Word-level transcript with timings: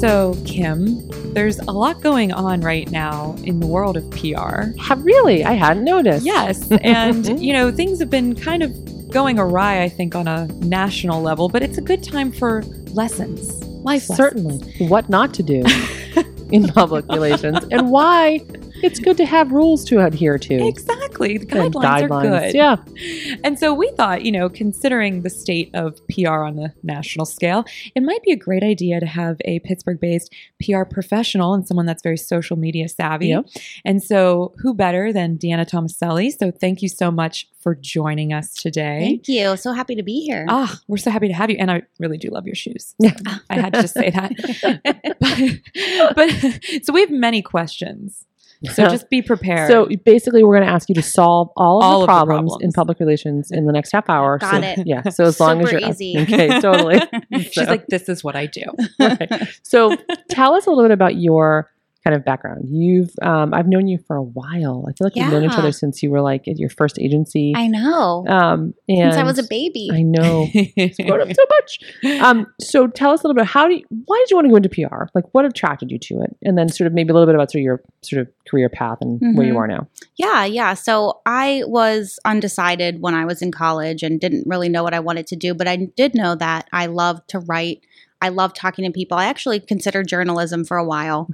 So, 0.00 0.36
Kim, 0.44 1.08
there's 1.32 1.58
a 1.58 1.70
lot 1.70 2.02
going 2.02 2.30
on 2.30 2.60
right 2.60 2.90
now 2.90 3.34
in 3.44 3.60
the 3.60 3.66
world 3.66 3.96
of 3.96 4.08
PR. 4.10 4.78
Have 4.78 5.02
really? 5.02 5.42
I 5.42 5.52
hadn't 5.52 5.84
noticed. 5.84 6.26
Yes. 6.26 6.70
And, 6.82 7.42
you 7.42 7.54
know, 7.54 7.72
things 7.72 7.98
have 8.00 8.10
been 8.10 8.34
kind 8.34 8.62
of 8.62 9.10
going 9.10 9.38
awry, 9.38 9.82
I 9.82 9.88
think, 9.88 10.14
on 10.14 10.28
a 10.28 10.46
national 10.60 11.22
level, 11.22 11.48
but 11.48 11.62
it's 11.62 11.78
a 11.78 11.80
good 11.80 12.02
time 12.02 12.30
for 12.30 12.62
lessons, 12.92 13.64
life 13.64 14.08
lessons. 14.10 14.16
Certainly. 14.16 14.88
What 14.88 15.08
not 15.08 15.32
to 15.34 15.42
do 15.42 15.64
in 16.50 16.68
public 16.68 17.06
relations 17.08 17.58
and 17.70 17.90
why 17.90 18.40
it's 18.82 18.98
good 19.00 19.16
to 19.16 19.26
have 19.26 19.52
rules 19.52 19.84
to 19.86 20.04
adhere 20.04 20.38
to. 20.38 20.66
Exactly. 20.66 21.38
The 21.38 21.58
And 21.58 21.74
guidelines, 21.74 22.10
are 22.10 22.22
good. 22.22 22.54
Yeah. 22.54 22.76
And 23.44 23.58
so 23.58 23.72
we 23.74 23.90
thought, 23.92 24.24
you 24.24 24.32
know, 24.32 24.48
considering 24.48 25.22
the 25.22 25.30
state 25.30 25.70
of 25.74 25.98
PR 26.08 26.44
on 26.44 26.56
the 26.56 26.72
national 26.82 27.26
scale, 27.26 27.64
it 27.94 28.02
might 28.02 28.22
be 28.22 28.32
a 28.32 28.36
great 28.36 28.62
idea 28.62 29.00
to 29.00 29.06
have 29.06 29.36
a 29.44 29.60
Pittsburgh 29.60 30.00
based 30.00 30.34
PR 30.62 30.84
professional 30.84 31.54
and 31.54 31.66
someone 31.66 31.86
that's 31.86 32.02
very 32.02 32.16
social 32.16 32.56
media 32.56 32.88
savvy. 32.88 33.28
Yep. 33.28 33.46
And 33.84 34.02
so, 34.02 34.54
who 34.58 34.74
better 34.74 35.12
than 35.12 35.38
Deanna 35.38 35.68
Tomaselli? 35.68 36.32
So, 36.36 36.50
thank 36.50 36.82
you 36.82 36.88
so 36.88 37.10
much 37.10 37.48
for 37.66 37.74
joining 37.74 38.32
us 38.32 38.54
today. 38.54 39.00
Thank 39.00 39.26
you. 39.26 39.56
So 39.56 39.72
happy 39.72 39.96
to 39.96 40.04
be 40.04 40.20
here. 40.20 40.46
Ah, 40.48 40.78
we're 40.86 40.98
so 40.98 41.10
happy 41.10 41.26
to 41.26 41.34
have 41.34 41.50
you. 41.50 41.56
And 41.58 41.68
I 41.68 41.82
really 41.98 42.16
do 42.16 42.28
love 42.30 42.46
your 42.46 42.54
shoes. 42.54 42.94
Yeah. 43.00 43.16
I 43.50 43.58
had 43.58 43.72
to 43.72 43.82
just 43.82 43.94
say 43.94 44.10
that. 44.10 44.32
but, 46.14 46.14
but 46.14 46.84
so 46.84 46.92
we 46.92 47.00
have 47.00 47.10
many 47.10 47.42
questions. 47.42 48.24
So 48.72 48.84
just 48.88 49.10
be 49.10 49.22
prepared. 49.22 49.70
So 49.70 49.88
basically, 50.04 50.44
we're 50.44 50.54
going 50.56 50.66
to 50.66 50.72
ask 50.72 50.88
you 50.88 50.94
to 50.94 51.02
solve 51.02 51.50
all 51.56 51.78
of 51.78 51.84
All 51.84 51.98
the, 51.98 52.04
of 52.04 52.06
the 52.06 52.06
problems 52.06 52.56
in 52.60 52.72
public 52.72 53.00
relations 53.00 53.50
in 53.50 53.66
the 53.66 53.72
next 53.72 53.92
half 53.92 54.08
hour. 54.08 54.38
Got 54.38 54.62
so, 54.62 54.68
it. 54.68 54.86
Yeah. 54.86 55.08
So 55.10 55.24
as 55.24 55.38
long 55.40 55.62
as 55.62 55.72
you're 55.72 55.80
easy. 55.80 56.18
okay, 56.18 56.60
totally. 56.60 57.00
she's 57.34 57.54
So- 57.54 57.64
like, 57.64 57.86
this 57.88 58.08
is 58.08 58.22
what 58.24 58.36
I 58.36 58.46
do. 58.46 58.62
Right. 58.98 59.30
So 59.62 59.96
tell 60.30 60.54
us 60.54 60.66
a 60.66 60.70
little 60.70 60.84
bit 60.84 60.90
about 60.92 61.16
your 61.16 61.70
kind 62.06 62.14
of 62.14 62.24
background. 62.24 62.66
You've 62.68 63.10
um, 63.20 63.52
I've 63.52 63.66
known 63.66 63.88
you 63.88 63.98
for 64.06 64.14
a 64.14 64.22
while. 64.22 64.84
I 64.88 64.92
feel 64.92 65.06
like 65.06 65.16
we've 65.16 65.28
known 65.28 65.42
each 65.44 65.58
other 65.58 65.72
since 65.72 66.04
you 66.04 66.10
were 66.12 66.20
like 66.20 66.46
at 66.46 66.56
your 66.56 66.68
first 66.70 67.00
agency. 67.00 67.52
I 67.56 67.66
know. 67.66 68.24
um, 68.28 68.74
and 68.88 69.12
Since 69.12 69.16
I 69.16 69.24
was 69.24 69.38
a 69.38 69.42
baby. 69.42 69.90
I 69.92 70.02
know. 70.02 70.46
grown 71.06 71.20
up 71.22 71.28
so 71.34 71.44
much. 71.50 72.20
Um, 72.22 72.46
so 72.60 72.86
tell 72.86 73.10
us 73.10 73.24
a 73.24 73.26
little 73.26 73.34
bit. 73.34 73.46
How 73.46 73.66
do 73.66 73.74
you, 73.74 73.84
why 74.04 74.16
did 74.22 74.30
you 74.30 74.36
want 74.36 74.44
to 74.46 74.50
go 74.50 74.56
into 74.56 74.68
PR? 74.68 75.06
Like, 75.16 75.24
what 75.32 75.44
attracted 75.44 75.90
you 75.90 75.98
to 75.98 76.20
it? 76.22 76.36
And 76.44 76.56
then 76.56 76.68
sort 76.68 76.86
of 76.86 76.92
maybe 76.92 77.10
a 77.10 77.12
little 77.12 77.26
bit 77.26 77.34
about 77.34 77.50
sort 77.50 77.60
of 77.60 77.64
your 77.64 77.82
sort 78.02 78.22
of 78.22 78.28
career 78.48 78.68
path 78.68 78.98
and 79.00 79.20
where 79.36 79.44
you 79.44 79.54
Mhm. 79.54 79.58
are 79.58 79.66
now. 79.66 79.88
Yeah, 80.16 80.44
yeah. 80.44 80.74
So 80.74 81.20
I 81.26 81.64
was 81.66 82.20
undecided 82.24 83.00
when 83.00 83.14
I 83.14 83.24
was 83.24 83.42
in 83.42 83.50
college 83.50 84.04
and 84.04 84.20
didn't 84.20 84.44
really 84.46 84.68
know 84.68 84.84
what 84.84 84.94
I 84.94 85.00
wanted 85.00 85.26
to 85.28 85.36
do, 85.36 85.54
but 85.54 85.66
I 85.66 85.76
did 85.96 86.14
know 86.14 86.36
that 86.36 86.68
I 86.72 86.86
loved 86.86 87.28
to 87.30 87.40
write. 87.40 87.80
I 88.22 88.28
love 88.30 88.54
talking 88.54 88.84
to 88.84 88.90
people. 88.92 89.18
I 89.18 89.24
actually 89.26 89.60
considered 89.60 90.06
journalism 90.08 90.64
for 90.64 90.76
a 90.76 90.84
while. 90.84 91.28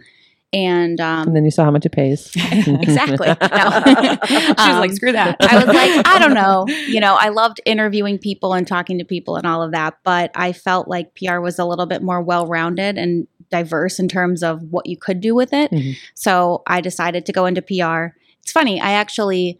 And 0.55 1.01
um, 1.01 1.29
And 1.29 1.37
then 1.37 1.45
you 1.45 1.51
saw 1.51 1.65
how 1.65 1.71
much 1.71 1.87
it 1.87 1.93
pays. 1.93 2.31
Exactly. 2.37 3.29
No. 3.41 4.17
She's 4.27 4.59
Um, 4.59 4.81
like, 4.81 4.93
screw 4.93 5.13
that. 5.13 5.37
I 5.41 5.57
was 5.57 5.67
like, 5.67 6.07
I 6.07 6.19
don't 6.19 6.35
know. 6.35 6.67
You 6.89 7.01
know, 7.01 7.17
I 7.19 7.29
loved 7.29 7.61
interviewing 7.65 8.19
people 8.19 8.53
and 8.53 8.67
talking 8.67 8.99
to 8.99 9.05
people 9.05 9.37
and 9.37 9.47
all 9.47 9.63
of 9.63 9.73
that, 9.73 9.95
but 10.05 10.31
I 10.35 10.53
felt 10.53 10.89
like 10.89 11.15
PR 11.15 11.41
was 11.41 11.59
a 11.59 11.65
little 11.65 11.87
bit 11.87 12.03
more 12.03 12.21
well 12.21 12.47
rounded 12.47 12.99
and 12.99 13.27
diverse 13.51 13.99
in 13.99 14.09
terms 14.09 14.43
of 14.43 14.63
what 14.71 14.87
you 14.87 14.97
could 14.97 15.21
do 15.21 15.35
with 15.35 15.53
it. 15.53 15.71
Mhm. 15.71 15.95
So 16.15 16.63
I 16.67 16.81
decided 16.81 17.25
to 17.27 17.33
go 17.33 17.47
into 17.47 17.63
PR. 17.63 18.15
It's 18.43 18.53
funny, 18.53 18.81
I 18.81 18.93
actually 18.93 19.59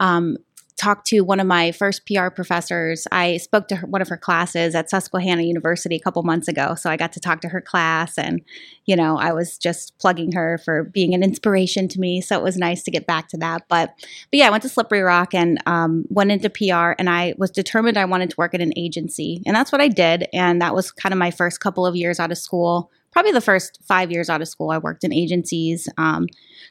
um, 0.00 0.36
talked 0.76 1.06
to 1.06 1.20
one 1.20 1.38
of 1.38 1.46
my 1.46 1.70
first 1.72 2.06
PR 2.06 2.28
professors. 2.30 3.06
I 3.12 3.36
spoke 3.36 3.68
to 3.68 3.76
her, 3.76 3.86
one 3.86 4.02
of 4.02 4.08
her 4.08 4.16
classes 4.16 4.74
at 4.74 4.90
Susquehanna 4.90 5.42
University 5.42 5.94
a 5.96 6.00
couple 6.00 6.22
months 6.24 6.48
ago. 6.48 6.74
So 6.74 6.90
I 6.90 6.96
got 6.96 7.12
to 7.12 7.20
talk 7.20 7.40
to 7.42 7.48
her 7.48 7.60
class 7.60 8.18
and, 8.18 8.42
you 8.84 8.96
know, 8.96 9.16
I 9.16 9.32
was 9.32 9.56
just 9.56 9.96
plugging 9.98 10.32
her 10.32 10.58
for 10.64 10.84
being 10.84 11.14
an 11.14 11.22
inspiration 11.22 11.86
to 11.88 12.00
me. 12.00 12.20
So 12.20 12.36
it 12.36 12.42
was 12.42 12.56
nice 12.56 12.82
to 12.84 12.90
get 12.90 13.06
back 13.06 13.28
to 13.28 13.36
that. 13.38 13.66
But, 13.68 13.94
but 13.96 14.38
yeah, 14.38 14.48
I 14.48 14.50
went 14.50 14.62
to 14.64 14.68
Slippery 14.68 15.02
Rock 15.02 15.32
and 15.32 15.62
um, 15.66 16.04
went 16.08 16.32
into 16.32 16.50
PR 16.50 16.94
and 16.98 17.08
I 17.08 17.34
was 17.38 17.50
determined 17.50 17.96
I 17.96 18.04
wanted 18.04 18.30
to 18.30 18.36
work 18.36 18.54
at 18.54 18.60
an 18.60 18.72
agency. 18.76 19.42
And 19.46 19.54
that's 19.54 19.70
what 19.70 19.80
I 19.80 19.88
did. 19.88 20.26
And 20.32 20.60
that 20.60 20.74
was 20.74 20.90
kind 20.90 21.12
of 21.12 21.18
my 21.18 21.30
first 21.30 21.60
couple 21.60 21.86
of 21.86 21.94
years 21.94 22.18
out 22.18 22.32
of 22.32 22.38
school. 22.38 22.90
Probably 23.14 23.32
the 23.32 23.40
first 23.40 23.78
five 23.88 24.10
years 24.12 24.28
out 24.28 24.42
of 24.42 24.48
school, 24.48 24.70
I 24.70 24.76
worked 24.78 25.04
in 25.04 25.12
agencies. 25.14 25.88
Um, 25.96 26.26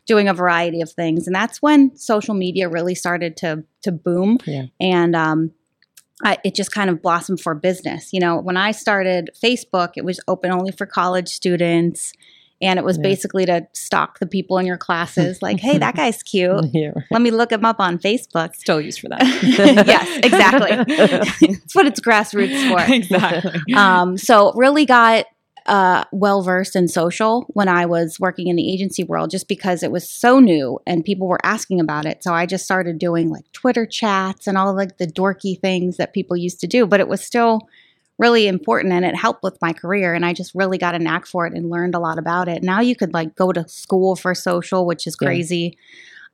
doing 0.06 0.28
a 0.28 0.34
variety 0.34 0.81
of 0.81 0.92
things 0.92 1.28
and 1.28 1.36
that's 1.36 1.62
when 1.62 1.96
social 1.96 2.34
media 2.34 2.68
really 2.68 2.94
started 2.94 3.38
to 3.38 3.64
to 3.84 3.90
boom 3.92 4.38
Yeah. 4.46 4.66
and 4.81 5.16
um 5.16 5.52
I, 6.22 6.38
it 6.44 6.56
just 6.56 6.74
kind 6.74 6.90
of 6.90 7.02
blossomed 7.02 7.40
for 7.40 7.56
business 7.56 8.12
you 8.12 8.20
know 8.20 8.38
when 8.38 8.58
i 8.58 8.72
started 8.72 9.30
facebook 9.42 9.92
it 9.96 10.04
was 10.04 10.20
open 10.28 10.52
only 10.52 10.74
for 10.74 10.86
college 10.86 11.30
students 11.30 12.12
and 12.62 12.78
it 12.80 12.84
was 12.84 12.98
Yeah. 12.98 13.04
basically 13.04 13.46
to 13.46 13.66
stalk 13.72 14.20
the 14.20 14.28
people 14.28 14.58
in 14.58 14.66
your 14.66 14.78
classes 14.78 15.42
like 15.42 15.62
hey 15.62 15.78
that 15.78 15.96
guy's 15.96 16.22
cute 16.31 16.66
yeah. 16.74 16.88
right. 16.94 17.06
let 17.12 17.22
me 17.22 17.31
look 17.31 17.54
him 17.54 17.64
up 17.64 17.80
on 17.80 17.98
facebook 17.98 18.54
Still 18.56 18.81
used 18.81 19.00
for 19.00 19.08
that. 19.08 19.22
yes 19.88 20.20
exactly 20.22 21.48
that's 21.48 21.75
what 21.75 21.86
it's 21.86 22.02
grassroots 22.02 22.68
for 22.68 22.94
exactly. 22.94 23.74
um, 23.74 24.18
so 24.18 24.52
really 24.56 24.86
got 24.86 25.25
uh, 25.66 26.03
well 26.12 26.41
versed 26.41 26.75
in 26.75 26.88
social 26.88 27.46
when 27.50 27.68
I 27.68 27.85
was 27.85 28.19
working 28.19 28.47
in 28.47 28.56
the 28.56 28.72
agency 28.72 29.03
world, 29.03 29.29
just 29.31 29.47
because 29.47 29.81
it 29.84 29.91
was 29.91 30.09
so 30.09 30.40
new 30.40 30.79
and 30.85 31.06
people 31.06 31.28
were 31.28 31.40
asking 31.46 31.79
about 31.79 32.06
it. 32.06 32.24
So 32.24 32.34
I 32.34 32.46
just 32.46 32.66
started 32.66 32.97
doing 33.00 33.29
like 33.29 33.50
Twitter 33.53 33.85
chats 33.85 34.46
and 34.47 34.57
all 34.57 34.75
like 34.75 34.97
the 34.97 35.07
dorky 35.07 35.59
things 35.59 35.97
that 35.97 36.13
people 36.13 36.35
used 36.35 36.59
to 36.62 36.68
do, 36.68 36.85
but 36.85 37.00
it 37.00 37.07
was 37.07 37.24
still 37.24 37.62
really 38.19 38.47
important 38.47 38.94
and 38.94 39.06
it 39.06 39.16
helped 39.16 39.41
with 39.41 39.57
my 39.62 39.74
career 39.74 40.13
and 40.13 40.25
I 40.25 40.34
just 40.34 40.53
really 40.53 40.78
got 40.78 40.96
a 40.96 41.00
knack 41.00 41.25
for 41.25 41.47
it 41.47 41.53
and 41.53 41.69
learned 41.69 41.95
a 41.95 42.00
lot 42.00 42.19
about 42.19 42.47
it. 42.47 42.62
Now 42.62 42.80
you 42.80 42.95
could 42.95 43.13
like 43.13 43.35
go 43.35 43.51
to 43.51 43.68
school 43.68 44.16
for 44.16 44.35
social, 44.35 44.85
which 44.85 45.07
is 45.07 45.18
Yeah. 45.19 45.28
crazy. 45.28 45.78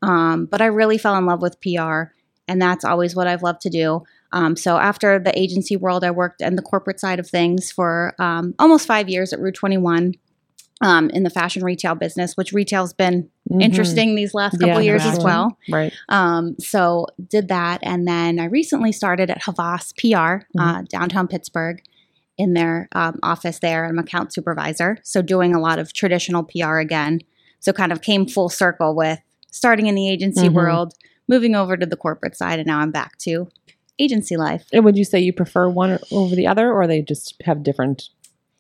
Um, 0.02 0.46
but 0.46 0.62
I 0.62 0.66
really 0.66 0.98
fell 0.98 1.16
in 1.18 1.26
love 1.26 1.42
with 1.42 1.60
PR 1.62 2.12
and 2.48 2.62
that's 2.62 2.84
always 2.84 3.16
what 3.16 3.28
I've 3.28 3.44
loved 3.44 3.62
to 3.62 3.70
do. 3.70 4.04
Um, 4.32 4.56
so 4.56 4.78
after 4.78 5.20
the 5.20 5.38
agency 5.38 5.76
world, 5.76 6.04
I 6.04 6.12
worked 6.12 6.42
in 6.42 6.56
the 6.56 6.62
corporate 6.62 7.00
side 7.00 7.20
of 7.20 7.28
things 7.28 7.72
for 7.72 8.14
um, 8.20 8.54
almost 8.60 8.86
five 8.88 9.10
years 9.10 9.34
at 9.34 9.40
Rue 9.40 9.52
21 9.52 10.14
um, 10.82 11.10
in 11.10 11.24
the 11.24 11.30
fashion 11.30 11.64
retail 11.64 11.96
business, 11.96 12.38
which 12.38 12.54
retail's 12.54 12.94
been 12.94 13.30
Mhm. 13.52 13.62
interesting 13.64 14.16
these 14.16 14.34
last 14.34 14.54
couple 14.60 14.68
Yeah, 14.68 14.80
years 14.82 15.06
as 15.06 15.20
well. 15.20 15.58
Right. 15.70 15.92
Um, 16.10 16.56
so 16.60 17.08
did 17.28 17.48
that, 17.50 17.80
and 17.84 18.08
then 18.08 18.40
I 18.40 18.46
recently 18.46 18.92
started 18.92 19.30
at 19.30 19.42
Havas 19.42 19.92
PR 19.98 20.46
uh, 20.58 20.84
downtown 20.90 21.28
Pittsburgh 21.28 21.82
in 22.38 22.54
their 22.54 22.88
um, 22.94 23.20
office 23.24 23.60
there. 23.60 23.86
I'm 23.86 24.00
account 24.00 24.32
supervisor, 24.34 25.00
so 25.04 25.22
doing 25.22 25.54
a 25.54 25.60
lot 25.60 25.80
of 25.80 25.92
traditional 25.92 26.44
PR 26.44 26.78
again. 26.78 27.20
So 27.60 27.74
kind 27.74 27.92
of 27.92 28.02
came 28.02 28.26
full 28.28 28.48
circle 28.50 28.96
with 28.96 29.20
starting 29.52 29.88
in 29.88 29.96
the 29.96 30.08
agency 30.08 30.48
Mhm. 30.48 30.54
world, 30.54 30.94
moving 31.28 31.56
over 31.56 31.76
to 31.76 31.86
the 31.86 31.98
corporate 31.98 32.38
side, 32.38 32.60
and 32.60 32.68
now 32.68 32.80
I'm 32.80 32.92
back 32.92 33.18
to 33.20 33.50
agency 34.00 34.38
life. 34.38 34.66
And 34.74 34.84
would 34.86 34.98
you 34.98 35.04
say 35.06 35.20
you 35.20 35.34
prefer 35.34 35.70
one 35.70 36.00
over 36.12 36.36
the 36.36 36.48
other, 36.48 36.72
or 36.72 36.88
they 36.88 37.02
just 37.02 37.36
have 37.46 37.64
different 37.64 38.10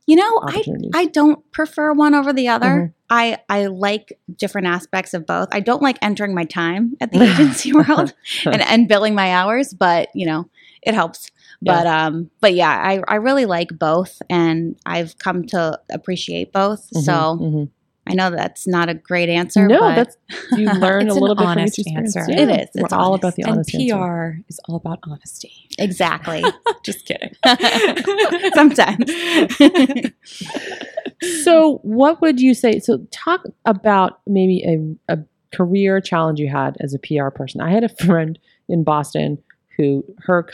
You 0.06 0.16
know, 0.16 0.42
I? 0.48 0.62
I 0.94 1.06
don't 1.06 1.50
prefer 1.52 1.94
one 1.94 2.14
over 2.16 2.34
the 2.34 2.48
other. 2.50 2.68
Mhm. 2.68 2.94
I 3.10 3.38
I 3.50 3.66
like 3.68 4.20
different 4.38 4.68
aspects 4.68 5.14
of 5.14 5.26
both. 5.26 5.50
I 5.52 5.60
don't 5.60 5.82
like 5.82 5.98
entering 6.02 6.34
my 6.36 6.46
time 6.46 6.96
at 7.02 7.12
the 7.12 7.22
agency 7.32 7.74
world 7.80 8.14
and, 8.46 8.62
and 8.62 8.88
billing 8.88 9.16
my 9.16 9.34
hours, 9.34 9.74
but 9.74 10.10
you 10.14 10.26
know, 10.26 10.50
it 10.82 10.94
helps. 10.94 11.30
But 11.62 11.88
um 11.88 12.30
but 12.40 12.54
yeah, 12.54 12.70
I, 12.72 13.02
I 13.08 13.16
really 13.16 13.46
like 13.46 13.70
both 13.78 14.22
and 14.30 14.76
I've 14.86 15.18
come 15.18 15.46
to 15.48 15.80
appreciate 15.92 16.54
both. 16.54 16.90
Mhm, 16.96 17.04
So 17.04 17.12
mhm. 17.40 17.70
I 18.10 18.14
know 18.14 18.30
that's 18.32 18.66
not 18.68 18.90
a 18.90 18.94
great 18.96 19.30
answer. 19.30 19.68
no, 19.68 19.80
but 19.80 19.96
that's 19.96 20.18
you 20.54 20.72
learn 20.80 21.08
It's 21.08 21.16
a 21.16 21.20
little 21.20 21.36
bit 21.36 21.44
from 21.44 21.52
honest 21.60 21.80
each 21.80 21.88
answer. 21.96 22.26
Yeah. 22.28 22.40
It 22.42 22.50
is. 22.50 22.70
We're 22.76 22.86
It's 22.86 22.94
all 22.94 23.14
honest. 23.14 23.24
about 23.24 23.36
the 23.36 23.44
and 23.44 23.52
honest 23.54 23.76
answer. 23.76 23.96
PR 23.96 24.42
is 24.50 24.60
all 24.68 24.76
about 24.76 25.00
honesty. 25.04 25.52
exactly. 25.78 26.44
Just 26.84 27.06
kidding. 27.06 27.32
Sometimes. 28.56 29.12
So, 31.44 31.80
what 31.84 32.22
would 32.22 32.40
you 32.40 32.54
say? 32.54 32.80
So, 32.80 33.06
talk 33.12 33.44
about 33.66 34.22
maybe 34.26 34.64
a, 35.08 35.14
a 35.14 35.20
career 35.54 36.00
challenge 36.00 36.40
you 36.40 36.48
had 36.50 36.78
as 36.80 36.94
a 36.94 37.00
PR 37.00 37.30
person. 37.30 37.60
I 37.62 37.72
had 37.72 37.84
a 37.84 37.90
friend 37.90 38.40
in 38.70 38.84
Boston 38.84 39.38
who 39.78 40.04
her 40.20 40.48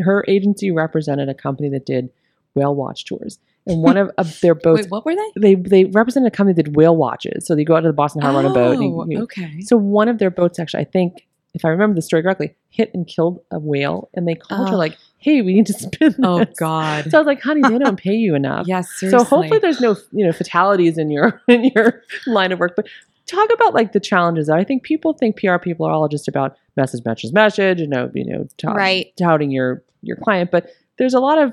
her 0.00 0.24
agency 0.28 0.70
represented 0.70 1.28
a 1.28 1.34
company 1.34 1.68
that 1.70 1.84
did 1.86 2.08
whale 2.54 2.74
watch 2.74 3.04
tours, 3.04 3.38
and 3.70 3.82
one 3.82 3.96
of, 3.96 4.10
of 4.18 4.38
their 4.40 4.54
boats. 4.66 4.82
Wait, 4.82 4.90
what 4.90 5.04
were 5.04 5.14
they? 5.14 5.30
They 5.40 5.54
they 5.54 5.84
represented 5.84 6.32
a 6.32 6.36
company 6.36 6.54
that 6.54 6.64
did 6.64 6.76
whale 6.76 6.96
watches. 6.96 7.46
So 7.46 7.54
they 7.54 7.64
go 7.64 7.76
out 7.76 7.80
to 7.80 7.88
the 7.88 7.92
Boston 7.92 8.22
Harbor 8.22 8.38
on 8.40 8.46
a 8.46 8.52
boat. 8.52 8.72
and 8.78 8.82
Oh, 8.82 9.04
you- 9.06 9.16
you- 9.18 9.22
okay. 9.24 9.60
So 9.60 9.76
one 9.76 10.08
of 10.08 10.18
their 10.18 10.30
boats 10.30 10.58
actually, 10.58 10.80
I 10.80 10.84
think, 10.84 11.26
if 11.54 11.64
I 11.64 11.68
remember 11.68 11.94
the 11.94 12.02
story 12.02 12.22
correctly, 12.22 12.54
hit 12.68 12.90
and 12.94 13.06
killed 13.06 13.40
a 13.50 13.58
whale, 13.58 14.08
and 14.14 14.26
they 14.28 14.34
called 14.36 14.68
her 14.68 14.74
Oh. 14.76 14.78
like, 14.78 14.96
"Hey, 15.18 15.42
we 15.42 15.52
need 15.54 15.66
to 15.66 15.72
spin." 15.72 16.14
Oh. 16.22 16.44
God. 16.58 17.10
So 17.10 17.18
I 17.18 17.20
was 17.20 17.26
like, 17.26 17.40
"Honey, 17.42 17.62
they 17.62 17.78
don't 17.78 17.98
pay 17.98 18.14
you 18.14 18.34
enough." 18.34 18.66
yes. 18.68 18.88
Seriously. 18.98 19.18
So 19.18 19.24
hopefully 19.24 19.58
there's 19.58 19.80
no 19.80 19.96
you 20.12 20.24
know 20.26 20.32
fatalities 20.32 20.96
in 20.98 21.10
your 21.10 21.40
in 21.48 21.64
your 21.74 22.02
line 22.26 22.52
of 22.52 22.58
work. 22.60 22.74
But 22.76 22.86
talk 23.26 23.48
about 23.52 23.74
like 23.74 23.92
the 23.92 24.00
challenges. 24.00 24.48
I 24.48 24.62
think 24.64 24.82
people 24.84 25.12
think 25.12 25.36
PR 25.36 25.56
people 25.58 25.86
are 25.86 25.92
all 25.92 26.08
just 26.08 26.26
about 26.28 26.56
message, 26.76 27.04
message, 27.04 27.32
message. 27.32 27.80
And 27.80 27.92
you 27.92 27.96
know, 27.98 28.10
you 28.14 28.24
know, 28.24 28.46
tout- 28.56 28.76
Right. 28.76 29.12
touting 29.16 29.50
your 29.50 29.82
your 30.02 30.16
client, 30.16 30.50
but 30.52 30.70
there's 30.98 31.14
a 31.14 31.20
lot 31.20 31.38
of 31.38 31.52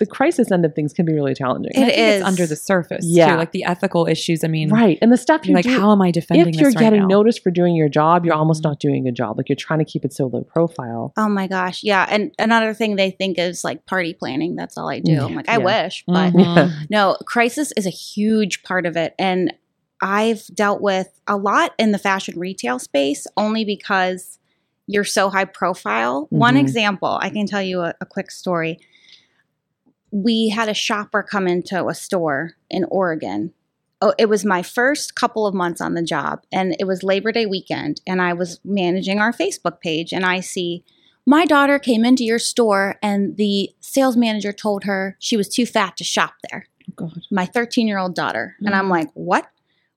the 0.00 0.06
crisis 0.06 0.50
end 0.50 0.64
of 0.64 0.74
things 0.74 0.92
can 0.92 1.06
be 1.06 1.12
really 1.12 1.34
challenging. 1.34 1.70
And 1.76 1.84
I 1.84 1.88
It 1.88 1.94
think 1.94 2.08
it's 2.08 2.24
under 2.26 2.46
the 2.46 2.56
surface. 2.56 3.04
Yeah. 3.06 3.32
Too, 3.32 3.36
like 3.36 3.52
the 3.52 3.62
ethical 3.64 4.06
issues. 4.08 4.42
I 4.42 4.48
mean, 4.48 4.70
right. 4.70 4.98
And 5.00 5.12
the 5.12 5.16
stuff 5.16 5.42
you 5.44 5.50
You're 5.50 5.58
like, 5.58 5.66
do, 5.66 5.78
how 5.78 5.92
am 5.92 6.02
I 6.02 6.10
defending 6.10 6.48
if 6.48 6.54
this 6.54 6.60
you're 6.60 6.70
right 6.70 6.78
getting 6.78 7.02
now? 7.02 7.06
noticed 7.06 7.42
for 7.44 7.50
doing 7.52 7.76
your 7.76 7.88
job, 7.88 8.24
you're 8.24 8.34
almost 8.34 8.62
Mhm. 8.62 8.64
not 8.70 8.80
doing 8.80 9.06
a 9.06 9.12
job. 9.12 9.36
Like 9.36 9.48
you're 9.48 9.56
trying 9.56 9.78
to 9.78 9.84
keep 9.84 10.04
it 10.04 10.12
so 10.12 10.26
low 10.26 10.40
profile. 10.42 11.12
Oh 11.16 11.28
my 11.28 11.46
gosh, 11.46 11.84
yeah. 11.84 12.06
And 12.10 12.32
another 12.38 12.74
thing 12.74 12.96
they 12.96 13.10
think 13.12 13.38
is 13.38 13.62
like 13.62 13.86
party 13.86 14.14
planning. 14.14 14.56
That's 14.56 14.76
all 14.76 14.88
I 14.90 14.98
do. 14.98 15.20
I'm 15.20 15.34
like, 15.36 15.48
I 15.48 15.58
Yeah. 15.58 15.82
wish, 15.84 16.02
but 16.06 16.32
Mhm. 16.32 16.72
no, 16.90 17.16
crisis 17.26 17.72
is 17.76 17.86
a 17.86 17.90
huge 17.90 18.62
part 18.64 18.86
of 18.86 18.96
it. 18.96 19.14
And 19.18 19.52
I've 20.02 20.46
dealt 20.54 20.80
with 20.80 21.08
a 21.26 21.36
lot 21.36 21.72
in 21.78 21.92
the 21.92 21.98
fashion 21.98 22.38
retail 22.38 22.78
space 22.78 23.26
only 23.36 23.66
because 23.66 24.38
you're 24.86 25.04
so 25.04 25.28
high 25.28 25.44
profile. 25.44 26.26
One 26.30 26.54
Mhm. 26.56 26.60
example, 26.60 27.18
I 27.20 27.28
can 27.28 27.46
tell 27.46 27.62
you 27.62 27.82
a, 27.82 27.94
a 28.00 28.06
quick 28.06 28.30
story. 28.30 28.78
We 30.12 30.48
had 30.48 30.68
a 30.68 30.74
shopper 30.74 31.22
come 31.22 31.46
into 31.46 31.86
a 31.86 31.94
store 31.94 32.52
in 32.68 32.84
Oregon. 32.90 33.52
Oh, 34.02 34.14
it 34.18 34.28
was 34.28 34.44
my 34.44 34.62
first 34.62 35.14
couple 35.14 35.46
of 35.46 35.54
months 35.54 35.80
on 35.80 35.94
the 35.94 36.02
job, 36.02 36.42
and 36.50 36.74
it 36.78 36.86
was 36.86 37.02
Labor 37.02 37.32
Day 37.32 37.44
weekend, 37.46 38.00
and 38.06 38.20
I 38.22 38.32
was 38.32 38.58
managing 38.64 39.18
our 39.18 39.32
Facebook 39.32 39.80
page, 39.80 40.12
and 40.12 40.24
I 40.24 40.40
see 40.40 40.84
my 41.26 41.44
daughter 41.44 41.78
came 41.78 42.04
into 42.04 42.24
your 42.24 42.38
store, 42.38 42.96
and 43.02 43.36
the 43.36 43.70
sales 43.80 44.16
manager 44.16 44.52
told 44.52 44.84
her 44.84 45.16
she 45.20 45.36
was 45.36 45.48
too 45.48 45.66
fat 45.66 45.96
to 45.98 46.04
shop 46.04 46.32
there 46.50 46.66
Oh, 46.88 46.92
God. 46.96 47.20
my 47.30 47.44
13 47.44 47.86
year 47.86 47.98
old 47.98 48.14
daughter. 48.14 48.56
And 48.60 48.74
I'm 48.74 48.86
Mhm. 48.86 48.90
like, 48.90 49.10
what? 49.12 49.46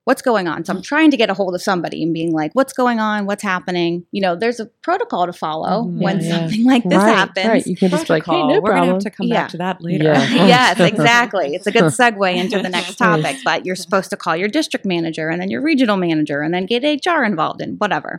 What's 0.04 0.20
going 0.20 0.46
on? 0.48 0.66
So 0.66 0.74
I'm 0.74 0.82
trying 0.82 1.10
to 1.12 1.16
get 1.16 1.30
a 1.30 1.34
hold 1.34 1.54
of 1.54 1.62
somebody 1.62 2.02
and 2.02 2.12
being 2.12 2.32
like, 2.32 2.52
what's 2.52 2.74
going 2.74 3.00
on? 3.00 3.24
What's 3.24 3.42
happening? 3.42 4.04
You 4.12 4.20
know, 4.20 4.36
there's 4.36 4.60
a 4.60 4.66
protocol 4.82 5.24
to 5.24 5.32
follow 5.32 5.84
Mhm. 5.84 5.98
when 6.02 6.20
Yeah, 6.20 6.26
yeah. 6.26 6.36
something 6.40 6.64
like 6.66 6.82
this 6.84 6.98
right, 6.98 7.14
happens. 7.16 7.46
Right. 7.46 7.66
You 7.66 7.74
can 7.74 7.88
just 7.88 8.06
be 8.06 8.12
like, 8.12 8.24
hey, 8.24 8.32
Protocol. 8.32 8.54
no 8.54 8.60
We're 8.60 8.74
gonna 8.74 8.86
have 8.92 8.98
to 8.98 9.10
come 9.10 9.26
Yeah. 9.28 9.34
back 9.42 9.48
to 9.52 9.56
that 9.56 9.80
later. 9.80 10.04
Yeah. 10.04 10.28
yes, 10.46 10.78
exactly. 10.80 11.54
It's 11.54 11.66
a 11.66 11.72
good 11.72 11.84
segue 11.84 12.36
into 12.36 12.58
the 12.60 12.68
next 12.68 12.96
topic, 12.96 13.38
but 13.46 13.64
you're 13.64 13.76
supposed 13.76 14.10
to 14.10 14.16
call 14.18 14.36
your 14.36 14.48
district 14.48 14.84
manager 14.84 15.30
and 15.30 15.40
then 15.40 15.50
your 15.50 15.62
regional 15.62 15.96
manager 15.96 16.42
and 16.42 16.52
then 16.52 16.66
get 16.66 16.84
HR 16.84 17.24
involved 17.24 17.62
in 17.62 17.76
whatever. 17.76 18.18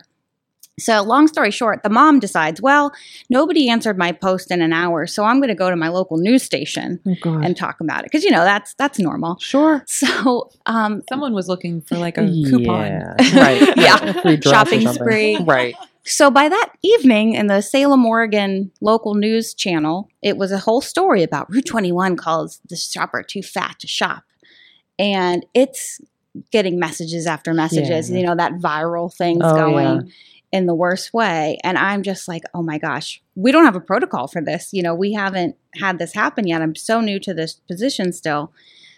So, 0.78 1.02
long 1.02 1.26
story 1.26 1.50
short, 1.50 1.82
the 1.82 1.88
mom 1.88 2.20
decides, 2.20 2.60
well, 2.60 2.92
nobody 3.30 3.70
answered 3.70 3.96
my 3.96 4.12
post 4.12 4.50
in 4.50 4.60
an 4.60 4.74
hour, 4.74 5.06
so 5.06 5.24
I'm 5.24 5.38
going 5.38 5.48
to 5.48 5.54
go 5.54 5.70
to 5.70 5.76
my 5.76 5.88
local 5.88 6.18
news 6.18 6.42
station 6.42 7.00
Oh, 7.24 7.38
and 7.38 7.56
talk 7.56 7.80
about 7.80 8.00
it 8.00 8.04
because 8.06 8.24
you 8.24 8.30
know 8.30 8.44
that's 8.44 8.74
that's 8.74 8.98
normal. 8.98 9.38
sure. 9.40 9.82
So, 9.86 10.50
um, 10.66 11.02
Someone 11.08 11.32
was 11.32 11.48
looking 11.48 11.80
for 11.80 11.96
like 11.96 12.18
a 12.18 12.26
coupon. 12.26 12.86
Yeah. 12.86 13.14
right. 13.34 13.76
Yeah. 13.78 14.04
A 14.04 14.20
free 14.20 14.36
dress 14.36 14.52
or 14.52 14.66
Shopping 14.66 14.88
spree. 14.92 15.36
Right. 15.38 15.74
So 16.04 16.30
by 16.30 16.48
that 16.48 16.72
evening 16.82 17.34
in 17.34 17.46
the 17.46 17.62
Salem, 17.62 18.04
Oregon 18.04 18.70
local 18.82 19.14
news 19.14 19.54
channel, 19.54 20.08
it 20.22 20.36
was 20.36 20.52
a 20.52 20.58
whole 20.58 20.80
story 20.82 21.22
about 21.22 21.50
Rue 21.50 21.62
21 21.62 22.16
calls 22.16 22.60
the 22.68 22.76
shopper 22.76 23.22
too 23.22 23.42
fat 23.42 23.76
to 23.80 23.86
shop. 23.88 24.24
And 24.98 25.44
it's 25.54 26.00
getting 26.52 26.78
messages 26.78 27.26
after 27.26 27.54
messages, 27.54 28.10
Yeah. 28.10 28.18
you 28.18 28.26
know, 28.26 28.36
that 28.36 28.52
viral 28.60 29.12
thing's 29.12 29.40
Oh, 29.42 29.54
going 29.56 30.12
in 30.56 30.66
the 30.66 30.74
worst 30.74 31.12
way. 31.12 31.58
And 31.62 31.76
I'm 31.78 32.02
just 32.02 32.26
like, 32.26 32.42
oh 32.54 32.62
my 32.62 32.78
gosh, 32.78 33.22
we 33.34 33.52
don't 33.52 33.64
have 33.64 33.76
a 33.76 33.80
protocol 33.80 34.26
for 34.26 34.40
this. 34.40 34.70
You 34.72 34.82
know, 34.82 34.94
we 34.94 35.12
haven't 35.12 35.56
had 35.74 35.98
this 35.98 36.12
happen 36.14 36.46
yet. 36.46 36.62
I'm 36.62 36.74
so 36.74 37.00
new 37.00 37.20
to 37.20 37.34
this 37.34 37.54
position 37.54 38.12
still. 38.12 38.52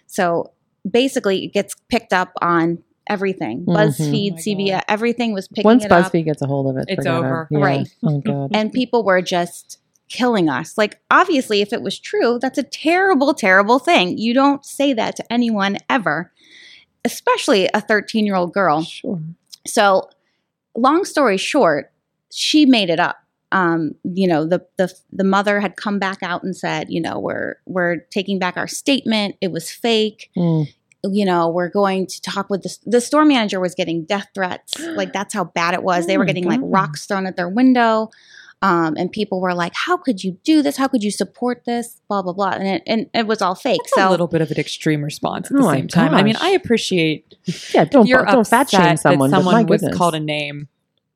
So 0.06 0.52
basically, 0.88 1.44
it 1.44 1.52
gets 1.52 1.74
picked 1.88 2.12
up 2.12 2.32
on 2.40 2.78
everything. 3.08 3.64
Mhm. 3.66 3.74
BuzzFeed, 3.74 4.32
Oh 4.34 4.36
CBS, 4.36 4.82
everything 4.88 5.32
was 5.32 5.48
picking 5.48 5.64
Once 5.64 5.84
it 5.84 5.92
up 5.92 6.02
once 6.02 6.08
BuzzFeed 6.12 6.24
gets 6.26 6.42
a 6.42 6.46
hold 6.46 6.70
of 6.70 6.76
it, 6.80 6.84
It's 6.88 7.06
over. 7.06 7.48
Yeah. 7.50 7.58
Right. 7.58 7.88
Oh, 8.02 8.18
God. 8.20 8.50
and 8.54 8.72
people 8.72 9.02
were 9.02 9.20
just 9.22 9.78
killing 10.08 10.48
us. 10.48 10.78
Like, 10.78 11.00
obviously, 11.10 11.60
if 11.60 11.72
it 11.72 11.82
was 11.82 11.98
true, 11.98 12.38
that's 12.40 12.58
a 12.58 12.62
terrible, 12.62 13.34
terrible 13.34 13.78
thing. 13.78 14.16
You 14.16 14.32
don't 14.32 14.64
say 14.64 14.92
that 14.94 15.16
to 15.16 15.32
anyone 15.32 15.78
ever, 15.90 16.32
especially 17.04 17.68
a 17.74 17.80
13 17.80 18.24
year 18.24 18.36
old 18.36 18.52
girl. 18.54 18.82
Sure. 18.82 19.20
So, 19.66 20.08
long 20.76 21.04
story 21.04 21.36
short, 21.36 21.92
she 22.32 22.66
made 22.66 22.90
it 22.90 23.00
up. 23.00 23.16
Um, 23.50 23.92
you 24.04 24.28
know, 24.28 24.46
the 24.46 24.64
the 24.76 24.92
the 25.10 25.24
mother 25.24 25.60
had 25.60 25.76
come 25.76 25.98
back 25.98 26.18
out 26.22 26.42
and 26.42 26.54
said, 26.54 26.90
you 26.90 27.00
know, 27.00 27.18
we're 27.18 27.56
we're 27.66 27.98
taking 28.10 28.38
back 28.38 28.56
our 28.56 28.68
statement. 28.68 29.36
It 29.40 29.52
was 29.52 29.70
fake. 29.70 30.30
Mm. 30.36 30.68
You 31.04 31.24
know, 31.24 31.48
we're 31.48 31.70
going 31.70 32.06
to 32.06 32.20
talk 32.20 32.50
with 32.50 32.62
the 32.62 32.76
the 32.84 33.00
store 33.00 33.24
manager 33.24 33.60
was 33.60 33.74
getting 33.74 34.04
death 34.04 34.28
threats. 34.34 34.74
Like 34.98 35.12
that's 35.12 35.32
how 35.32 35.44
bad 35.44 35.74
it 35.74 35.82
was. 35.82 36.04
Oh 36.04 36.06
they 36.08 36.18
were 36.18 36.24
my 36.24 36.26
getting 36.26 36.44
like 36.44 36.60
rocks 36.62 37.06
thrown 37.06 37.26
at 37.26 37.36
their 37.36 37.48
window. 37.48 38.10
Um, 38.60 38.94
and 38.98 39.12
people 39.12 39.40
were 39.40 39.54
like, 39.54 39.72
"How 39.74 39.96
could 39.96 40.24
you 40.24 40.38
do 40.42 40.62
this? 40.62 40.76
How 40.76 40.88
could 40.88 41.04
you 41.04 41.10
support 41.12 41.62
this?" 41.64 42.00
Blah 42.08 42.22
blah 42.22 42.32
blah, 42.32 42.50
and 42.50 42.66
it 42.66 42.82
and 42.86 43.08
it 43.14 43.26
was 43.26 43.40
all 43.40 43.54
fake. 43.54 43.80
It's 43.84 43.94
so 43.94 44.08
a 44.08 44.10
little 44.10 44.26
bit 44.26 44.40
of 44.40 44.50
an 44.50 44.58
extreme 44.58 45.02
response 45.04 45.48
at 45.50 45.56
the 45.56 45.62
Oh 45.62 45.66
my 45.66 45.76
same 45.76 45.88
time. 45.88 46.12
I 46.14 46.22
mean. 46.24 46.34
I 46.40 46.50
appreciate 46.50 47.36
Yeah, 47.72 47.84
don't, 47.84 48.06
you're 48.08 48.24
don't 48.24 48.46
fat 48.46 48.68
shame 48.70 48.96
someone, 48.96 49.30
that 49.30 49.36
someone 49.36 49.66
was 49.66 49.80
goodness. 49.80 49.96
called 49.96 50.14
a 50.14 50.20
name. 50.20 50.68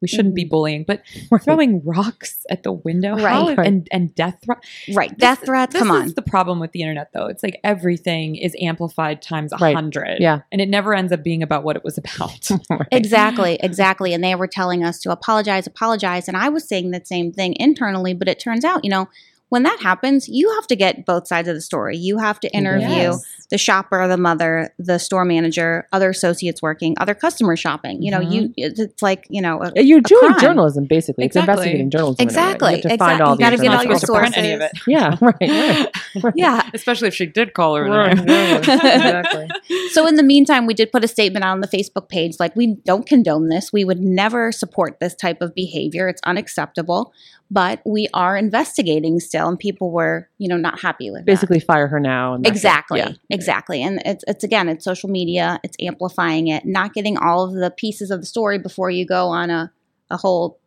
We 0.02 0.08
shouldn't 0.08 0.34
be 0.34 0.44
Mhm. 0.44 0.50
bullying, 0.50 0.84
but 0.86 1.00
we're 1.30 1.38
throwing 1.38 1.82
rocks 1.84 2.44
at 2.50 2.64
the 2.64 2.72
window, 2.72 3.14
Right. 3.16 3.56
how- 3.56 3.62
and 3.62 3.88
and 3.92 4.14
death 4.14 4.38
threats. 4.44 4.68
right, 4.94 5.16
death 5.16 5.44
threats. 5.44 5.72
This 5.72 5.82
Come 5.82 5.90
is 5.96 6.02
on, 6.10 6.12
the 6.16 6.22
problem 6.22 6.58
with 6.60 6.72
the 6.72 6.80
internet, 6.82 7.10
though. 7.14 7.26
It's 7.26 7.42
like 7.42 7.60
everything 7.64 8.36
is 8.36 8.54
amplified 8.60 9.22
times 9.22 9.52
a 9.52 9.56
Right. 9.56 9.74
hundred, 9.74 10.18
Yeah. 10.20 10.40
and 10.50 10.60
it 10.60 10.68
never 10.68 10.92
ends 10.94 11.12
up 11.12 11.22
being 11.22 11.42
about 11.42 11.64
what 11.64 11.76
it 11.76 11.84
was 11.84 11.96
about. 11.98 12.50
Right. 12.70 12.88
Exactly, 12.90 13.58
exactly. 13.62 14.12
And 14.14 14.22
they 14.24 14.34
were 14.34 14.46
telling 14.46 14.82
us 14.84 14.98
to 15.00 15.10
apologize, 15.12 15.66
apologize. 15.66 16.26
And 16.28 16.36
I 16.36 16.48
was 16.48 16.66
saying 16.68 16.90
the 16.90 17.00
same 17.04 17.32
thing 17.32 17.54
internally, 17.60 18.14
but 18.14 18.28
it 18.28 18.40
turns 18.40 18.64
out, 18.64 18.84
you 18.84 18.90
know, 18.90 19.08
when 19.52 19.64
that 19.64 19.80
happens, 19.80 20.26
you 20.30 20.50
have 20.54 20.66
to 20.66 20.74
get 20.74 21.04
both 21.04 21.28
sides 21.28 21.46
of 21.46 21.54
the 21.54 21.60
story. 21.60 21.94
You 21.98 22.16
have 22.16 22.40
to 22.40 22.48
interview 22.56 22.88
Yes. 22.88 23.22
the 23.50 23.58
shopper, 23.58 24.08
the 24.08 24.16
mother, 24.16 24.72
the 24.78 24.96
store 24.98 25.26
manager, 25.26 25.86
other 25.92 26.08
associates 26.08 26.62
working, 26.62 26.94
other 26.98 27.12
customers 27.14 27.60
shopping. 27.60 28.00
You 28.02 28.12
know, 28.12 28.20
Mhm. 28.20 28.32
you 28.32 28.54
it's 28.56 28.80
it's 28.80 29.02
like, 29.02 29.26
you 29.28 29.42
know, 29.42 29.62
a- 29.62 29.82
You're 29.82 30.00
doing 30.00 30.22
crime. 30.32 30.40
journalism, 30.40 30.86
basically. 30.86 31.26
It's 31.26 31.36
Exactly. 31.36 31.52
investigating 31.52 31.90
journalism. 31.90 32.16
in 32.22 32.28
a. 32.28 32.30
Exactly, 32.30 32.70
You 32.70 32.74
have 32.76 32.82
to 32.82 32.88
find 32.88 32.94
exactly. 32.94 33.22
all 33.26 33.30
You 33.32 33.36
the 33.36 33.42
gotta 33.44 33.56
get 33.58 33.74
all 33.74 33.82
your 33.84 33.92
Not 33.92 34.00
supposed 34.00 34.06
to 34.06 34.18
print 34.20 34.38
any 34.38 34.52
of 34.52 34.60
it. 34.62 34.72
Yeah, 34.86 35.16
right, 35.20 35.34
right. 35.40 35.88
right. 36.24 36.34
yeah. 36.34 36.70
Especially 36.72 37.08
if 37.08 37.14
she 37.14 37.26
did 37.26 37.52
call 37.52 37.76
her. 37.76 37.84
Right, 37.84 38.16
the 38.16 38.56
exactly. 38.96 39.48
So 39.92 40.06
in 40.06 40.14
the 40.16 40.22
meantime, 40.22 40.64
we 40.64 40.72
did 40.72 40.90
put 40.90 41.04
a 41.04 41.08
statement 41.08 41.44
out 41.44 41.52
on 41.52 41.60
the 41.60 41.68
Facebook 41.68 42.08
page 42.08 42.36
like 42.40 42.56
we 42.56 42.76
don't 42.86 43.04
condone 43.06 43.50
this. 43.50 43.70
We 43.70 43.84
would 43.84 44.00
never 44.00 44.50
support 44.50 44.98
this 44.98 45.14
type 45.14 45.42
of 45.42 45.54
behavior. 45.54 46.08
It's 46.08 46.22
unacceptable. 46.24 47.12
But 47.50 47.80
we 47.84 48.08
are 48.14 48.34
investigating 48.38 49.20
still, 49.20 49.41
and 49.48 49.58
people 49.58 49.90
were, 49.90 50.28
you 50.38 50.48
know, 50.48 50.56
not 50.56 50.80
happy 50.80 51.10
with 51.10 51.20
that. 51.20 51.26
Basically, 51.26 51.60
fire 51.60 51.88
her 51.88 52.00
now. 52.00 52.34
And. 52.34 52.46
Exactly. 52.46 52.98
Yeah. 53.00 53.12
Exactly. 53.30 53.82
And 53.82 54.02
it's 54.04 54.24
it's 54.26 54.44
again, 54.44 54.68
it's 54.68 54.84
social 54.84 55.08
media, 55.08 55.60
it's 55.62 55.76
amplifying 55.80 56.48
it, 56.48 56.64
not 56.64 56.94
getting 56.94 57.16
all 57.16 57.44
of 57.44 57.54
the 57.54 57.70
pieces 57.70 58.10
of 58.10 58.20
the 58.20 58.26
story 58.26 58.58
before 58.58 58.90
you 58.90 59.06
go 59.06 59.28
on 59.28 59.50
a, 59.50 59.72
a 60.10 60.16
whole 60.16 60.60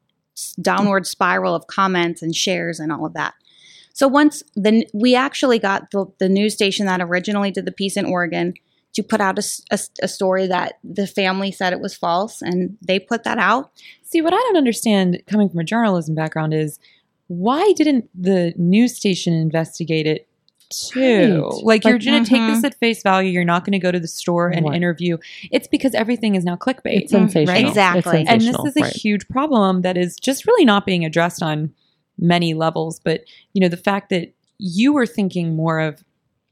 downward 0.61 1.07
spiral 1.07 1.55
of 1.55 1.67
comments 1.67 2.21
and 2.21 2.35
shares 2.35 2.79
and 2.79 2.91
all 2.91 3.05
of 3.05 3.13
that. 3.13 3.33
So 3.93 4.07
once 4.07 4.43
the 4.55 4.85
we 4.93 5.15
actually 5.15 5.59
got 5.59 5.91
the, 5.91 6.05
the 6.19 6.27
news 6.27 6.53
station 6.53 6.85
that 6.87 7.01
originally 7.01 7.51
did 7.51 7.65
the 7.65 7.71
piece 7.71 7.95
in 7.95 8.05
Oregon 8.05 8.53
to 8.93 9.03
put 9.03 9.19
out 9.19 9.37
a 9.37 10.07
story 10.07 10.47
that 10.47 10.79
the 10.81 11.05
family 11.05 11.51
said 11.51 11.73
it 11.73 11.81
was 11.81 11.93
false 11.93 12.41
and 12.41 12.77
they 12.81 12.97
put 12.97 13.25
that 13.25 13.37
out. 13.37 13.71
See, 14.03 14.21
what 14.21 14.33
I 14.33 14.37
don't 14.37 14.55
understand 14.55 15.21
coming 15.27 15.49
from 15.49 15.59
a 15.59 15.65
journalism 15.65 16.15
background 16.15 16.53
is 16.53 16.79
why 17.27 17.73
didn't 17.73 18.09
the 18.13 18.53
news 18.57 18.95
station 18.95 19.33
investigate 19.33 20.07
it 20.07 20.27
too? 20.69 21.43
Right. 21.43 21.63
Like, 21.63 21.83
you're 21.83 21.99
going 21.99 22.23
to 22.23 22.29
take 22.29 22.41
this 22.47 22.57
mm-hmm. 22.57 22.65
at 22.65 22.75
face 22.75 23.01
value. 23.03 23.29
You're 23.29 23.45
not 23.45 23.65
going 23.65 23.73
to 23.73 23.79
go 23.79 23.91
to 23.91 23.99
the 23.99 24.07
store 24.07 24.49
and 24.49 24.65
Right. 24.65 24.75
interview. 24.75 25.17
It's 25.51 25.67
because 25.67 25.93
everything 25.95 26.35
is 26.35 26.43
now 26.43 26.55
clickbait. 26.55 27.01
It's 27.01 27.11
sensational. 27.11 27.55
right? 27.55 27.65
Exactly. 27.65 28.21
It's 28.21 28.29
and 28.29 28.41
this 28.41 28.57
is 28.65 28.77
a 28.77 28.81
right. 28.81 28.93
huge 28.93 29.27
problem 29.27 29.81
that 29.81 29.97
is 29.97 30.15
just 30.17 30.45
really 30.45 30.65
not 30.65 30.85
being 30.85 31.03
addressed 31.03 31.41
on 31.41 31.73
many 32.19 32.53
levels. 32.53 32.99
But, 32.99 33.21
you 33.53 33.61
know, 33.61 33.69
the 33.69 33.77
fact 33.77 34.09
that 34.09 34.33
you 34.57 34.93
were 34.93 35.07
thinking 35.07 35.55
more 35.55 35.79
of, 35.79 36.03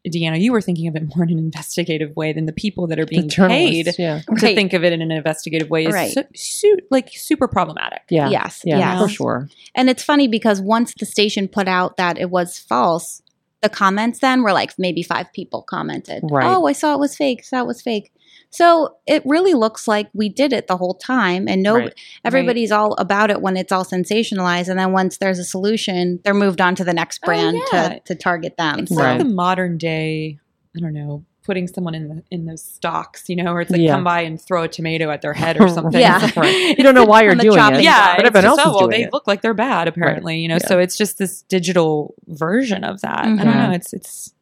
Deanna, 0.08 0.40
you 0.42 0.52
were 0.52 0.62
thinking 0.62 0.88
of 0.88 0.96
it 0.96 1.04
more 1.16 1.24
in 1.24 1.32
an 1.32 1.40
investigative 1.40 2.16
way 2.16 2.34
than 2.34 2.46
the 2.46 2.52
people 2.52 2.88
that 2.88 3.00
are 3.00 3.06
being 3.06 3.30
journalists, 3.30 3.96
paid 3.96 3.96
Yeah. 4.04 4.20
to 4.20 4.32
Right. 4.34 4.56
think 4.56 4.74
of 4.74 4.84
it 4.84 4.92
in 4.92 5.02
an 5.02 5.12
investigative 5.12 5.70
way 5.70 5.86
is 5.86 5.94
Right. 5.94 6.12
su- 6.12 6.24
su- 6.36 6.78
like 6.92 7.10
super 7.14 7.48
problematic. 7.48 8.02
Yeah. 8.10 8.30
Yes. 8.30 8.62
Yeah, 8.66 8.80
yes. 8.80 9.02
for 9.02 9.08
sure. 9.08 9.50
And 9.76 9.90
it's 9.90 10.04
funny 10.04 10.28
because 10.28 10.60
once 10.62 10.94
the 11.00 11.06
station 11.06 11.48
put 11.48 11.68
out 11.68 11.96
that 11.98 12.18
it 12.18 12.30
was 12.30 12.58
false, 12.58 13.22
the 13.62 13.70
comments 13.70 14.20
then 14.20 14.44
were 14.44 14.52
like 14.52 14.74
maybe 14.78 15.04
five 15.04 15.32
people 15.32 15.62
commented. 15.62 16.22
Right. 16.30 16.46
Oh, 16.54 16.66
I 16.68 16.74
saw 16.74 16.94
it 16.94 17.00
was 17.00 17.16
fake. 17.16 17.46
Saw 17.46 17.62
it 17.62 17.68
was 17.68 17.82
fake. 17.82 18.12
So 18.54 18.98
it 19.08 19.24
really 19.26 19.54
looks 19.56 19.88
like 19.88 20.10
we 20.14 20.30
did 20.30 20.54
it 20.54 20.68
the 20.68 20.78
whole 20.78 20.94
time, 20.94 21.48
and 21.48 21.64
no, 21.64 21.78
Right. 21.78 21.94
everybody's 22.24 22.72
all 22.72 22.94
about 23.00 23.32
it 23.32 23.42
when 23.42 23.58
it's 23.58 23.72
all 23.72 23.84
sensationalized, 23.84 24.68
and 24.70 24.78
then 24.78 24.92
once 24.92 25.18
there's 25.18 25.40
a 25.40 25.44
solution, 25.44 26.20
they're 26.24 26.36
moved 26.36 26.62
on 26.62 26.76
to 26.76 26.84
the 26.84 26.94
next 26.94 27.20
Oh, 27.24 27.26
brand 27.26 27.58
yeah. 27.74 27.90
to 27.90 28.00
to 28.02 28.16
target 28.16 28.56
them. 28.58 28.80
It's 28.80 28.90
So 28.96 29.02
like 29.02 29.18
the 29.18 29.26
modern 29.26 29.78
day, 29.80 30.38
I 30.78 30.80
don't 30.82 30.94
know, 30.94 31.24
putting 31.46 31.68
someone 31.68 31.94
in 31.96 32.08
the 32.08 32.24
in 32.32 32.46
those 32.46 32.64
stocks, 32.64 33.24
you 33.28 33.36
know, 33.36 33.52
where 33.54 33.62
it's 33.62 33.72
like 33.72 33.82
Yeah. 33.82 33.96
come 33.96 34.04
by 34.04 34.22
and 34.22 34.40
throw 34.40 34.64
a 34.64 34.68
tomato 34.68 35.10
at 35.10 35.22
their 35.22 35.34
head 35.34 35.58
or 35.62 35.68
something. 35.68 36.00
Yeah. 36.00 36.16
It's 36.24 36.36
like- 36.38 36.46
Right. 36.46 36.78
You 36.78 36.84
don't 36.84 36.96
know 36.96 37.06
why 37.06 37.24
you're 37.26 37.36
doing 37.36 37.56
chopping 37.58 37.80
it. 37.80 37.84
yeah, 37.86 38.16
but 38.16 38.26
it's 38.28 38.36
everyone 38.36 38.46
else 38.46 38.58
just, 38.60 38.68
is 38.70 38.74
oh, 38.76 38.80
well, 38.80 38.88
they 38.88 39.04
it. 39.06 39.14
look 39.14 39.26
like 39.28 39.42
they're 39.42 39.54
bad, 39.54 39.88
apparently, 39.88 40.40
you 40.40 40.48
know. 40.48 40.56
Yeah. 40.62 40.68
So 40.68 40.80
it's 40.80 40.96
just 40.96 41.18
this 41.18 41.42
digital 41.44 42.14
version 42.28 42.84
of 42.84 43.02
that. 43.02 43.20
I 43.26 43.26
don't 43.26 43.40
Mhm. 43.40 43.56
know. 43.70 43.72
It's 43.72 43.94
it's 43.94 44.33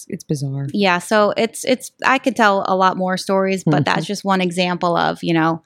It's, 0.00 0.06
it's 0.08 0.24
bizarre. 0.24 0.66
yeah 0.72 0.98
so 0.98 1.32
it's 1.36 1.64
it's 1.64 1.92
i 2.04 2.18
could 2.18 2.36
tell 2.36 2.64
a 2.66 2.74
lot 2.76 2.96
more 2.96 3.16
stories 3.16 3.64
but 3.64 3.82
Mhm. 3.82 3.84
that's 3.84 4.06
just 4.06 4.24
one 4.24 4.40
example 4.40 4.96
of 4.96 5.22
you 5.22 5.34
know 5.34 5.62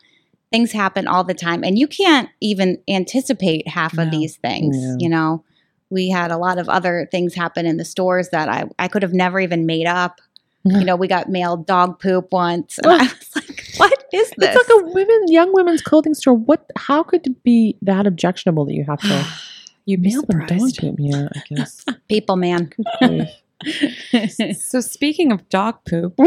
things 0.50 0.72
happen 0.72 1.06
all 1.06 1.24
the 1.24 1.34
time 1.34 1.62
and 1.64 1.78
you 1.78 1.86
can't 1.88 2.28
even 2.40 2.78
anticipate 2.88 3.66
half 3.68 3.96
of 3.98 4.10
these 4.10 4.36
things 4.36 4.76
Yeah. 4.78 4.96
you 4.98 5.08
know 5.08 5.44
we 5.90 6.08
had 6.10 6.30
a 6.30 6.36
lot 6.38 6.58
of 6.58 6.68
other 6.68 7.08
things 7.10 7.34
happen 7.34 7.66
in 7.66 7.76
the 7.76 7.84
stores 7.84 8.30
that 8.30 8.48
i 8.48 8.64
i 8.78 8.88
could 8.88 9.02
have 9.02 9.12
never 9.12 9.38
even 9.40 9.66
made 9.66 9.86
up 9.86 10.20
you 10.64 10.84
know 10.84 10.96
we 10.96 11.08
got 11.08 11.28
mailed 11.28 11.66
dog 11.66 12.00
poop 12.00 12.28
once 12.32 12.78
and 12.78 12.86
i 13.02 13.04
was 13.04 13.30
like 13.36 13.62
what 13.76 14.04
is 14.12 14.30
this 14.38 14.54
It's 14.56 14.68
like 14.68 14.80
a 14.82 14.86
women, 14.94 15.20
young 15.28 15.52
women's 15.52 15.82
clothing 15.82 16.14
store. 16.14 16.34
What? 16.34 16.70
How 16.76 17.02
could 17.02 17.26
it 17.26 17.42
be 17.42 17.76
that 17.82 18.06
objectionable 18.06 18.64
that 18.66 18.72
you 18.74 18.84
have 18.84 19.00
to 19.00 19.26
You'd 19.86 20.02
be 20.02 20.10
mail 20.10 20.22
them 20.22 20.46
dog 20.46 20.70
poop? 20.78 20.94
Yeah, 21.00 21.28
I 21.34 21.40
guess. 21.52 21.84
people 22.08 22.36
man. 22.36 22.70
So 24.58 24.80
speaking 24.80 25.32
of 25.32 25.48
dog 25.48 25.76
poop, 25.88 26.14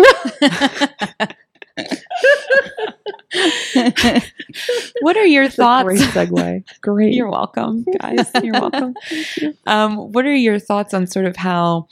what 5.01 5.17
are 5.17 5.25
your 5.25 5.43
It's 5.43 5.59
a 5.59 5.81
Great 5.83 5.99
segue. 5.99 6.63
Great. 6.81 7.13
You're 7.13 7.29
welcome, 7.29 7.85
guys. 7.99 8.29
You're 8.43 8.59
welcome. 8.59 8.95
Um, 9.65 10.11
what 10.13 10.25
are 10.25 10.35
your 10.35 10.59
thoughts 10.59 10.93
on 10.93 11.07
sort 11.07 11.25
of 11.25 11.35
how 11.35 11.87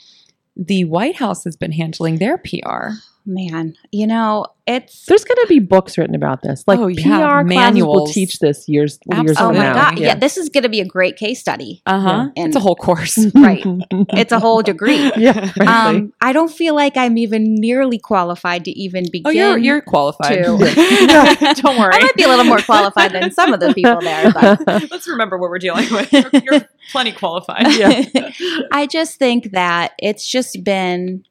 the 0.56 0.86
White 0.86 1.16
House 1.16 1.44
has 1.44 1.56
been 1.56 1.72
handling 1.72 2.16
their 2.16 2.38
PR? 2.38 2.92
Man 3.26 3.74
you 3.92 4.06
know 4.06 4.46
it's 4.66 5.06
There's 5.06 5.22
going 5.24 5.36
to 5.42 5.46
be 5.48 5.60
books 5.60 5.96
written 5.96 6.16
about 6.16 6.42
this. 6.42 6.64
Like 6.66 6.80
Oh, 6.80 6.88
yeah, 6.88 7.40
PR 7.42 7.48
classes 7.48 7.84
will 7.84 8.06
teach 8.08 8.40
this 8.40 8.68
years 8.68 8.98
years 9.12 9.30
Absolutely. 9.30 9.44
oh 9.44 9.52
my 9.60 9.72
now. 9.72 9.74
god 9.74 9.98
yeah. 10.00 10.16
this 10.16 10.36
is 10.36 10.48
going 10.48 10.64
to 10.64 10.68
be 10.68 10.80
a 10.80 10.84
great 10.84 11.16
case 11.16 11.38
study 11.38 11.82
Uh 11.86 12.00
huh. 12.00 12.28
Yeah. 12.36 12.46
It's 12.46 12.56
a 12.56 12.60
whole 12.60 12.74
course. 12.74 13.16
Right. 13.36 13.62
it's 14.10 14.32
a 14.32 14.40
whole 14.40 14.62
degree 14.62 14.96
yeah, 15.16 15.32
frankly. 15.52 15.66
um, 15.66 16.12
I 16.20 16.32
don't 16.32 16.50
feel 16.50 16.74
like 16.74 16.96
I'm 16.96 17.16
even 17.16 17.54
nearly 17.54 17.98
qualified 17.98 18.64
to 18.64 18.72
even 18.72 19.04
begin. 19.04 19.26
Oh, 19.26 19.30
you're 19.30 19.56
you're 19.58 19.80
qualified. 19.80 20.42
to- 20.44 20.56
Don't 21.62 21.78
worry. 21.78 21.94
I 21.94 22.00
might 22.00 22.14
be 22.16 22.24
a 22.24 22.28
little 22.28 22.44
more 22.44 22.58
qualified 22.58 23.12
than 23.12 23.30
some 23.30 23.52
of 23.52 23.60
the 23.60 23.72
people 23.72 24.00
there, 24.00 24.32
but 24.32 24.66
Let's 24.90 25.06
remember 25.06 25.38
what 25.38 25.50
we're 25.50 25.58
dealing 25.60 25.86
with. 25.92 26.12
You're, 26.12 26.30
you're 26.42 26.68
plenty 26.90 27.12
qualified. 27.12 27.72
Yeah. 27.74 28.04
I 28.72 28.86
just 28.86 29.18
think 29.18 29.52
that 29.52 29.92
it's 30.00 30.26
just 30.26 30.64
been 30.64 31.24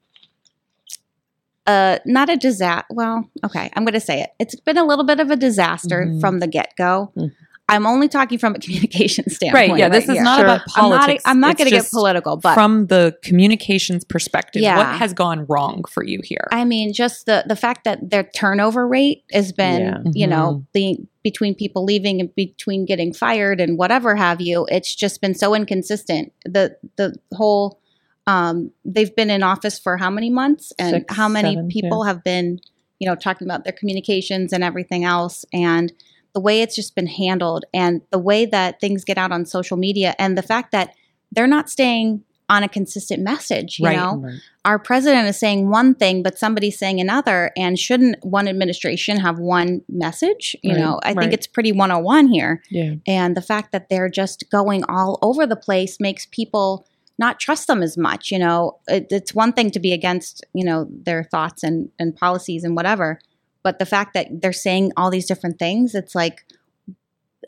uh 1.67 1.99
not 2.05 2.29
a 2.29 2.37
disaster. 2.37 2.85
Well, 2.91 3.29
okay, 3.43 3.71
I'm 3.75 3.83
going 3.85 3.93
to 3.93 3.99
say 3.99 4.21
it. 4.21 4.29
It's 4.39 4.55
been 4.55 4.77
a 4.77 4.83
little 4.85 5.05
bit 5.05 5.19
of 5.19 5.31
a 5.31 5.35
disaster 5.35 6.05
Mhm. 6.07 6.19
from 6.21 6.39
the 6.39 6.47
get 6.47 6.73
go. 6.77 7.11
Mhm. 7.17 7.31
I'm 7.67 7.87
only 7.87 8.07
talking 8.07 8.37
from 8.37 8.53
a 8.53 8.59
communication 8.65 9.27
standpoint. 9.27 9.71
Right. 9.71 9.79
Yeah. 9.79 9.89
This 9.89 10.03
is 10.07 10.11
here. 10.13 10.23
not 10.23 10.35
Sure. 10.37 10.45
about 10.45 10.61
not. 10.67 10.75
politics. 10.75 11.23
I'm 11.25 11.39
not 11.39 11.53
It's 11.53 11.57
going 11.57 11.71
to 11.71 11.75
get 11.77 11.89
political, 11.89 12.37
but 12.37 12.53
from 12.53 12.85
the 12.87 13.17
communications 13.23 14.03
perspective, 14.03 14.61
Yeah. 14.61 14.77
what 14.77 14.99
has 14.99 15.13
gone 15.13 15.47
wrong 15.49 15.83
for 15.89 16.03
you 16.03 16.19
here? 16.23 16.47
I 16.51 16.63
mean, 16.63 16.93
just 16.93 17.25
the 17.25 17.43
the 17.47 17.55
fact 17.55 17.83
that 17.85 18.11
their 18.11 18.23
turnover 18.35 18.87
rate 18.87 19.23
has 19.33 19.51
been, 19.51 19.81
Yeah. 19.81 19.97
you 20.13 20.27
know, 20.27 20.47
Mhm. 20.61 20.65
the 20.73 20.97
between 21.23 21.55
people 21.55 21.83
leaving 21.83 22.19
and 22.21 22.29
between 22.35 22.85
getting 22.85 23.11
fired 23.11 23.59
and 23.59 23.79
whatever 23.79 24.15
have 24.15 24.39
you, 24.41 24.67
it's 24.69 24.93
just 24.93 25.19
been 25.21 25.33
so 25.33 25.55
inconsistent. 25.55 26.31
The 26.45 26.75
the 26.97 27.15
whole 27.33 27.79
um, 28.27 28.71
they've 28.83 29.15
been 29.15 29.29
in 29.29 29.43
office 29.43 29.77
for 29.79 29.97
how 29.97 30.09
many 30.09 30.29
months 30.29 30.73
and 30.79 30.95
Six, 31.01 31.15
how 31.15 31.27
many 31.29 31.53
seven, 31.55 31.67
people 31.69 32.03
have 32.03 32.23
been, 32.23 32.59
you 32.99 33.07
know, 33.07 33.15
talking 33.15 33.47
about 33.47 33.63
their 33.63 33.73
communications 33.73 34.51
and 34.53 34.63
everything 34.63 35.03
else 35.03 35.45
and 35.53 35.93
the 36.33 36.39
way 36.41 36.61
it's 36.61 36.75
just 36.75 36.95
been 36.95 37.07
handled 37.07 37.65
and 37.73 38.01
the 38.11 38.19
way 38.19 38.45
that 38.45 38.81
things 38.81 39.05
get 39.05 39.17
out 39.17 39.31
on 39.31 39.45
social 39.45 39.77
media 39.77 40.15
and 40.19 40.37
the 40.37 40.41
fact 40.41 40.71
that 40.71 40.93
they're 41.31 41.47
not 41.47 41.69
staying 41.69 42.23
on 42.49 42.61
a 42.61 42.69
consistent 42.69 43.23
message, 43.23 43.79
you 43.79 43.85
Right. 43.85 43.97
know 43.97 44.17
Right. 44.17 44.35
our 44.65 44.77
president 44.77 45.27
is 45.27 45.37
saying 45.39 45.69
one 45.69 45.95
thing, 45.95 46.21
but 46.23 46.37
somebody's 46.37 46.77
saying 46.77 46.99
another. 46.99 47.51
And 47.57 47.77
shouldn't 47.79 48.23
one 48.23 48.47
administration 48.47 49.17
have 49.21 49.39
one 49.39 49.81
message? 49.89 50.55
You 50.61 50.73
Right, 50.73 50.79
know, 50.79 50.99
I 51.03 51.13
think 51.15 51.33
it's 51.33 51.47
pretty 51.47 51.71
101 51.71 52.27
here. 52.27 52.61
Yeah. 52.69 52.95
And 53.07 53.35
the 53.35 53.41
fact 53.41 53.71
that 53.71 53.89
they're 53.89 54.09
just 54.09 54.43
going 54.51 54.83
all 54.87 55.17
over 55.23 55.47
the 55.47 55.55
place 55.55 55.99
makes 55.99 56.27
people 56.29 56.85
not 57.17 57.39
trust 57.39 57.67
them 57.67 57.81
as 57.81 57.97
much. 57.97 58.31
You 58.31 58.39
know, 58.39 58.79
it, 58.87 59.07
it's 59.09 59.33
one 59.33 59.53
thing 59.53 59.71
to 59.71 59.79
be 59.79 59.93
against, 59.93 60.45
you 60.53 60.65
know, 60.65 60.87
their 60.89 61.23
thoughts 61.23 61.63
and, 61.63 61.89
and 61.97 62.15
policies 62.15 62.63
and 62.63 62.75
whatever. 62.75 63.19
But 63.63 63.79
the 63.79 63.85
fact 63.85 64.13
that 64.13 64.41
they're 64.41 64.53
saying 64.53 64.91
all 64.95 65.09
these 65.09 65.25
different 65.25 65.57
things, 65.57 65.95
it's 65.95 66.13
like, 66.13 66.45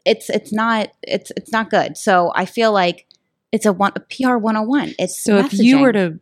it's 0.07 0.29
it's 0.29 0.53
not 0.53 0.89
it's 1.03 1.31
it's 1.35 1.51
not 1.51 1.69
good. 1.69 1.97
So 1.97 2.31
I 2.33 2.45
feel 2.45 2.71
like 2.71 3.05
it's 3.51 3.65
a 3.65 3.73
one 3.73 3.91
a 3.95 3.99
PR 3.99 4.37
101. 4.37 4.95
It's 4.97 5.21
so 5.21 5.37
if 5.37 5.53
you 5.53 5.79
were 5.79 5.91
to 5.91 6.19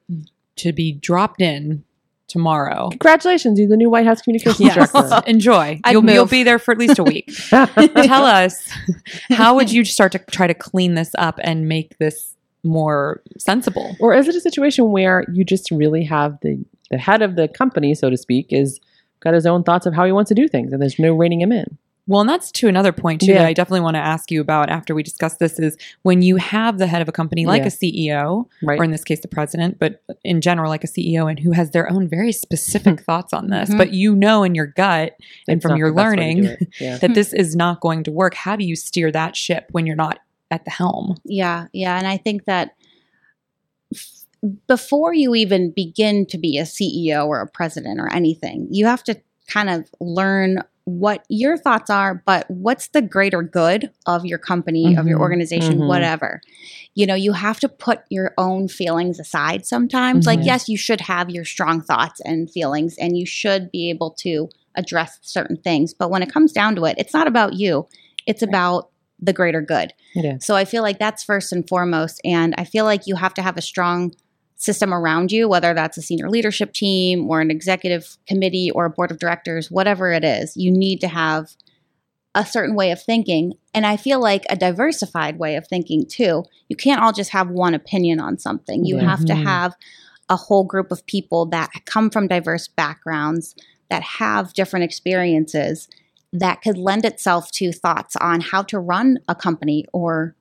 to 0.57 0.73
be 0.73 0.91
dropped 0.91 1.41
in 1.41 1.83
tomorrow, 2.27 2.89
Congratulations, 2.89 3.59
you're 3.59 3.69
the 3.69 3.77
new 3.77 3.89
White 3.89 4.05
House 4.05 4.21
communications 4.21 4.59
yes, 4.59 4.91
director. 4.91 5.21
enjoy. 5.27 5.79
I'd 5.83 5.91
You'll, 5.91 6.01
move. 6.01 6.15
you'll 6.15 6.25
be 6.25 6.43
there 6.43 6.57
for 6.57 6.71
at 6.71 6.77
least 6.77 6.97
a 6.97 7.03
week. 7.03 7.31
Tell 7.49 8.25
us, 8.25 8.67
how 9.29 9.55
would 9.55 9.71
you 9.71 9.85
start 9.85 10.11
to 10.13 10.19
try 10.19 10.47
to 10.47 10.55
clean 10.55 10.95
this 10.95 11.11
up 11.17 11.39
and 11.43 11.67
make 11.67 11.97
this 11.99 12.34
more 12.65 13.21
sensible? 13.37 13.95
or 13.99 14.13
is 14.13 14.27
it 14.27 14.35
a 14.35 14.41
situation 14.41 14.91
where 14.91 15.23
you 15.31 15.43
just 15.45 15.71
really 15.71 16.03
have 16.03 16.37
the 16.41 16.63
the 16.91 16.97
head 16.99 17.21
of 17.23 17.35
the 17.35 17.47
company, 17.47 17.95
so 17.95 18.09
to 18.11 18.17
speak, 18.17 18.47
is 18.51 18.79
got 19.21 19.33
his 19.33 19.45
own 19.47 19.63
thoughts 19.63 19.85
of 19.87 19.93
how 19.95 20.05
he 20.05 20.11
wants 20.11 20.29
to 20.29 20.35
do 20.35 20.47
things, 20.47 20.71
and 20.71 20.79
there's 20.81 20.99
no 20.99 21.13
reining 21.15 21.41
him 21.41 21.51
in. 21.51 21.77
Well, 22.07 22.21
and 22.21 22.29
that's 22.29 22.51
to 22.51 22.67
another 22.67 22.91
point 22.91 23.21
too 23.21 23.31
Yeah. 23.31 23.39
that 23.39 23.47
I 23.47 23.53
definitely 23.53 23.79
want 23.79 23.95
to 23.95 23.99
ask 24.01 24.29
you 24.29 24.39
about 24.39 24.69
after 24.69 24.93
we 24.93 25.01
discuss 25.01 25.37
this 25.37 25.57
is 25.57 25.75
when 26.03 26.21
you 26.21 26.35
have 26.35 26.77
the 26.77 26.85
head 26.85 27.01
of 27.01 27.09
a 27.09 27.11
company 27.11 27.47
like 27.47 27.61
Yeah. 27.63 27.67
a 27.67 27.71
CEO, 27.71 28.47
Right. 28.61 28.79
or 28.79 28.83
in 28.83 28.91
this 28.91 29.03
case 29.03 29.21
the 29.21 29.27
president, 29.27 29.79
but 29.79 30.03
in 30.23 30.39
general 30.41 30.69
like 30.69 30.83
a 30.83 30.87
CEO 30.87 31.25
and 31.27 31.39
who 31.39 31.53
has 31.53 31.71
their 31.71 31.91
own 31.91 32.07
very 32.07 32.31
specific 32.31 32.99
thoughts 33.07 33.33
on 33.33 33.49
this, 33.49 33.71
Mhm. 33.71 33.77
but 33.79 33.91
you 33.91 34.15
know 34.15 34.43
in 34.43 34.53
your 34.53 34.67
gut 34.67 35.15
and 35.47 35.57
It's 35.57 35.65
from 35.65 35.77
your 35.79 35.89
the 35.89 35.95
best 35.95 36.09
way 36.11 36.15
to 36.15 36.21
learning. 36.41 36.57
Yeah. 36.79 36.97
that 36.99 37.15
this 37.15 37.33
is 37.33 37.55
not 37.55 37.81
going 37.81 38.03
to 38.03 38.11
work. 38.11 38.35
How 38.35 38.55
do 38.55 38.63
you 38.63 38.75
steer 38.75 39.11
that 39.11 39.35
ship 39.35 39.65
when 39.71 39.87
you're 39.87 39.95
not 39.95 40.19
at 40.51 40.65
the 40.65 40.71
helm? 40.71 41.15
Yeah, 41.25 41.67
yeah, 41.73 41.97
and 41.97 42.07
I 42.07 42.17
think 42.17 42.45
that 42.45 42.71
f- 43.93 44.25
before 44.67 45.13
you 45.13 45.35
even 45.35 45.71
begin 45.71 46.25
to 46.27 46.37
be 46.37 46.57
a 46.57 46.63
CEO 46.65 47.27
or 47.27 47.41
a 47.41 47.47
president 47.47 47.99
or 47.99 48.11
anything, 48.11 48.67
you 48.69 48.85
have 48.85 49.03
to 49.05 49.19
kind 49.47 49.69
of 49.69 49.89
learn 49.99 50.59
what 50.85 51.25
your 51.29 51.57
thoughts 51.57 51.89
are, 51.89 52.21
but 52.27 52.49
what's 52.49 52.89
the 52.89 53.01
greater 53.01 53.41
good 53.41 53.89
of 54.05 54.23
your 54.23 54.37
company, 54.37 54.95
of 54.95 55.07
your 55.07 55.17
Mhm, 55.17 55.21
organization, 55.21 55.79
mhm. 55.79 55.87
whatever. 55.87 56.41
You 56.93 57.07
know, 57.07 57.15
you 57.15 57.33
have 57.33 57.59
to 57.61 57.69
put 57.69 58.01
your 58.09 58.33
own 58.37 58.67
feelings 58.67 59.19
aside 59.19 59.65
sometimes. 59.65 60.27
Like, 60.27 60.41
Mhm. 60.41 60.45
yes, 60.45 60.69
you 60.69 60.77
should 60.77 61.01
have 61.01 61.29
your 61.31 61.43
strong 61.43 61.81
thoughts 61.81 62.21
and 62.21 62.51
feelings, 62.51 62.95
and 62.99 63.17
you 63.17 63.25
should 63.25 63.71
be 63.71 63.89
able 63.89 64.11
to 64.19 64.47
address 64.75 65.17
certain 65.21 65.57
things. 65.57 65.93
But 65.93 66.11
when 66.11 66.21
it 66.21 66.31
comes 66.31 66.51
down 66.51 66.75
to 66.75 66.85
it, 66.85 66.95
it's 66.99 67.13
not 67.13 67.27
about 67.27 67.53
you, 67.53 67.87
it's 68.27 68.43
about 68.43 68.89
the 69.19 69.33
greater 69.33 69.61
good. 69.61 69.93
So 70.39 70.55
I 70.55 70.65
feel 70.65 70.83
like 70.83 70.99
that's 70.99 71.23
first 71.23 71.51
and 71.51 71.67
foremost. 71.67 72.19
And 72.23 72.53
I 72.57 72.65
feel 72.65 72.85
like 72.85 73.07
you 73.07 73.15
have 73.15 73.33
to 73.35 73.41
have 73.41 73.57
a 73.57 73.61
strong 73.61 74.13
system 74.57 74.93
around 74.93 75.31
you, 75.31 75.49
whether 75.49 75.73
that's 75.73 75.97
a 75.97 76.01
senior 76.01 76.29
leadership 76.29 76.73
team 76.73 77.29
or 77.29 77.41
an 77.41 77.51
executive 77.51 78.17
committee 78.27 78.71
or 78.71 78.85
a 78.85 78.89
board 78.89 79.11
of 79.11 79.19
directors, 79.19 79.69
whatever 79.69 80.11
it 80.11 80.23
is, 80.23 80.55
you 80.55 80.71
need 80.71 81.01
to 81.01 81.07
have 81.07 81.51
a 82.33 82.45
certain 82.45 82.75
way 82.75 82.91
of 82.91 83.01
thinking. 83.01 83.53
And 83.73 83.85
I 83.85 83.97
feel 83.97 84.19
like 84.19 84.43
a 84.49 84.55
diversified 84.57 85.39
way 85.39 85.55
of 85.55 85.67
thinking 85.67 86.05
too. 86.05 86.43
You 86.67 86.75
can't 86.75 87.01
all 87.01 87.13
just 87.13 87.31
have 87.31 87.49
one 87.49 87.73
opinion 87.73 88.19
on 88.19 88.37
something. 88.37 88.85
You 88.85 88.97
Yeah. 88.97 89.09
have 89.09 89.25
to 89.25 89.33
Mhm. 89.33 89.43
have 89.43 89.75
a 90.29 90.35
whole 90.35 90.63
group 90.63 90.91
of 90.91 91.05
people 91.05 91.45
that 91.47 91.69
come 91.85 92.09
from 92.09 92.27
diverse 92.27 92.67
backgrounds, 92.67 93.55
that 93.89 94.01
have 94.01 94.53
different 94.53 94.83
experiences, 94.83 95.87
that 96.39 96.61
could 96.61 96.77
lend 96.77 97.05
itself 97.05 97.51
to 97.51 97.71
thoughts 97.71 98.15
on 98.17 98.41
how 98.41 98.61
to 98.63 98.79
run 98.79 99.19
a 99.27 99.35
company 99.35 99.85
or 99.93 100.35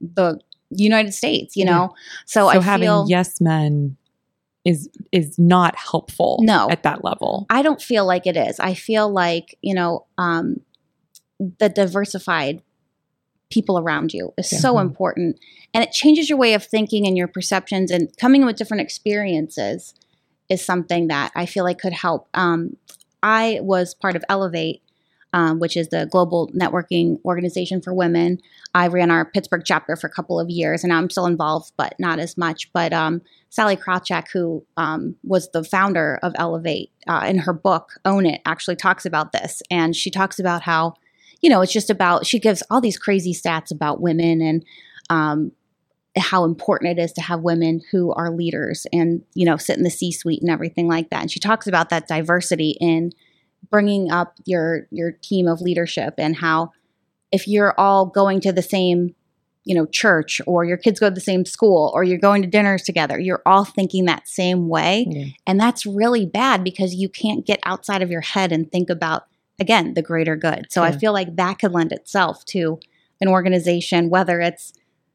the 0.00 0.38
United 0.70 1.12
States, 1.12 1.56
you 1.56 1.64
Yeah. 1.64 1.70
know? 1.72 1.94
So, 2.26 2.40
so 2.42 2.48
I 2.48 2.60
having 2.62 2.86
feel 2.86 3.06
yes 3.08 3.40
men 3.40 3.96
is 4.64 4.88
is 5.10 5.38
not 5.38 5.74
helpful 5.76 6.38
No. 6.42 6.68
at 6.70 6.82
that 6.82 7.02
level. 7.02 7.46
I 7.50 7.62
don't 7.62 7.80
feel 7.80 8.04
like 8.06 8.26
it 8.26 8.36
is. 8.36 8.60
I 8.60 8.74
feel 8.74 9.10
like, 9.10 9.56
you 9.62 9.74
know, 9.74 10.06
um, 10.18 10.60
the 11.58 11.68
diversified 11.70 12.62
people 13.50 13.78
around 13.78 14.12
you 14.12 14.32
is 14.36 14.48
so 14.48 14.78
important. 14.78 15.38
And 15.74 15.82
it 15.82 15.90
changes 15.92 16.28
your 16.28 16.38
way 16.38 16.54
of 16.54 16.62
thinking 16.64 17.06
and 17.06 17.16
your 17.16 17.26
perceptions 17.26 17.90
and 17.90 18.14
coming 18.16 18.44
with 18.44 18.56
different 18.56 18.82
experiences 18.82 19.94
is 20.48 20.64
something 20.64 21.08
that 21.08 21.32
I 21.34 21.46
feel 21.46 21.64
like 21.64 21.78
could 21.78 21.92
help. 21.92 22.28
Um, 22.34 22.76
I 23.22 23.58
was 23.62 23.94
part 23.94 24.14
of 24.14 24.24
Ellevate, 24.28 24.80
um, 25.32 25.58
which 25.58 25.76
is 25.76 25.88
the 25.88 26.06
global 26.10 26.48
networking 26.48 27.18
organization 27.24 27.80
for 27.80 27.94
women. 27.94 28.40
I 28.74 28.88
ran 28.88 29.10
our 29.10 29.24
Pittsburgh 29.24 29.62
chapter 29.64 29.96
for 29.96 30.06
a 30.06 30.10
couple 30.10 30.40
of 30.40 30.50
years, 30.50 30.84
and 30.84 30.92
I'm 30.92 31.10
still 31.10 31.26
involved, 31.26 31.72
but 31.76 31.94
not 31.98 32.18
as 32.18 32.36
much. 32.36 32.72
But 32.72 32.92
um, 32.92 33.22
Sallie 33.48 33.76
Krawcheck, 33.76 34.28
who 34.32 34.64
um, 34.76 35.16
was 35.22 35.50
the 35.50 35.64
founder 35.64 36.18
of 36.22 36.32
Ellevate, 36.34 36.90
uh, 37.06 37.24
in 37.28 37.38
her 37.38 37.52
book 37.52 37.92
Own 38.04 38.26
It, 38.26 38.40
actually 38.44 38.76
talks 38.76 39.06
about 39.06 39.32
this, 39.32 39.62
and 39.70 39.94
she 39.94 40.10
talks 40.10 40.38
about 40.38 40.62
how, 40.62 40.94
you 41.40 41.50
know, 41.50 41.60
it's 41.60 41.72
just 41.72 41.90
about. 41.90 42.26
She 42.26 42.38
gives 42.38 42.62
all 42.70 42.80
these 42.80 42.98
crazy 42.98 43.32
stats 43.32 43.70
about 43.70 44.00
women 44.00 44.40
and 44.40 44.64
um, 45.10 45.52
how 46.16 46.44
important 46.44 46.98
it 46.98 47.02
is 47.02 47.12
to 47.12 47.20
have 47.20 47.40
women 47.40 47.80
who 47.90 48.12
are 48.12 48.30
leaders 48.30 48.86
and 48.92 49.22
you 49.34 49.46
know 49.46 49.56
sit 49.56 49.76
in 49.78 49.84
the 49.84 49.90
c-suite 49.90 50.40
and 50.40 50.50
everything 50.50 50.88
like 50.88 51.08
that 51.10 51.20
and 51.20 51.30
she 51.30 51.38
talks 51.38 51.68
about 51.68 51.88
that 51.88 52.08
diversity 52.08 52.76
in 52.80 53.12
bringing 53.68 54.10
up 54.10 54.34
your 54.44 54.86
your 54.90 55.12
team 55.12 55.46
of 55.46 55.60
leadership 55.60 56.14
and 56.18 56.36
how 56.36 56.70
if 57.32 57.46
you're 57.46 57.78
all 57.78 58.06
going 58.06 58.40
to 58.40 58.52
the 58.52 58.62
same 58.62 59.14
you 59.64 59.74
know 59.74 59.86
church 59.86 60.40
or 60.46 60.64
your 60.64 60.76
kids 60.76 60.98
go 60.98 61.08
to 61.08 61.14
the 61.14 61.20
same 61.20 61.44
school 61.44 61.90
or 61.94 62.02
you're 62.02 62.18
going 62.18 62.42
to 62.42 62.48
dinners 62.48 62.82
together 62.82 63.18
you're 63.18 63.42
all 63.44 63.64
thinking 63.64 64.06
that 64.06 64.26
same 64.26 64.68
way. 64.68 65.06
Yeah. 65.08 65.26
and 65.46 65.60
that's 65.60 65.84
really 65.84 66.26
bad 66.26 66.64
because 66.64 66.94
you 66.94 67.08
can't 67.08 67.46
get 67.46 67.60
outside 67.64 68.02
of 68.02 68.10
your 68.10 68.22
head 68.22 68.52
and 68.52 68.70
think 68.70 68.88
about 68.90 69.24
again 69.58 69.94
the 69.94 70.02
greater 70.02 70.36
good. 70.36 70.66
So 70.70 70.82
i 70.82 70.92
feel 70.92 71.12
like 71.12 71.36
that 71.36 71.58
could 71.58 71.72
lend 71.72 71.92
itself 71.92 72.44
to 72.46 72.80
an 73.20 73.28
organization 73.28 74.08
whether 74.08 74.40
it's 74.40 74.72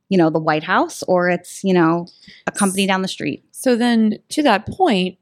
you 0.09 0.17
know 0.17 0.29
the 0.29 0.39
white 0.39 0.63
house 0.63 1.03
or 1.03 1.29
it's 1.29 1.63
you 1.63 1.73
know 1.73 2.07
a 2.47 2.51
company 2.51 2.85
down 2.87 3.01
the 3.01 3.07
street. 3.07 3.43
So 3.51 3.75
then, 3.75 4.19
to 4.29 4.43
that 4.43 4.67
point, 4.67 5.17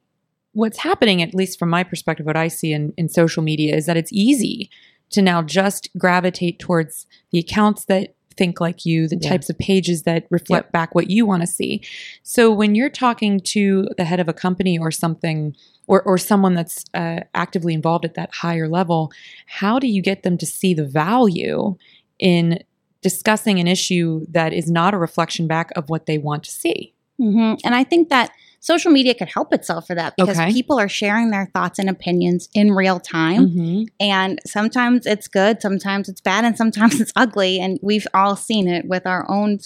what's 0.53 0.79
happening, 0.79 1.21
at 1.21 1.33
least 1.35 1.59
from 1.59 1.69
my 1.69 1.83
perspective, 1.83 2.25
what 2.25 2.37
I 2.37 2.47
see 2.47 2.71
in, 2.71 2.93
in 2.97 3.09
social 3.09 3.43
media 3.43 3.75
is 3.75 3.85
that 3.85 3.97
it's 3.97 4.13
easy 4.13 4.69
to 5.11 5.21
now 5.21 5.41
just 5.43 5.89
gravitate 5.97 6.59
towards 6.59 7.05
the 7.31 7.39
accounts 7.39 7.85
that 7.85 8.15
think 8.35 8.59
like 8.59 8.83
you, 8.83 9.07
the 9.07 9.17
Yeah. 9.21 9.29
types 9.29 9.49
of 9.49 9.57
pages 9.59 10.03
that 10.03 10.25
reflect 10.31 10.71
back 10.71 10.95
what 10.95 11.09
you 11.09 11.23
want 11.25 11.41
to 11.41 11.47
see. 11.47 11.81
So 12.23 12.51
when 12.51 12.73
you're 12.73 12.89
talking 12.89 13.39
to 13.41 13.87
the 13.97 14.05
head 14.05 14.19
of 14.19 14.27
a 14.27 14.33
company 14.33 14.77
or 14.79 14.89
something, 14.89 15.55
or, 15.85 16.01
or 16.03 16.17
someone 16.17 16.55
that's 16.55 16.85
uh, 16.93 17.19
actively 17.35 17.73
involved 17.73 18.05
at 18.05 18.15
that 18.15 18.33
higher 18.33 18.67
level, 18.67 19.11
how 19.45 19.77
do 19.79 19.87
you 19.87 20.01
get 20.01 20.23
them 20.23 20.37
to 20.37 20.45
see 20.45 20.73
the 20.73 20.85
value 20.85 21.75
in 22.19 22.63
discussing 23.01 23.59
an 23.59 23.67
issue 23.67 24.25
that 24.29 24.53
is 24.53 24.71
not 24.71 24.93
a 24.93 24.97
reflection 24.97 25.45
back 25.45 25.71
of 25.75 25.89
what 25.89 26.05
they 26.05 26.17
want 26.17 26.43
to 26.45 26.51
see? 26.51 26.93
hmm 27.17 27.53
And 27.63 27.75
I 27.75 27.83
think 27.83 28.09
that 28.09 28.31
social 28.65 28.91
media 28.91 29.13
could 29.13 29.27
help 29.27 29.53
itself 29.53 29.85
for 29.87 29.93
that 29.93 30.13
because 30.15 30.39
Okay. 30.39 30.53
people 30.53 30.79
are 30.79 30.87
sharing 30.87 31.31
their 31.31 31.49
thoughts 31.53 31.79
and 31.79 31.89
opinions 31.89 32.47
in 32.53 32.71
real 32.71 32.97
time. 32.97 33.49
Mhm. 33.49 33.87
And 33.99 34.39
sometimes 34.45 35.05
it's 35.05 35.27
good, 35.27 35.61
sometimes 35.61 36.07
it's 36.07 36.21
bad, 36.21 36.45
and 36.45 36.57
sometimes 36.57 36.93
it's 37.01 37.11
ugly. 37.17 37.59
And 37.59 37.77
we've 37.83 38.07
all 38.13 38.37
seen 38.37 38.69
it 38.69 38.85
with 38.87 39.05
our 39.05 39.29
own 39.29 39.59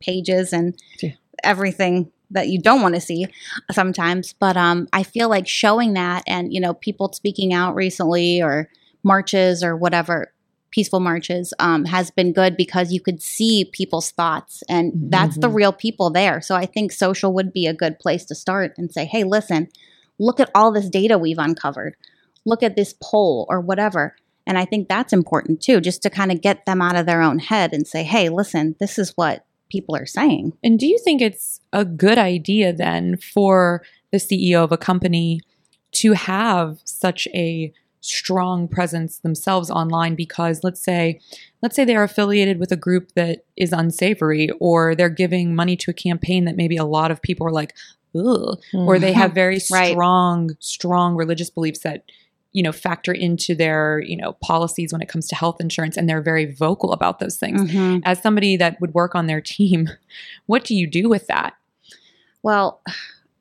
pages 0.00 0.52
and 0.52 0.74
Yeah. 1.00 1.12
everything 1.44 2.10
that 2.32 2.48
you 2.48 2.58
don't 2.60 2.82
want 2.82 2.96
to 2.96 3.00
see 3.00 3.26
sometimes. 3.70 4.32
But 4.32 4.56
um, 4.56 4.88
I 4.92 5.04
feel 5.04 5.28
like 5.28 5.46
showing 5.46 5.92
that 5.94 6.24
and, 6.26 6.52
you 6.52 6.60
know, 6.60 6.74
people 6.74 7.12
speaking 7.12 7.52
out 7.52 7.76
recently 7.76 8.42
or 8.42 8.68
marches 9.04 9.62
or 9.62 9.76
whatever, 9.76 10.32
peaceful 10.70 11.00
marches, 11.00 11.52
um, 11.58 11.84
has 11.84 12.10
been 12.10 12.32
good 12.32 12.56
because 12.56 12.92
you 12.92 13.00
could 13.00 13.20
see 13.20 13.64
people's 13.72 14.10
thoughts. 14.10 14.62
And 14.68 14.92
that's 15.10 15.36
the 15.38 15.48
Mhm. 15.48 15.54
real 15.54 15.72
people 15.72 16.10
there. 16.10 16.40
So 16.40 16.54
I 16.54 16.66
think 16.66 16.92
social 16.92 17.32
would 17.32 17.52
be 17.52 17.66
a 17.66 17.74
good 17.74 17.98
place 17.98 18.24
to 18.26 18.34
start 18.34 18.74
and 18.78 18.92
say, 18.92 19.04
hey, 19.04 19.24
listen, 19.24 19.68
look 20.18 20.38
at 20.40 20.50
all 20.54 20.70
this 20.70 20.88
data 20.88 21.18
we've 21.18 21.38
uncovered. 21.38 21.96
Look 22.44 22.62
at 22.62 22.76
this 22.76 22.94
poll 23.02 23.46
or 23.48 23.60
whatever. 23.60 24.14
And 24.46 24.58
I 24.58 24.64
think 24.64 24.88
that's 24.88 25.12
important 25.12 25.60
too, 25.60 25.80
just 25.80 26.02
to 26.02 26.10
kind 26.10 26.32
of 26.32 26.40
get 26.40 26.66
them 26.66 26.80
out 26.80 26.96
of 26.96 27.06
their 27.06 27.22
own 27.22 27.38
head 27.38 27.72
and 27.72 27.86
say, 27.86 28.02
hey, 28.02 28.28
listen, 28.28 28.76
this 28.80 28.98
is 28.98 29.12
what 29.16 29.44
people 29.70 29.94
are 29.94 30.06
saying. 30.06 30.52
And 30.64 30.78
do 30.78 30.86
you 30.86 30.98
think 30.98 31.20
it's 31.20 31.60
a 31.72 31.84
good 31.84 32.18
idea 32.18 32.72
then 32.72 33.16
for 33.16 33.82
the 34.10 34.18
CEO 34.18 34.64
of 34.64 34.72
a 34.72 34.78
company 34.78 35.40
to 35.92 36.12
have 36.12 36.78
such 36.84 37.28
a 37.34 37.72
strong 38.00 38.66
presence 38.66 39.18
themselves 39.18 39.70
online 39.70 40.14
because 40.14 40.64
let's 40.64 40.82
say 40.82 41.20
let's 41.62 41.76
say 41.76 41.84
they're 41.84 42.02
affiliated 42.02 42.58
with 42.58 42.72
a 42.72 42.76
group 42.76 43.12
that 43.12 43.44
is 43.56 43.72
unsavory 43.72 44.48
or 44.58 44.94
they're 44.94 45.10
giving 45.10 45.54
money 45.54 45.76
to 45.76 45.90
a 45.90 45.94
campaign 45.94 46.46
that 46.46 46.56
maybe 46.56 46.76
a 46.76 46.84
lot 46.84 47.10
of 47.10 47.20
people 47.20 47.46
are 47.46 47.52
like 47.52 47.74
Ugh, 48.16 48.58
or 48.72 48.98
they 48.98 49.12
have 49.12 49.34
very 49.34 49.60
Right. 49.70 49.92
strong 49.92 50.50
strong 50.60 51.14
religious 51.14 51.50
beliefs 51.50 51.80
that 51.80 52.04
you 52.52 52.62
know 52.62 52.72
factor 52.72 53.12
into 53.12 53.54
their 53.54 54.00
you 54.04 54.16
know 54.16 54.32
policies 54.40 54.92
when 54.92 55.02
it 55.02 55.08
comes 55.08 55.28
to 55.28 55.36
health 55.36 55.60
insurance 55.60 55.96
and 55.96 56.08
they're 56.08 56.22
very 56.22 56.46
vocal 56.52 56.92
about 56.92 57.20
those 57.20 57.36
things 57.36 57.70
Mhm. 57.70 58.02
as 58.04 58.20
somebody 58.22 58.56
that 58.56 58.80
would 58.80 58.94
work 58.94 59.14
on 59.14 59.26
their 59.26 59.40
team, 59.54 59.88
what 60.46 60.64
do 60.64 60.74
you 60.74 60.86
do 60.88 61.08
with 61.08 61.26
that? 61.28 61.54
Well, 62.42 62.80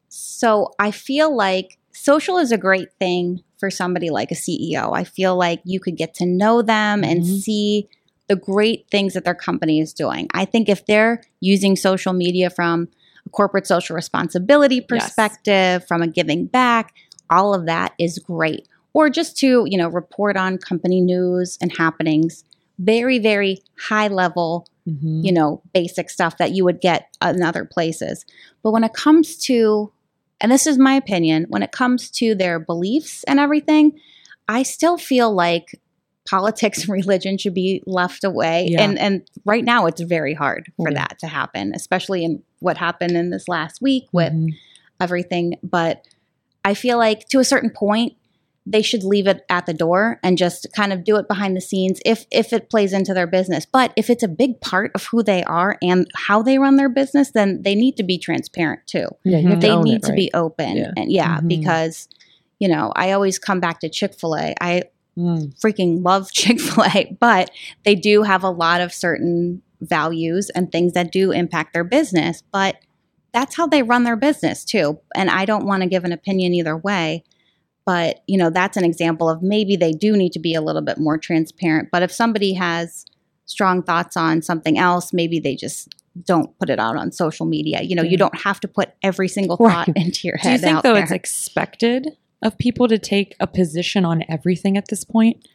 so 0.10 0.74
I 0.78 0.92
feel 0.92 1.36
like 1.36 1.79
social 2.00 2.38
is 2.38 2.52
a 2.52 2.58
great 2.58 2.90
thing 3.00 3.44
for 3.58 3.70
somebody 3.70 4.10
like 4.10 4.32
a 4.32 4.36
CEO. 4.36 4.96
I 4.96 5.04
feel 5.04 5.36
like 5.36 5.62
you 5.66 5.80
could 5.80 5.98
get 5.98 6.14
to 6.16 6.26
know 6.26 6.62
them 6.62 7.04
and 7.04 7.24
Mhm. 7.24 7.40
see 7.42 7.88
the 8.28 8.36
great 8.36 8.86
things 8.90 9.14
that 9.14 9.26
their 9.26 9.36
company 9.36 9.80
is 9.80 9.94
doing. 9.94 10.28
I 10.34 10.46
think 10.46 10.70
if 10.70 10.86
they're 10.86 11.22
using 11.42 11.76
social 11.76 12.14
media 12.14 12.50
from 12.50 12.88
a 13.26 13.30
corporate 13.30 13.68
social 13.68 13.96
responsibility 13.96 14.76
Yes. 14.78 14.86
perspective, 14.88 15.86
from 15.88 16.02
a 16.02 16.08
giving 16.08 16.46
back, 16.46 16.94
all 17.30 17.54
of 17.54 17.66
that 17.66 17.94
is 18.00 18.18
great. 18.20 18.68
Or 18.94 19.10
just 19.10 19.38
to, 19.40 19.66
you 19.68 19.78
know, 19.78 19.88
report 19.90 20.38
on 20.38 20.58
company 20.58 21.02
news 21.02 21.58
and 21.62 21.72
happenings, 21.78 22.44
very, 22.78 23.20
very 23.20 23.62
high 23.78 24.08
level 24.08 24.66
Mm-hmm. 24.88 25.22
you 25.24 25.32
know, 25.32 25.62
basic 25.72 26.10
stuff 26.10 26.38
that 26.38 26.52
you 26.54 26.64
would 26.66 26.82
get 26.82 27.10
in 27.24 27.44
other 27.44 27.64
places. 27.64 28.26
But 28.64 28.72
when 28.72 28.84
it 28.84 28.94
comes 28.94 29.36
to, 29.44 29.92
and 30.42 30.52
this 30.52 30.66
is 30.68 30.78
my 30.78 30.94
opinion, 30.94 31.46
when 31.50 31.64
it 31.64 31.72
comes 31.72 32.10
to 32.12 32.36
their 32.36 32.60
beliefs 32.60 33.24
and 33.26 33.40
everything, 33.40 34.00
I 34.48 34.64
still 34.64 34.98
feel 34.98 35.34
like 35.34 35.80
politics 36.30 36.80
and 36.84 36.90
religion 36.90 37.38
should 37.38 37.54
be 37.54 37.82
left 37.86 38.24
away. 38.24 38.68
Yeah. 38.70 38.84
And 38.84 39.00
and 39.00 39.22
right 39.46 39.64
now 39.64 39.86
it's 39.86 40.02
very 40.02 40.34
hard 40.34 40.72
for 40.78 40.90
Yeah. 40.90 41.00
that 41.00 41.20
to 41.20 41.28
happen, 41.28 41.74
especially 41.76 42.24
in 42.24 42.44
what 42.60 42.78
happened 42.78 43.12
in 43.14 43.30
this 43.32 43.48
last 43.48 43.82
week 43.82 44.06
with 44.12 44.34
Mhm. 44.34 44.56
everything. 45.00 45.56
But 45.64 46.06
I 46.66 46.74
feel 46.74 46.98
like 46.98 47.28
to 47.30 47.40
a 47.40 47.44
certain 47.44 47.70
point, 47.70 48.14
they 48.72 48.82
should 48.84 49.04
leave 49.04 49.26
it 49.26 49.42
at 49.50 49.66
the 49.66 49.74
door 49.74 50.20
and 50.22 50.38
just 50.38 50.68
kind 50.76 50.94
of 50.94 51.04
do 51.04 51.16
it 51.16 51.28
behind 51.28 51.58
the 51.58 51.62
scenes 51.62 52.00
if 52.06 52.26
if 52.32 52.54
it 52.54 52.70
plays 52.70 52.94
into 52.94 53.14
their 53.14 53.26
business. 53.26 53.66
But 53.66 53.92
if 53.96 54.10
it's 54.10 54.22
a 54.22 54.28
big 54.28 54.62
part 54.62 54.92
of 54.94 55.06
who 55.06 55.24
they 55.24 55.44
are 55.46 55.78
and 55.82 56.08
how 56.16 56.44
they 56.44 56.60
run 56.60 56.76
their 56.76 56.90
business, 56.90 57.32
then 57.32 57.64
they 57.64 57.74
need 57.74 57.98
to 57.98 58.04
be 58.04 58.18
transparent 58.20 58.82
too. 58.86 59.08
Yeah, 59.26 59.40
Mhm. 59.40 59.50
to 59.50 59.56
They 59.68 59.76
need 59.78 59.96
it, 60.04 60.04
to 60.04 60.14
be 60.14 60.30
open. 60.34 60.78
Yeah. 60.78 60.92
And 60.96 61.12
yeah, 61.12 61.40
Mhm. 61.40 61.48
because 61.48 62.08
you 62.60 62.68
know, 62.68 62.92
I 62.96 63.12
always 63.14 63.40
come 63.40 63.60
back 63.62 63.80
to 63.80 63.90
Chick-fil-A. 63.90 64.54
I 64.62 64.84
Mm. 65.18 65.54
freaking 65.60 66.04
love 66.06 66.32
Chick-fil-A, 66.40 67.18
but 67.20 67.52
they 67.86 67.96
do 67.96 68.24
have 68.24 68.44
a 68.44 68.50
lot 68.50 68.82
of 68.82 68.94
certain 68.94 69.62
values 69.82 70.50
and 70.52 70.72
things 70.72 70.94
that 70.94 71.12
do 71.12 71.32
impact 71.32 71.74
their 71.74 71.84
business, 71.86 72.44
but 72.52 72.76
that's 73.34 73.56
how 73.56 73.66
they 73.68 73.82
run 73.84 74.04
their 74.04 74.16
business 74.16 74.64
too. 74.66 75.00
And 75.16 75.30
I 75.30 75.46
don't 75.46 75.66
want 75.66 75.84
to 75.84 75.90
give 75.90 76.04
an 76.04 76.12
opinion 76.12 76.54
either 76.54 76.76
way, 76.76 77.24
but 77.90 78.22
you 78.28 78.38
know, 78.38 78.52
that's 78.52 78.78
an 78.78 78.86
example 78.86 79.28
of 79.28 79.42
maybe 79.42 79.76
they 79.76 79.92
do 79.92 80.16
need 80.16 80.32
to 80.34 80.40
be 80.40 80.54
a 80.54 80.62
little 80.62 80.82
bit 80.84 80.98
more 81.00 81.18
transparent, 81.18 81.90
but 81.92 82.04
if 82.04 82.12
somebody 82.12 82.54
has 82.54 83.04
strong 83.46 83.82
thoughts 83.82 84.16
on 84.16 84.44
something 84.44 84.78
else, 84.78 85.12
maybe 85.12 85.40
they 85.40 85.56
just 85.56 85.88
don't 86.24 86.56
put 86.60 86.70
it 86.70 86.78
out 86.80 86.96
on 86.96 87.12
social 87.12 87.48
media. 87.48 87.82
You 87.82 87.96
know, 87.96 88.04
Yeah. 88.04 88.12
you 88.12 88.18
don't 88.18 88.40
have 88.42 88.60
to 88.60 88.68
put 88.68 88.90
every 89.02 89.28
single 89.28 89.58
thought 89.58 89.88
Right. 89.88 89.98
into 89.98 90.28
your 90.28 90.38
head. 90.38 90.50
Do 90.50 90.52
you 90.54 90.58
think 90.60 90.76
out 90.78 90.84
though 90.84 90.94
there. 90.94 91.02
it's 91.04 91.12
expected 91.12 92.10
of 92.44 92.58
people 92.60 92.88
to 92.88 93.00
take 93.00 93.36
a 93.40 93.48
position 93.48 94.06
on 94.06 94.24
everything 94.30 94.78
at 94.78 94.88
this 94.90 95.04
point? 95.04 95.48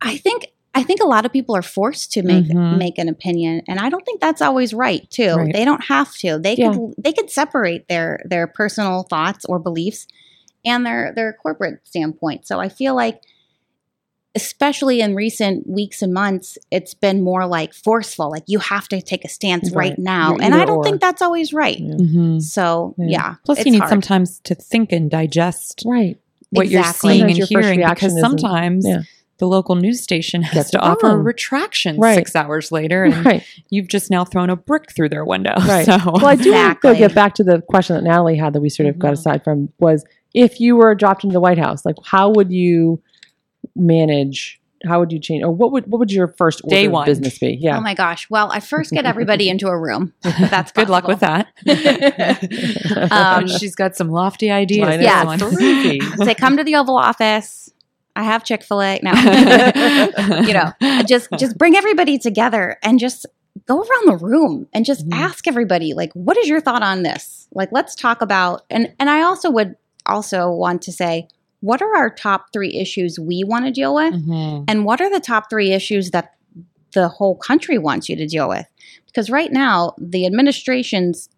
I 0.00 0.16
think 0.16 0.46
I 0.76 0.82
think 0.82 1.00
a 1.00 1.06
lot 1.06 1.24
of 1.24 1.32
people 1.32 1.54
are 1.54 1.62
forced 1.62 2.10
to 2.14 2.22
make 2.24 2.46
Mhm. 2.46 2.78
make 2.78 2.96
an 2.98 3.08
opinion, 3.08 3.62
and 3.68 3.78
I 3.78 3.88
don't 3.90 4.04
think 4.06 4.20
that's 4.20 4.42
always 4.42 4.72
right. 4.74 5.08
Too, 5.10 5.34
Right. 5.34 5.52
they 5.52 5.64
don't 5.64 5.84
have 5.84 6.10
to. 6.22 6.38
They 6.38 6.56
Yeah. 6.56 6.72
could 6.72 6.94
they 6.98 7.12
could 7.12 7.30
separate 7.30 7.86
their 7.88 8.20
their 8.32 8.46
personal 8.46 9.02
thoughts 9.12 9.44
or 9.50 9.58
beliefs 9.58 10.06
and 10.64 10.84
their 10.86 11.12
their 11.14 11.32
corporate 11.32 11.80
standpoint. 11.86 12.46
So 12.46 12.58
I 12.60 12.68
feel 12.68 12.94
like, 12.94 13.20
especially 14.36 15.00
in 15.00 15.14
recent 15.14 15.66
weeks 15.68 16.02
and 16.02 16.12
months, 16.12 16.58
it's 16.70 16.92
been 16.94 17.22
more 17.22 17.46
like 17.46 17.72
forceful. 17.72 18.30
Like 18.30 18.42
you 18.48 18.58
have 18.58 18.88
to 18.88 19.00
take 19.00 19.24
a 19.24 19.28
stance 19.28 19.70
right, 19.70 19.90
Right. 19.90 19.98
now, 19.98 20.30
You're 20.32 20.42
and 20.42 20.54
I 20.54 20.64
don't 20.64 20.78
or. 20.78 20.84
think 20.84 21.00
that's 21.00 21.22
always 21.22 21.52
right. 21.52 21.78
Yeah. 21.78 21.94
Mm-hmm. 21.94 22.38
So 22.40 22.94
Yeah. 22.98 23.06
yeah, 23.08 23.34
Plus, 23.44 23.58
it's 23.58 23.66
you 23.66 23.72
need 23.72 23.78
hard. 23.78 23.90
sometimes 23.90 24.40
to 24.40 24.54
think 24.56 24.90
and 24.92 25.08
digest 25.10 25.84
Right. 25.86 26.18
what 26.50 26.66
Exactly. 26.66 26.72
you're 26.72 26.84
seeing 26.84 27.20
Sometimes 27.20 27.38
and 27.40 27.50
your 27.50 27.62
hearing 27.62 27.88
because 27.88 28.20
sometimes 28.20 28.86
yeah. 28.86 29.02
The 29.44 29.48
local 29.48 29.74
news 29.76 30.02
station 30.02 30.42
has 30.42 30.54
Gets 30.54 30.70
to 30.70 30.80
offer 30.80 31.08
a 31.08 31.14
wrong. 31.16 31.24
retraction 31.24 31.98
Right. 31.98 32.14
six 32.14 32.34
hours 32.34 32.72
later, 32.72 33.04
and 33.08 33.24
Right. 33.26 33.42
you've 33.70 33.88
just 33.88 34.10
now 34.10 34.24
thrown 34.24 34.48
a 34.50 34.56
brick 34.56 34.90
through 34.92 35.10
their 35.10 35.24
window. 35.24 35.54
Right. 35.68 35.84
So, 35.86 35.96
Well, 36.04 36.26
I 36.26 36.36
do 36.36 36.50
want 36.52 36.82
to 36.82 36.88
Exactly. 36.88 36.96
get 36.98 37.14
back 37.14 37.34
to 37.34 37.44
the 37.44 37.60
question 37.62 37.96
that 37.96 38.02
Natalie 38.04 38.36
had 38.36 38.52
that 38.54 38.60
we 38.60 38.68
sort 38.70 38.88
of 38.88 38.98
got 38.98 39.10
Mhm. 39.10 39.18
aside 39.18 39.44
from 39.44 39.68
was 39.78 40.04
if 40.32 40.60
you 40.60 40.76
were 40.76 40.94
dropped 40.94 41.24
into 41.24 41.34
the 41.34 41.40
White 41.40 41.58
House, 41.58 41.84
like 41.84 41.96
how 42.04 42.30
would 42.30 42.50
you 42.50 43.00
manage? 43.76 44.60
How 44.86 44.98
would 45.00 45.12
you 45.12 45.18
change, 45.18 45.42
or 45.42 45.50
what 45.50 45.72
would 45.72 45.86
what 45.90 45.98
would 45.98 46.12
your 46.12 46.28
first 46.28 46.60
order 46.62 46.76
Day 46.76 46.84
of 46.86 46.92
one. 46.92 47.06
business 47.06 47.38
be? 47.38 47.56
Yeah, 47.58 47.78
Oh 47.78 47.80
my 47.80 47.94
gosh! 47.94 48.28
Well, 48.28 48.50
I 48.52 48.60
first 48.60 48.90
get 48.92 49.06
everybody 49.06 49.48
into 49.48 49.68
a 49.68 49.78
room. 49.78 50.12
That's 50.22 50.72
good 50.72 50.90
luck 50.90 51.06
with 51.08 51.20
that. 51.20 51.46
Um, 53.10 53.46
She's 53.48 53.74
got 53.74 53.96
some 53.96 54.10
lofty 54.10 54.50
ideas. 54.50 54.86
I 54.86 54.90
know. 54.92 54.96
this 54.98 55.06
Yeah. 55.06 55.24
one. 55.24 55.38
Three. 55.38 56.00
Say, 56.24 56.34
come 56.34 56.56
to 56.58 56.64
the 56.64 56.76
Oval 56.76 56.96
Office. 56.96 57.70
I 58.16 58.22
have 58.24 58.44
Chick 58.44 58.62
Fil 58.62 58.80
A 58.82 59.00
now. 59.02 59.14
you 60.46 60.52
know, 60.54 60.72
just 61.06 61.28
just 61.38 61.58
bring 61.58 61.76
everybody 61.76 62.18
together 62.18 62.78
and 62.82 62.98
just 62.98 63.26
go 63.66 63.78
around 63.78 64.06
the 64.06 64.24
room 64.24 64.66
and 64.72 64.84
just 64.84 65.08
Mhm. 65.08 65.14
ask 65.14 65.46
everybody 65.46 65.94
like 65.94 66.12
what 66.12 66.36
is 66.36 66.48
your 66.48 66.60
thought 66.60 66.82
on 66.82 67.02
this 67.04 67.46
like 67.52 67.68
let's 67.70 67.94
talk 67.94 68.20
about 68.20 68.62
and 68.68 68.92
and 68.98 69.08
i 69.08 69.22
also 69.22 69.48
would 69.48 69.76
also 70.06 70.50
want 70.50 70.82
to 70.82 70.92
say 70.92 71.28
what 71.60 71.80
are 71.80 71.94
our 71.96 72.10
top 72.10 72.52
three 72.52 72.74
issues 72.74 73.18
we 73.18 73.44
want 73.44 73.64
to 73.64 73.70
deal 73.70 73.94
with 73.94 74.12
Mhm. 74.14 74.64
and 74.66 74.84
what 74.84 75.00
are 75.00 75.08
the 75.08 75.20
top 75.20 75.48
three 75.48 75.70
issues 75.72 76.10
that 76.10 76.34
the 76.94 77.06
whole 77.08 77.36
country 77.36 77.78
wants 77.78 78.08
you 78.08 78.16
to 78.16 78.26
deal 78.26 78.48
with 78.48 78.66
because 79.06 79.30
right 79.30 79.52
now 79.52 79.94
the 79.98 80.26
administration's 80.26 81.28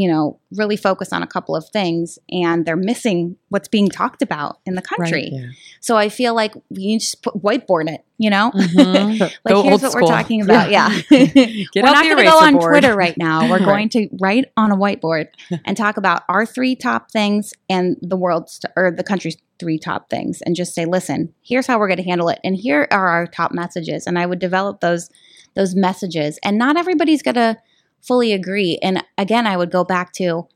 you 0.00 0.06
know 0.08 0.38
really 0.52 0.76
focus 0.76 1.12
on 1.12 1.22
a 1.22 1.26
couple 1.26 1.56
of 1.56 1.64
things 1.70 2.18
and 2.30 2.64
they're 2.64 2.76
missing 2.92 3.36
what's 3.48 3.66
being 3.68 3.88
talked 3.88 4.22
about 4.22 4.60
in 4.64 4.74
the 4.76 4.82
country 4.82 5.28
Yeah. 5.32 5.48
so 5.80 5.96
i 5.96 6.08
feel 6.08 6.34
like 6.34 6.54
we 6.70 6.86
need 6.86 7.00
to 7.00 7.04
just 7.06 7.22
put 7.22 7.34
whiteboard 7.42 7.88
it 7.94 8.04
you 8.16 8.30
know 8.30 8.52
Mhm. 8.54 9.18
like 9.20 9.32
Go 9.48 9.62
here's 9.62 9.82
what 9.82 9.90
school. 9.92 10.02
we're 10.06 10.14
talking 10.18 10.40
about 10.42 10.70
yeah 10.70 10.88
we're 11.10 11.82
not 11.96 12.04
going 12.04 12.16
to 12.18 12.22
go 12.22 12.38
on 12.38 12.52
board. 12.54 12.70
Twitter 12.72 12.94
right 12.94 13.16
now. 13.18 13.48
We're 13.50 13.58
Right. 13.58 13.64
going 13.72 13.88
to 13.90 14.08
write 14.20 14.44
on 14.56 14.70
a 14.70 14.76
whiteboard 14.76 15.26
and 15.64 15.76
talk 15.76 15.96
about 15.96 16.22
our 16.28 16.44
three 16.46 16.76
top 16.76 17.10
things 17.10 17.52
and 17.68 17.96
the 18.00 18.16
world's 18.16 18.60
or 18.76 18.90
the 18.90 19.02
country's 19.04 19.36
three 19.58 19.78
top 19.78 20.08
things, 20.10 20.40
and 20.42 20.54
just 20.54 20.74
say, 20.74 20.84
"Listen, 20.84 21.34
here's 21.42 21.66
how 21.66 21.78
we're 21.78 21.88
going 21.88 21.96
to 22.04 22.10
handle 22.12 22.28
it, 22.28 22.38
and 22.44 22.54
here 22.56 22.86
are 22.92 23.08
our 23.08 23.26
top 23.26 23.50
messages." 23.52 24.06
And 24.06 24.16
I 24.18 24.26
would 24.26 24.38
develop 24.38 24.80
those 24.80 25.10
those 25.56 25.74
messages, 25.74 26.38
and 26.44 26.56
not 26.58 26.76
everybody's 26.76 27.22
going 27.22 27.34
to 27.34 27.56
fully 28.02 28.32
agree. 28.32 28.78
And 28.82 29.02
again, 29.16 29.46
I 29.46 29.56
would 29.56 29.70
go 29.70 29.84
back 29.84 30.12
to 30.14 30.48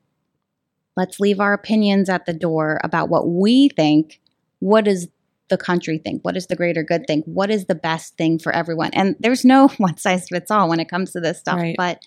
let's 0.97 1.21
leave 1.21 1.41
our 1.41 1.53
opinions 1.53 2.09
at 2.09 2.27
the 2.27 2.33
door 2.35 2.81
about 2.85 3.09
what 3.09 3.29
we 3.29 3.69
think. 3.71 4.21
What 4.61 4.85
does 4.85 5.09
the 5.49 5.57
country 5.59 5.99
think? 5.99 6.23
What 6.25 6.37
is 6.37 6.47
the 6.47 6.57
greater 6.57 6.83
good 6.83 7.05
think? 7.07 7.25
What 7.27 7.51
is 7.51 7.67
the 7.67 7.75
best 7.75 8.17
thing 8.17 8.39
for 8.39 8.53
everyone? 8.53 8.91
And 8.93 9.17
there's 9.21 9.45
no 9.45 9.69
one 9.79 9.97
size 9.97 10.29
fits 10.29 10.51
all 10.51 10.69
when 10.69 10.81
it 10.81 10.89
comes 10.89 11.13
to 11.13 11.21
this 11.21 11.39
stuff, 11.39 11.57
Right. 11.59 11.75
but 11.77 12.01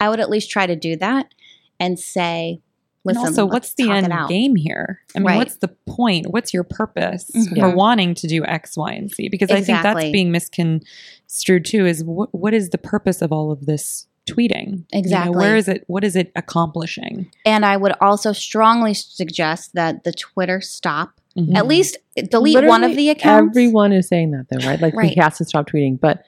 I 0.00 0.08
would 0.08 0.20
at 0.20 0.30
least 0.30 0.50
try 0.50 0.66
to 0.66 0.76
do 0.76 0.96
that 0.96 1.32
and 1.80 1.98
say, 1.98 2.60
And 3.04 3.16
listen, 3.16 3.28
also, 3.28 3.42
let's 3.44 3.52
what's 3.52 3.74
the 3.74 3.90
end 3.90 4.12
game 4.28 4.56
here? 4.56 5.00
I 5.14 5.20
mean, 5.20 5.26
Right. 5.26 5.36
what's 5.36 5.56
the 5.56 5.68
point? 5.86 6.26
What's 6.30 6.52
your 6.52 6.64
purpose 6.64 7.30
Mhm. 7.34 7.58
for 7.60 7.74
wanting 7.74 8.14
to 8.16 8.26
do 8.26 8.44
X, 8.44 8.76
Y, 8.76 8.92
and 8.92 9.10
Z? 9.10 9.28
Because 9.28 9.50
I 9.50 9.60
think 9.62 9.82
that's 9.82 10.10
being 10.10 10.30
misconstrued 10.32 11.64
too. 11.64 11.86
Is 11.86 12.02
what 12.04 12.34
what 12.34 12.52
is 12.54 12.70
the 12.70 12.78
purpose 12.78 13.22
of 13.22 13.32
all 13.32 13.50
of 13.52 13.66
this 13.66 14.06
tweeting? 14.26 14.66
You 14.66 14.76
know, 14.76 14.84
Exactly. 14.92 15.36
where 15.36 15.56
is 15.56 15.68
it? 15.68 15.84
What 15.86 16.04
is 16.04 16.16
it 16.16 16.32
accomplishing? 16.36 17.30
And 17.44 17.64
I 17.64 17.76
would 17.76 17.92
also 18.00 18.32
strongly 18.32 18.94
suggest 18.94 19.74
that 19.74 20.04
the 20.04 20.12
Twitter 20.12 20.60
stop. 20.60 21.20
Mhm. 21.38 21.54
At 21.56 21.66
least 21.66 21.98
delete 22.30 22.64
one 22.66 22.82
of 22.82 22.96
the 22.96 23.10
accounts. 23.10 23.56
Everyone 23.56 23.92
is 23.92 24.08
saying 24.08 24.30
that 24.32 24.46
though, 24.50 24.66
right? 24.66 24.80
Like 24.80 24.94
Right. 24.94 25.10
he 25.12 25.20
has 25.20 25.36
to 25.38 25.44
stop 25.44 25.68
tweeting, 25.68 26.00
but 26.00 26.24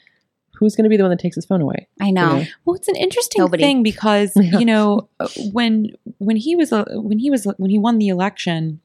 who's 0.54 0.74
going 0.76 0.84
to 0.84 0.90
be 0.90 0.96
the 0.96 1.02
one 1.04 1.10
that 1.10 1.18
takes 1.20 1.34
his 1.36 1.46
phone 1.46 1.60
away? 1.62 1.86
I 2.00 2.10
know. 2.10 2.32
You 2.36 2.38
know? 2.40 2.46
Well, 2.64 2.76
it's 2.76 2.88
an 2.88 2.96
interesting 2.96 3.40
Nobody. 3.42 3.62
thing 3.62 3.82
because 3.82 4.32
you 4.36 4.64
know 4.66 5.08
uh, 5.20 5.28
when 5.52 5.92
when 6.18 6.36
he 6.36 6.56
was 6.56 6.72
uh, 6.72 6.84
when 6.90 7.18
he 7.18 7.30
was 7.30 7.46
when 7.56 7.70
he 7.70 7.78
won 7.78 7.98
the 7.98 8.08
election, 8.08 8.80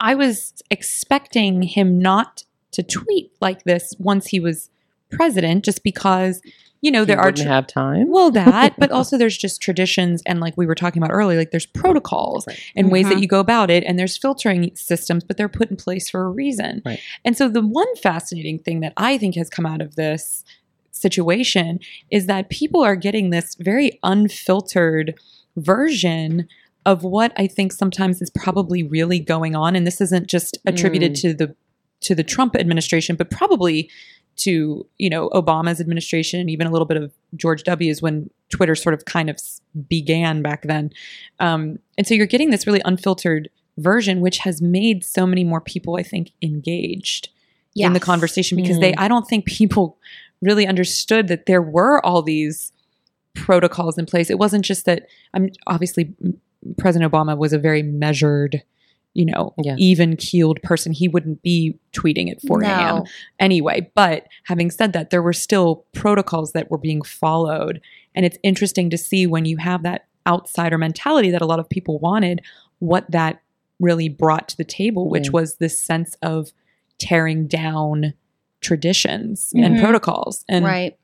I 0.00 0.14
was 0.14 0.52
expecting 0.70 1.62
him 1.62 1.98
not 1.98 2.44
to 2.72 2.82
tweet 2.82 3.32
like 3.40 3.64
this 3.64 3.94
once 3.98 4.28
he 4.28 4.38
was 4.40 4.70
president, 5.10 5.64
just 5.64 5.82
because 5.82 6.40
you 6.80 6.90
know 6.90 7.00
He 7.00 7.06
there 7.06 7.18
are 7.18 7.26
wouldn't 7.26 7.48
have 7.48 7.66
time. 7.66 8.08
well 8.10 8.30
that, 8.30 8.74
but 8.78 8.90
also 8.98 9.18
there's 9.18 9.36
just 9.36 9.60
traditions 9.60 10.22
and 10.26 10.40
like 10.40 10.56
we 10.56 10.66
were 10.66 10.74
talking 10.74 11.02
about 11.02 11.12
earlier, 11.14 11.38
like 11.38 11.50
there's 11.50 11.66
protocols 11.66 12.46
Right. 12.46 12.58
and 12.76 12.90
ways 12.92 13.08
that 13.08 13.16
Mhm. 13.18 13.22
you 13.22 13.28
go 13.28 13.40
about 13.40 13.70
it, 13.70 13.82
and 13.84 13.98
there's 13.98 14.16
filtering 14.16 14.70
systems, 14.74 15.24
but 15.24 15.36
they're 15.36 15.48
put 15.48 15.70
in 15.70 15.76
place 15.76 16.08
for 16.10 16.22
a 16.24 16.28
reason. 16.30 16.82
Right. 16.86 17.00
And 17.24 17.36
so 17.36 17.48
the 17.48 17.66
one 17.66 17.94
fascinating 17.96 18.58
thing 18.60 18.80
that 18.80 18.92
I 18.96 19.18
think 19.18 19.34
has 19.36 19.48
come 19.50 19.66
out 19.66 19.80
of 19.80 19.96
this 19.96 20.44
situation 20.90 21.78
is 22.10 22.26
that 22.26 22.48
people 22.50 22.82
are 22.82 22.96
getting 22.96 23.30
this 23.30 23.54
very 23.60 23.98
unfiltered 24.02 25.14
version 25.56 26.48
of 26.86 27.04
what 27.04 27.32
I 27.36 27.46
think 27.46 27.72
sometimes 27.72 28.22
is 28.22 28.30
probably 28.30 28.82
really 28.82 29.18
going 29.18 29.54
on 29.54 29.76
and 29.76 29.86
this 29.86 30.00
isn't 30.00 30.26
just 30.28 30.58
attributed 30.66 31.12
Mm. 31.12 31.20
to 31.22 31.34
the 31.34 31.54
to 32.00 32.14
the 32.14 32.22
Trump 32.22 32.54
administration 32.54 33.16
but 33.16 33.28
probably 33.28 33.90
to 34.38 34.86
you 34.98 35.10
know 35.10 35.28
Obama's 35.30 35.80
administration 35.80 36.48
even 36.48 36.66
a 36.66 36.70
little 36.70 36.86
bit 36.86 36.96
of 36.96 37.12
George 37.36 37.64
W's 37.64 38.00
when 38.02 38.30
Twitter 38.50 38.74
sort 38.74 38.94
of 38.94 39.04
kind 39.04 39.28
of 39.30 39.38
began 39.88 40.42
back 40.42 40.62
then 40.62 40.90
um, 41.40 41.78
and 41.96 42.06
so 42.06 42.14
you're 42.14 42.26
getting 42.26 42.50
this 42.50 42.66
really 42.66 42.82
unfiltered 42.84 43.48
version 43.76 44.20
which 44.20 44.38
has 44.38 44.60
made 44.60 45.04
so 45.04 45.26
many 45.26 45.44
more 45.44 45.60
people 45.60 45.96
I 45.96 46.02
think 46.02 46.30
engaged 46.42 47.28
in 47.86 47.92
the 47.92 48.00
conversation 48.00 48.56
because 48.56 48.80
they 48.80 48.92
Mhm. 48.92 48.98
I 48.98 49.08
don't 49.08 49.28
think 49.28 49.44
people 49.44 49.98
really 50.40 50.66
understood 50.66 51.28
that 51.28 51.46
there 51.46 51.62
were 51.62 52.04
all 52.04 52.22
these 52.22 52.72
protocols 53.34 53.98
in 53.98 54.06
place. 54.06 54.30
It 54.30 54.38
wasn't 54.38 54.64
just 54.64 54.84
that 54.86 55.06
I'm 55.34 55.50
obviously 55.66 56.12
President 56.76 57.10
Obama 57.12 57.36
was 57.38 57.52
a 57.52 57.58
very 57.58 57.82
measured, 57.82 58.62
you 59.18 59.24
know, 59.24 59.52
Yeah. 59.64 59.74
even 59.78 60.14
keeled 60.16 60.62
person. 60.62 60.92
He 60.92 61.08
wouldn't 61.08 61.42
be 61.42 61.76
tweeting 61.92 62.30
at 62.30 62.40
4 62.42 62.62
a.m. 62.62 62.78
No. 62.98 63.04
anyway. 63.40 63.90
But 63.96 64.28
having 64.44 64.70
said 64.70 64.92
that, 64.92 65.10
there 65.10 65.22
were 65.22 65.32
still 65.32 65.84
protocols 65.92 66.52
that 66.52 66.70
were 66.70 66.78
being 66.78 67.02
followed. 67.02 67.80
And 68.14 68.24
it's 68.24 68.38
interesting 68.44 68.90
to 68.90 68.96
see 68.96 69.26
when 69.26 69.44
you 69.44 69.56
have 69.56 69.82
that 69.82 70.06
outsider 70.24 70.78
mentality 70.78 71.30
that 71.32 71.42
a 71.42 71.46
lot 71.46 71.58
of 71.58 71.68
people 71.68 71.98
wanted, 71.98 72.42
what 72.78 73.10
that 73.10 73.40
really 73.80 74.08
brought 74.08 74.46
to 74.50 74.56
the 74.56 74.64
table, 74.64 75.08
which 75.08 75.24
Yeah. 75.26 75.30
was 75.32 75.56
this 75.56 75.80
sense 75.80 76.14
of 76.22 76.52
tearing 76.98 77.48
down 77.48 78.14
traditions 78.60 79.50
and 79.56 79.76
Mhm. 79.76 79.80
protocols. 79.80 80.44
And 80.48 80.64
right. 80.64 80.96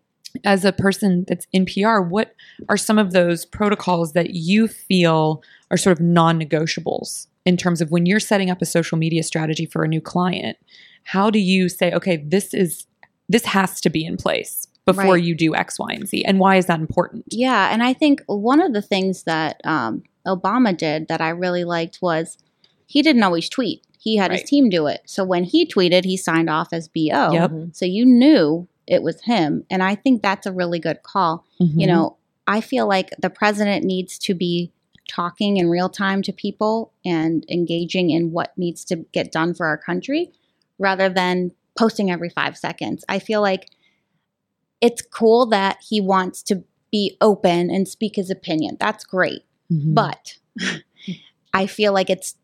as 0.45 0.65
a 0.65 0.73
person 0.73 1.25
that's 1.27 1.47
in 1.53 1.65
PR, 1.67 2.01
what 2.01 2.33
are 2.69 2.77
some 2.77 2.99
of 2.99 3.13
those 3.13 3.45
protocols 3.45 4.13
that 4.13 4.35
you 4.35 4.69
feel 4.69 5.43
are 5.71 5.77
sort 5.77 5.99
of 5.99 6.05
non 6.05 6.39
negotiables 6.41 7.27
in 7.45 7.57
terms 7.57 7.81
of 7.81 7.91
when 7.91 8.07
you're 8.07 8.21
setting 8.21 8.51
up 8.51 8.63
a 8.63 8.67
social 8.67 8.97
media 8.99 9.23
strategy 9.23 9.67
for 9.67 9.85
a 9.85 9.89
new 9.89 10.01
client? 10.01 10.57
How 11.05 11.31
do 11.31 11.39
you 11.39 11.69
say, 11.69 11.93
okay, 11.93 12.17
this 12.17 12.55
is 12.55 12.87
this 13.29 13.45
has 13.47 13.81
to 13.83 13.91
be 13.91 14.05
in 14.05 14.17
place 14.17 14.69
before 14.85 15.15
Right. 15.15 15.25
you 15.25 15.35
do 15.35 15.55
X, 15.55 15.79
Y, 15.79 15.89
and 15.93 16.07
Z? 16.09 16.25
And 16.25 16.39
why 16.39 16.57
is 16.57 16.67
that 16.67 16.81
important? 16.81 17.25
Yeah, 17.31 17.71
and 17.73 17.83
I 17.83 17.93
think 17.95 18.23
one 18.27 18.61
of 18.61 18.73
the 18.73 18.83
things 18.83 19.23
that 19.25 19.61
um, 19.65 20.03
Obama 20.27 20.77
did 20.77 21.09
that 21.09 21.21
I 21.21 21.31
really 21.31 21.65
liked 21.65 21.99
was 22.03 22.37
he 22.87 23.01
didn't 23.03 23.23
always 23.23 23.49
tweet. 23.49 23.83
He 23.99 24.17
had 24.17 24.31
Right. 24.31 24.41
his 24.41 24.49
team 24.49 24.69
do 24.69 24.87
it. 24.87 25.01
So 25.07 25.25
when 25.25 25.45
he 25.45 25.67
tweeted, 25.67 26.05
he 26.05 26.17
signed 26.19 26.51
off 26.51 26.69
as 26.73 26.89
BO. 26.89 27.33
Yep. 27.33 27.53
So 27.73 27.87
you 27.87 28.05
knew 28.05 28.69
it 28.87 29.03
was 29.03 29.23
him, 29.23 29.65
and 29.71 29.83
I 29.83 29.95
think 29.95 30.23
that's 30.23 30.47
a 30.47 30.53
really 30.53 30.79
good 30.79 31.03
call. 31.03 31.45
Mm-hmm. 31.61 31.81
You 31.81 31.87
know, 31.87 32.17
I 32.47 32.61
feel 32.61 32.87
like 32.87 33.11
the 33.19 33.31
president 33.31 33.85
needs 33.87 34.19
to 34.19 34.35
be 34.35 34.71
talking 35.09 35.57
in 35.59 35.69
real 35.69 35.89
time 35.89 36.23
to 36.23 36.33
people 36.33 36.93
and 37.05 37.45
engaging 37.51 38.11
in 38.11 38.33
what 38.33 38.57
needs 38.57 38.85
to 38.87 38.97
get 39.13 39.31
done 39.33 39.55
for 39.55 39.67
our 39.67 39.77
country 39.79 40.33
rather 40.79 41.09
than 41.09 41.51
posting 41.79 42.11
every 42.11 42.29
five 42.31 42.57
seconds. 42.57 43.05
I 43.09 43.19
feel 43.19 43.41
like 43.41 43.69
it's 44.81 45.03
cool 45.03 45.47
that 45.47 45.79
he 45.89 46.01
wants 46.01 46.43
to 46.45 46.63
be 46.91 47.17
open 47.21 47.71
and 47.71 47.89
speak 47.89 48.17
his 48.17 48.31
opinion. 48.31 48.77
That's 48.79 49.05
great. 49.05 49.43
Mhm. 49.73 49.95
But 49.95 50.39
I 51.55 51.67
feel 51.67 51.93
like 51.93 52.11
it's 52.11 52.37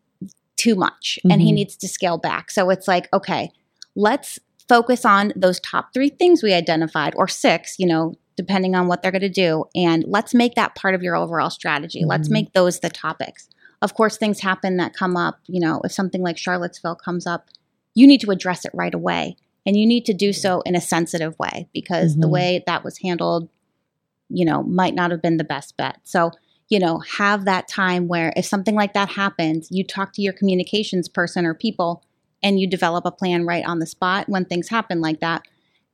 too 0.57 0.75
much 0.75 1.17
and 1.29 1.41
he 1.41 1.51
Mhm. 1.51 1.55
needs 1.55 1.75
to 1.77 1.87
scale 1.87 2.17
back. 2.17 2.51
So 2.51 2.69
it's 2.69 2.87
like, 2.87 3.09
okay, 3.13 3.51
let's 3.95 4.39
focus 4.67 5.05
on 5.05 5.33
those 5.35 5.59
top 5.59 5.93
three 5.93 6.09
things 6.09 6.43
we 6.43 6.53
identified, 6.53 7.13
or 7.15 7.27
six, 7.27 7.75
you 7.79 7.85
know, 7.87 8.13
depending 8.35 8.75
on 8.75 8.87
what 8.87 9.01
they're 9.01 9.11
going 9.11 9.21
to 9.21 9.29
do. 9.29 9.65
And 9.75 10.03
let's 10.07 10.33
make 10.33 10.55
that 10.55 10.75
part 10.75 10.95
of 10.95 11.03
your 11.03 11.15
overall 11.15 11.49
strategy. 11.49 12.03
Let's 12.05 12.29
Mhm. 12.29 12.31
make 12.33 12.53
those 12.53 12.79
the 12.79 12.89
topics. 12.89 13.49
Of 13.81 13.93
course, 13.93 14.17
things 14.17 14.39
happen 14.39 14.77
that 14.77 14.93
come 14.93 15.17
up. 15.17 15.39
You 15.47 15.59
know, 15.59 15.81
if 15.83 15.91
something 15.91 16.21
like 16.21 16.37
Charlottesville 16.37 16.95
comes 16.95 17.25
up, 17.27 17.47
you 17.93 18.07
need 18.07 18.21
to 18.21 18.31
address 18.31 18.65
it 18.65 18.71
right 18.73 18.93
away. 18.93 19.35
And 19.65 19.75
you 19.77 19.85
need 19.85 20.05
to 20.05 20.13
do 20.13 20.33
so 20.33 20.61
in 20.61 20.75
a 20.75 20.81
sensitive 20.81 21.37
way 21.37 21.67
because 21.73 22.15
the 22.15 22.27
Mhm. 22.27 22.31
way 22.31 22.63
that 22.65 22.83
was 22.83 22.99
handled, 22.99 23.49
you 24.29 24.45
know, 24.45 24.63
might 24.63 24.95
not 24.95 25.11
have 25.11 25.21
been 25.21 25.37
the 25.37 25.43
best 25.43 25.77
bet. 25.77 25.97
So, 26.03 26.31
you 26.69 26.79
know, 26.79 26.99
have 26.99 27.45
that 27.45 27.67
time 27.67 28.07
where 28.07 28.33
if 28.35 28.45
something 28.45 28.75
like 28.75 28.93
that 28.93 29.09
happens, 29.09 29.67
you 29.71 29.83
talk 29.83 30.13
to 30.13 30.21
your 30.21 30.33
communications 30.33 31.09
person 31.09 31.45
or 31.45 31.53
people 31.53 32.03
and 32.41 32.59
you 32.59 32.67
develop 32.67 33.05
a 33.05 33.11
plan 33.11 33.45
right 33.45 33.65
on 33.65 33.79
the 33.79 33.85
spot 33.85 34.29
when 34.29 34.45
things 34.45 34.69
happen 34.69 35.01
like 35.01 35.19
that. 35.19 35.43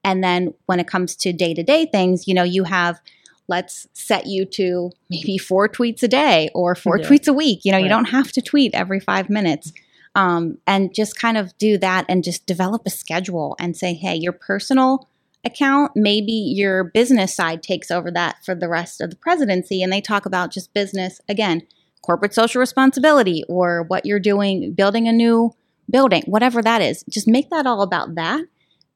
And 0.08 0.24
then 0.24 0.54
when 0.67 0.80
it 0.80 0.88
comes 0.88 1.17
to 1.17 1.34
day 1.34 1.54
to 1.54 1.63
day 1.63 1.86
things, 1.86 2.28
you 2.30 2.34
know, 2.34 2.43
you 2.43 2.63
have 2.63 3.02
let's 3.50 3.88
set 3.93 4.26
you 4.26 4.46
to 4.46 4.91
maybe 5.10 5.38
four 5.38 5.67
tweets 5.70 6.02
a 6.04 6.08
day 6.08 6.50
or 6.54 6.76
four 6.76 6.98
Yeah. 6.98 7.08
tweets 7.08 7.28
a 7.28 7.34
week. 7.34 7.60
You 7.63 7.72
know, 7.72 7.78
you 7.78 7.89
don't 7.89 8.06
have 8.06 8.32
to 8.34 8.41
tweet 8.41 8.74
every 8.74 9.00
five 9.00 9.30
minutes. 9.30 9.72
Um, 10.15 10.58
and 10.65 10.93
just 10.93 11.17
kind 11.20 11.38
of 11.38 11.58
do 11.58 11.78
that 11.78 12.06
and 12.10 12.24
just 12.24 12.46
develop 12.46 12.82
a 12.86 12.89
schedule 12.89 13.56
and 13.60 13.78
say, 13.78 13.93
hey, 13.93 14.15
your 14.15 14.32
personal 14.34 15.08
account, 15.46 15.91
maybe 15.96 16.32
your 16.34 16.86
business 16.86 17.36
side 17.36 17.62
takes 17.62 17.91
over 17.91 18.10
that 18.12 18.43
for 18.43 18.56
the 18.56 18.67
rest 18.67 19.00
of 19.00 19.12
the 19.12 19.15
presidency. 19.15 19.82
And 19.84 19.93
they 19.93 20.02
talk 20.02 20.26
about 20.26 20.52
just 20.52 20.74
business, 20.74 21.22
again, 21.30 21.62
corporate 22.02 22.34
social 22.34 22.60
responsibility 22.60 23.43
or 23.48 23.84
what 23.84 24.06
you're 24.06 24.20
doing, 24.20 24.74
building 24.74 25.08
a 25.08 25.12
new 25.13 25.54
building, 25.89 26.24
whatever 26.26 26.62
that 26.62 26.82
is. 26.82 27.04
Just 27.10 27.28
make 27.28 27.50
that 27.52 27.65
all 27.67 27.82
about 27.82 28.15
that. 28.15 28.41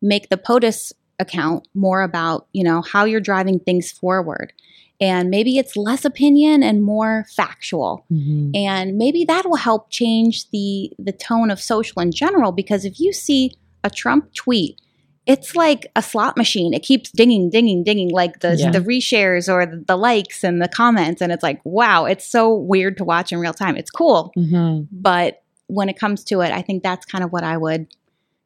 Make 0.01 0.29
the 0.29 0.37
POTUS 0.37 0.91
account 1.21 1.67
more 1.73 2.01
about, 2.01 2.47
you 2.53 2.63
know, 2.63 2.81
how 2.81 3.05
you're 3.05 3.21
driving 3.21 3.59
things 3.59 3.91
forward. 3.91 4.51
And 4.99 5.29
maybe 5.29 5.57
it's 5.57 5.75
less 5.77 6.05
opinion 6.05 6.61
and 6.61 6.83
more 6.83 7.25
factual. 7.35 8.05
Mhm. 8.11 8.51
And 8.55 8.97
maybe 8.97 9.25
that 9.25 9.45
will 9.45 9.55
help 9.55 9.89
change 9.89 10.49
the 10.51 10.91
the 10.99 11.11
tone 11.11 11.49
of 11.49 11.59
social 11.59 12.01
in 12.01 12.11
general 12.11 12.51
because 12.51 12.85
if 12.85 12.99
you 12.99 13.13
see 13.13 13.53
a 13.83 13.89
Trump 13.89 14.33
tweet 14.33 14.79
it's 15.27 15.55
like 15.55 15.85
a 15.95 16.01
slot 16.01 16.35
machine. 16.35 16.73
It 16.73 16.81
keeps 16.81 17.11
dinging, 17.11 17.51
dinging, 17.51 17.83
dinging, 17.83 18.09
like 18.09 18.39
the 18.39 18.55
Yeah. 18.55 18.71
the 18.71 18.79
reshares 18.81 19.47
or 19.53 19.67
the, 19.67 19.83
the 19.87 19.95
likes 19.95 20.43
and 20.43 20.59
the 20.59 20.67
comments, 20.67 21.21
and 21.21 21.31
it's 21.31 21.43
like, 21.43 21.61
wow, 21.63 22.05
it's 22.05 22.27
so 22.27 22.51
weird 22.55 22.97
to 22.97 23.03
watch 23.03 23.31
in 23.31 23.37
real 23.39 23.53
time. 23.53 23.77
It's 23.77 23.91
cool, 23.91 24.31
Mhm. 24.35 24.87
but 24.91 25.43
when 25.67 25.89
it 25.89 25.97
comes 25.99 26.23
to 26.25 26.41
it, 26.41 26.51
I 26.51 26.63
think 26.63 26.81
that's 26.81 27.05
kind 27.05 27.23
of 27.23 27.31
what 27.31 27.43
I 27.43 27.55
would 27.55 27.85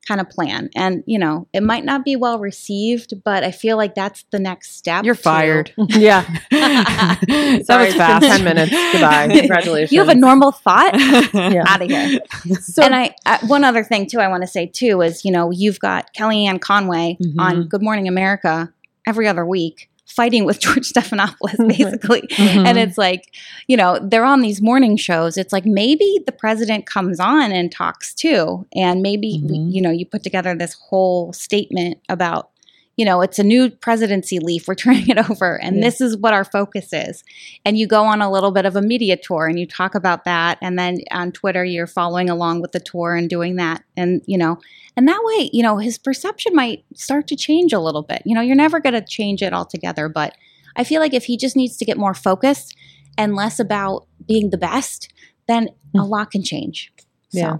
kind 0.07 0.21
of 0.21 0.29
plan. 0.29 0.69
And 0.75 1.03
you 1.05 1.17
know, 1.19 1.47
it 1.53 1.63
might 1.63 1.83
not 1.85 2.05
be 2.05 2.15
well 2.15 2.39
received, 2.39 3.23
but 3.23 3.43
I 3.43 3.51
feel 3.51 3.77
like 3.77 3.95
that's 3.95 4.23
the 4.31 4.39
next 4.39 4.75
step. 4.77 5.03
You're 5.05 5.15
to- 5.15 5.21
fired. 5.21 5.71
yeah. 5.77 6.25
that 6.51 7.63
Sorry, 7.65 7.85
was 7.87 7.95
fast. 7.95 8.25
10 8.25 8.43
minutes. 8.43 8.71
Goodbye. 8.91 9.27
Congratulations. 9.39 9.91
You 9.91 9.99
have 9.99 10.09
a 10.09 10.15
normal 10.15 10.51
thought. 10.51 10.93
Yeah. 11.33 11.63
Out 11.67 11.81
of 11.81 11.89
here. 11.89 12.19
So, 12.59 12.83
and 12.83 12.95
I, 12.95 13.15
uh, 13.25 13.39
one 13.47 13.63
other 13.63 13.83
thing 13.83 14.07
too, 14.07 14.19
I 14.19 14.27
want 14.27 14.43
to 14.43 14.47
say 14.47 14.65
too 14.67 15.01
is, 15.01 15.25
you 15.25 15.31
know, 15.31 15.51
you've 15.51 15.79
got 15.79 16.13
Kellyanne 16.13 16.59
Conway 16.61 17.17
Mhm. 17.21 17.35
on 17.39 17.67
Good 17.67 17.81
Morning 17.81 18.07
America 18.07 18.71
every 19.07 19.27
other 19.27 19.45
week 19.45 19.89
fighting 20.05 20.45
with 20.45 20.59
George 20.65 20.87
Stephanopoulos, 20.91 21.67
basically. 21.67 22.21
Mhm. 22.33 22.65
And 22.67 22.77
it's 22.77 22.97
like, 22.97 23.33
you 23.67 23.75
know, 23.77 23.99
they're 24.01 24.23
on 24.25 24.41
these 24.41 24.61
morning 24.61 24.97
shows. 24.97 25.37
It's 25.37 25.51
like 25.51 25.65
maybe 25.65 26.19
the 26.25 26.31
president 26.31 26.85
comes 26.85 27.19
on 27.19 27.51
and 27.51 27.71
talks 27.71 28.13
too. 28.13 28.65
And 28.75 29.01
maybe, 29.01 29.41
Mhm. 29.43 29.73
you 29.73 29.81
know, 29.81 29.91
you 29.91 30.05
put 30.05 30.23
together 30.23 30.55
this 30.55 30.73
whole 30.73 31.33
statement 31.33 31.97
about, 32.09 32.49
you 32.97 33.03
know, 33.03 33.21
it's 33.21 33.39
a 33.39 33.43
new 33.43 33.69
presidency 33.69 34.39
leaf. 34.39 34.67
We're 34.67 34.75
turning 34.85 35.09
it 35.09 35.29
over. 35.29 35.61
And 35.61 35.77
Yeah. 35.77 35.83
this 35.83 36.01
is 36.01 36.17
what 36.17 36.33
our 36.33 36.45
focus 36.45 36.93
is. 36.93 37.23
And 37.65 37.77
you 37.77 37.87
go 37.87 38.05
on 38.05 38.21
a 38.21 38.31
little 38.31 38.51
bit 38.51 38.65
of 38.65 38.75
a 38.75 38.81
media 38.81 39.17
tour 39.17 39.47
and 39.47 39.59
you 39.59 39.67
talk 39.67 39.95
about 39.95 40.23
that. 40.25 40.57
And 40.61 40.79
then 40.79 40.99
on 41.11 41.31
Twitter, 41.31 41.65
you're 41.65 41.87
following 41.87 42.29
along 42.29 42.61
with 42.61 42.71
the 42.71 42.79
tour 42.79 43.15
and 43.15 43.29
doing 43.29 43.57
that. 43.57 43.83
And, 43.97 44.21
you 44.25 44.37
know, 44.37 44.59
and 44.95 45.07
that 45.07 45.21
way, 45.23 45.49
you 45.51 45.61
know, 45.61 45.77
his 45.77 45.97
perception 45.97 46.55
might 46.55 46.85
start 46.95 47.27
to 47.27 47.35
change 47.35 47.73
a 47.73 47.79
little 47.79 48.03
bit. 48.03 48.21
You 48.25 48.33
know, 48.33 48.41
you're 48.41 48.55
never 48.55 48.79
going 48.79 48.93
to 48.93 49.01
change 49.05 49.41
it 49.41 49.51
altogether, 49.53 50.07
but 50.07 50.33
I 50.77 50.83
feel 50.83 51.01
like 51.01 51.13
if 51.13 51.25
he 51.25 51.37
just 51.37 51.55
needs 51.55 51.77
to 51.77 51.85
get 51.85 51.97
more 51.97 52.13
focused 52.13 52.75
and 53.17 53.35
less 53.35 53.59
about 53.59 54.07
being 54.25 54.49
the 54.49 54.57
best, 54.57 55.11
then 55.47 55.69
a 55.93 55.99
mm. 55.99 56.09
lot 56.09 56.31
can 56.31 56.43
change. 56.43 56.91
So, 57.29 57.39
Yeah. 57.39 57.57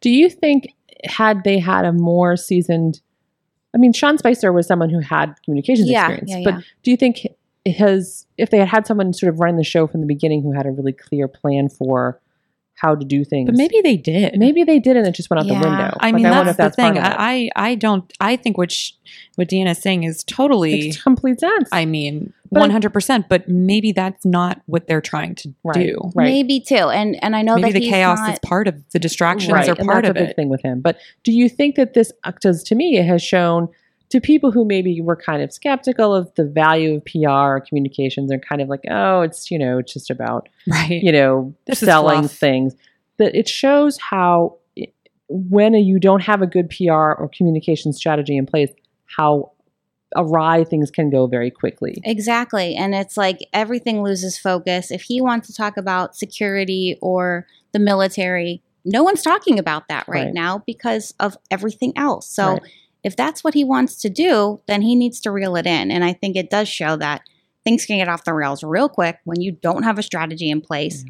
do 0.00 0.10
you 0.10 0.28
think, 0.28 0.68
had 1.04 1.42
they 1.44 1.58
had 1.58 1.84
a 1.84 1.92
more 1.92 2.36
seasoned, 2.36 3.00
I 3.74 3.78
mean, 3.78 3.92
Sean 3.92 4.18
Spicer 4.18 4.52
was 4.52 4.66
someone 4.66 4.90
who 4.90 5.00
had 5.00 5.34
communications 5.44 5.88
Yeah, 5.90 6.08
experience, 6.08 6.30
yeah, 6.30 6.52
but 6.52 6.64
do 6.82 6.90
you 6.90 6.96
think 6.96 7.26
his, 7.64 8.26
if 8.38 8.50
they 8.50 8.58
had 8.58 8.68
had 8.68 8.86
someone 8.86 9.12
sort 9.12 9.32
of 9.32 9.40
run 9.40 9.56
the 9.56 9.64
show 9.64 9.86
from 9.86 10.00
the 10.00 10.06
beginning 10.06 10.42
who 10.42 10.52
had 10.52 10.66
a 10.66 10.70
really 10.70 10.92
clear 10.92 11.26
plan 11.26 11.68
for 11.68 12.20
how 12.84 12.94
to 12.94 13.04
do 13.04 13.24
things? 13.24 13.46
but 13.48 13.56
maybe 13.56 13.80
they 13.82 13.96
did. 13.96 14.38
maybe 14.38 14.62
they 14.64 14.78
did 14.78 14.96
and 14.98 15.06
it 15.06 15.14
just 15.14 15.30
went 15.30 15.40
out 15.40 15.46
Yeah. 15.46 15.60
the 15.60 15.68
window. 15.68 15.96
I 16.00 16.06
Like, 16.06 16.14
mean, 16.16 16.24
wonder 16.30 16.52
that's, 16.52 16.58
if 16.58 16.76
the 16.76 16.82
thing. 16.82 16.94
part 16.94 17.06
of 17.06 17.12
it. 17.12 17.16
I, 17.18 17.50
I 17.56 17.70
I 17.70 17.74
don't. 17.84 18.04
I 18.20 18.36
think 18.36 18.58
what 18.58 18.70
sh- 18.70 18.92
what 19.36 19.48
Deanna's 19.48 19.78
saying 19.86 20.04
is 20.04 20.22
totally. 20.24 20.72
Makes 20.80 21.02
complete 21.02 21.40
sense. 21.40 21.68
I 21.72 21.84
mean, 21.86 22.32
one 22.50 22.70
hundred 22.70 22.92
percent. 22.92 23.28
But 23.28 23.48
maybe 23.48 23.90
that's 23.92 24.24
not 24.24 24.60
what 24.66 24.86
they're 24.86 25.00
trying 25.12 25.34
to 25.36 25.54
Right, 25.64 25.86
do. 25.86 25.98
right. 26.14 26.24
maybe 26.24 26.60
too. 26.60 26.86
And 26.98 27.16
and 27.24 27.34
I 27.34 27.42
know 27.42 27.54
Maybe 27.56 27.72
that 27.72 27.78
the 27.80 27.84
he's 27.86 27.90
chaos 27.94 28.18
not, 28.18 28.32
is 28.34 28.38
part 28.40 28.68
of 28.68 28.74
the 28.92 28.98
distractions 28.98 29.52
right. 29.52 29.68
are 29.68 29.74
and 29.78 29.86
part 29.88 30.04
that's 30.04 30.10
of 30.10 30.16
a 30.16 30.20
big 30.20 30.30
it. 30.30 30.36
thing 30.36 30.48
with 30.48 30.62
him. 30.62 30.80
But 30.80 30.98
do 31.24 31.32
you 31.32 31.48
think 31.48 31.74
that 31.76 31.94
this, 31.94 32.12
uh, 32.24 32.32
because 32.32 32.62
to 32.64 32.74
me, 32.74 32.96
it 32.98 33.06
has 33.06 33.22
shown 33.22 33.68
to 34.14 34.20
people 34.20 34.52
who 34.52 34.64
maybe 34.64 35.00
were 35.00 35.16
kind 35.16 35.42
of 35.42 35.52
skeptical 35.52 36.14
of 36.14 36.32
the 36.36 36.44
value 36.44 36.94
of 36.94 37.04
PR 37.04 37.28
or 37.56 37.60
communications 37.68 38.30
and 38.30 38.40
kind 38.46 38.60
of 38.62 38.68
like, 38.68 38.82
oh, 38.88 39.22
it's, 39.22 39.50
you 39.50 39.58
know, 39.58 39.78
it's 39.78 39.92
just 39.92 40.08
about, 40.08 40.48
Right. 40.68 41.02
you 41.02 41.10
know, 41.10 41.52
This 41.66 41.82
is 41.82 41.88
selling 41.88 42.28
things, 42.28 42.76
that 43.18 43.34
it 43.34 43.48
shows 43.48 43.98
how 43.98 44.58
i- 44.78 44.86
when 45.28 45.74
you 45.74 45.98
don't 45.98 46.22
have 46.22 46.42
a 46.42 46.46
good 46.46 46.70
PR 46.70 46.92
or 47.18 47.28
communication 47.36 47.92
strategy 47.92 48.36
in 48.36 48.46
place, 48.46 48.70
how 49.16 49.50
awry 50.14 50.62
things 50.62 50.92
can 50.92 51.10
go 51.10 51.26
very 51.26 51.50
quickly. 51.50 51.96
Exactly. 52.04 52.76
And 52.76 52.94
it's 52.94 53.16
like 53.16 53.38
everything 53.52 54.00
loses 54.00 54.38
focus. 54.38 54.92
If 54.92 55.02
he 55.02 55.20
wants 55.20 55.48
to 55.48 55.54
talk 55.54 55.76
about 55.76 56.14
security 56.14 56.96
or 57.02 57.48
the 57.72 57.80
military, 57.80 58.62
no 58.84 59.02
one's 59.02 59.22
talking 59.22 59.58
about 59.58 59.88
that 59.88 60.06
right, 60.06 60.26
Right. 60.26 60.34
now 60.34 60.62
because 60.68 61.14
of 61.18 61.36
everything 61.50 61.92
else. 61.96 62.28
So 62.28 62.52
Right. 62.52 62.62
If 63.04 63.14
that's 63.14 63.44
what 63.44 63.54
he 63.54 63.62
wants 63.64 63.96
to 64.00 64.08
do, 64.10 64.60
then 64.66 64.82
he 64.82 64.94
needs 64.96 65.20
to 65.20 65.30
reel 65.30 65.56
it 65.56 65.66
in. 65.66 65.90
And 65.90 66.02
I 66.04 66.12
think 66.14 66.36
it 66.36 66.50
does 66.50 66.68
show 66.68 66.96
that 66.96 67.22
things 67.62 67.86
can 67.86 67.98
get 67.98 68.08
off 68.08 68.24
the 68.24 68.32
rails 68.34 68.62
real 68.64 68.88
quick 68.88 69.18
when 69.24 69.40
you 69.40 69.52
don't 69.52 69.82
have 69.84 69.98
a 69.98 70.02
strategy 70.02 70.50
in 70.50 70.60
place. 70.60 71.04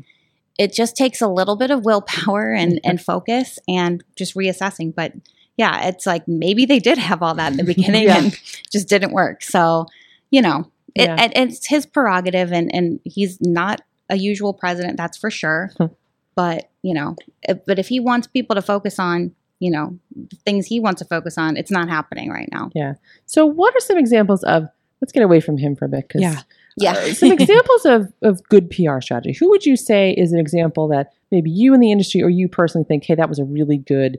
It 0.58 0.72
just 0.72 0.96
takes 0.96 1.20
a 1.20 1.28
little 1.28 1.56
bit 1.56 1.70
of 1.70 1.84
willpower 1.84 2.52
and, 2.52 2.80
and 2.84 3.00
focus 3.00 3.58
and 3.68 4.02
just 4.16 4.34
reassessing. 4.34 4.94
But 4.94 5.12
yeah, 5.56 5.86
it's 5.88 6.04
like 6.04 6.26
maybe 6.26 6.66
they 6.66 6.80
did 6.80 6.98
have 6.98 7.22
all 7.22 7.34
that 7.34 7.52
in 7.52 7.58
the 7.58 7.64
beginning 7.64 8.02
Yeah. 8.08 8.18
and 8.18 8.40
just 8.72 8.88
didn't 8.88 9.12
work. 9.12 9.42
So, 9.42 9.86
you 10.30 10.42
know, 10.42 10.70
it, 10.96 11.04
Yeah. 11.04 11.16
and 11.34 11.50
it's 11.52 11.66
his 11.66 11.86
prerogative 11.86 12.52
and, 12.52 12.74
and 12.74 13.00
he's 13.04 13.40
not 13.40 13.80
a 14.10 14.16
usual 14.16 14.52
president, 14.52 14.96
that's 14.96 15.16
for 15.16 15.30
sure. 15.30 15.70
Hmm. 15.78 15.86
but, 16.34 16.70
you 16.82 16.92
know, 16.92 17.16
if, 17.44 17.64
but 17.66 17.78
if 17.78 17.88
he 17.88 18.00
wants 18.00 18.26
people 18.26 18.54
to 18.56 18.62
focus 18.62 18.98
on, 18.98 19.34
you 19.60 19.70
know, 19.70 19.98
things 20.44 20.66
he 20.66 20.80
wants 20.80 21.00
to 21.00 21.04
focus 21.06 21.38
on, 21.38 21.56
it's 21.56 21.70
not 21.70 21.88
happening 21.88 22.30
right 22.30 22.48
now. 22.52 22.70
Yeah 22.74 22.94
so, 23.26 23.46
what 23.46 23.74
are 23.74 23.80
some 23.80 23.96
examples 23.98 24.42
of, 24.44 24.64
let's 25.00 25.12
get 25.12 25.22
away 25.22 25.40
from 25.40 25.56
him 25.58 25.74
for 25.76 25.84
a 25.86 25.88
bit. 25.88 26.08
'cause 26.08 26.20
Yeah. 26.22 26.40
Yeah. 26.76 26.92
Uh, 26.92 27.12
some 27.14 27.30
examples 27.32 27.84
of, 27.86 28.12
of 28.22 28.42
good 28.48 28.68
PR 28.70 29.00
strategy. 29.00 29.36
Who 29.38 29.48
would 29.50 29.64
you 29.64 29.76
say 29.76 30.12
is 30.12 30.32
an 30.32 30.38
example 30.38 30.88
that 30.88 31.12
maybe 31.30 31.50
you 31.50 31.72
in 31.74 31.80
the 31.80 31.92
industry 31.92 32.22
or 32.22 32.28
you 32.30 32.48
personally 32.48 32.84
think, 32.84 33.04
hey, 33.04 33.14
that 33.14 33.28
was 33.28 33.38
a 33.38 33.44
really 33.44 33.78
good 33.78 34.18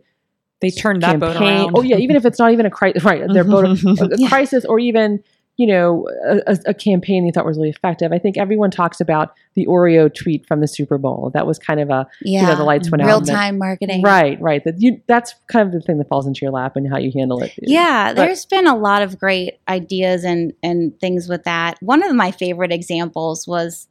They 0.61 0.69
turned 0.71 1.01
that 1.03 1.19
boat 1.19 1.35
around. 1.35 1.71
Oh 1.75 1.81
yeah, 1.81 1.97
even 1.97 2.15
if 2.15 2.25
it's 2.25 2.39
not 2.39 2.51
even 2.53 2.65
a 2.65 2.69
crisis, 2.71 3.03
right? 3.03 3.21
They're 3.27 3.43
both 3.43 3.83
a, 3.85 4.05
a 4.05 4.17
Yeah. 4.17 4.29
crisis 4.29 4.63
or 4.65 4.79
even 4.79 5.21
you 5.57 5.67
know 5.67 6.05
a, 6.27 6.57
a- 6.65 6.73
campaign 6.73 7.25
they 7.25 7.31
thought 7.31 7.45
was 7.45 7.57
really 7.57 7.69
effective. 7.69 8.11
I 8.11 8.19
think 8.19 8.37
everyone 8.37 8.71
talks 8.71 8.99
about 8.99 9.33
the 9.53 9.65
Oreo 9.67 10.13
tweet 10.13 10.45
from 10.47 10.59
the 10.59 10.67
Super 10.67 10.97
Bowl. 10.97 11.31
That 11.33 11.47
was 11.47 11.57
kind 11.57 11.79
of 11.79 11.89
a 11.89 12.07
Yeah. 12.21 12.41
you 12.41 12.47
know 12.47 12.55
the 12.55 12.63
lights 12.63 12.91
went 12.91 13.01
out. 13.03 13.07
Real 13.07 13.21
time 13.21 13.57
marketing. 13.57 14.01
Right, 14.01 14.39
right. 14.41 14.63
That 14.65 14.81
you 14.81 15.01
that's 15.07 15.33
kind 15.47 15.65
of 15.67 15.73
the 15.73 15.79
thing 15.81 15.97
that 15.99 16.07
falls 16.09 16.27
into 16.27 16.41
your 16.41 16.51
lap 16.51 16.75
and 16.75 16.89
how 16.91 16.97
you 16.97 17.11
handle 17.15 17.41
it. 17.41 17.53
Yeah, 17.61 18.09
But- 18.13 18.15
there's 18.25 18.45
been 18.45 18.67
a 18.67 18.75
lot 18.75 19.01
of 19.01 19.17
great 19.17 19.59
ideas 19.67 20.23
and 20.23 20.53
and 20.61 20.99
things 20.99 21.27
with 21.29 21.43
that. 21.45 21.77
One 21.81 22.03
of 22.03 22.13
my 22.15 22.31
favorite 22.31 22.71
examples 22.71 23.47
was 23.47 23.87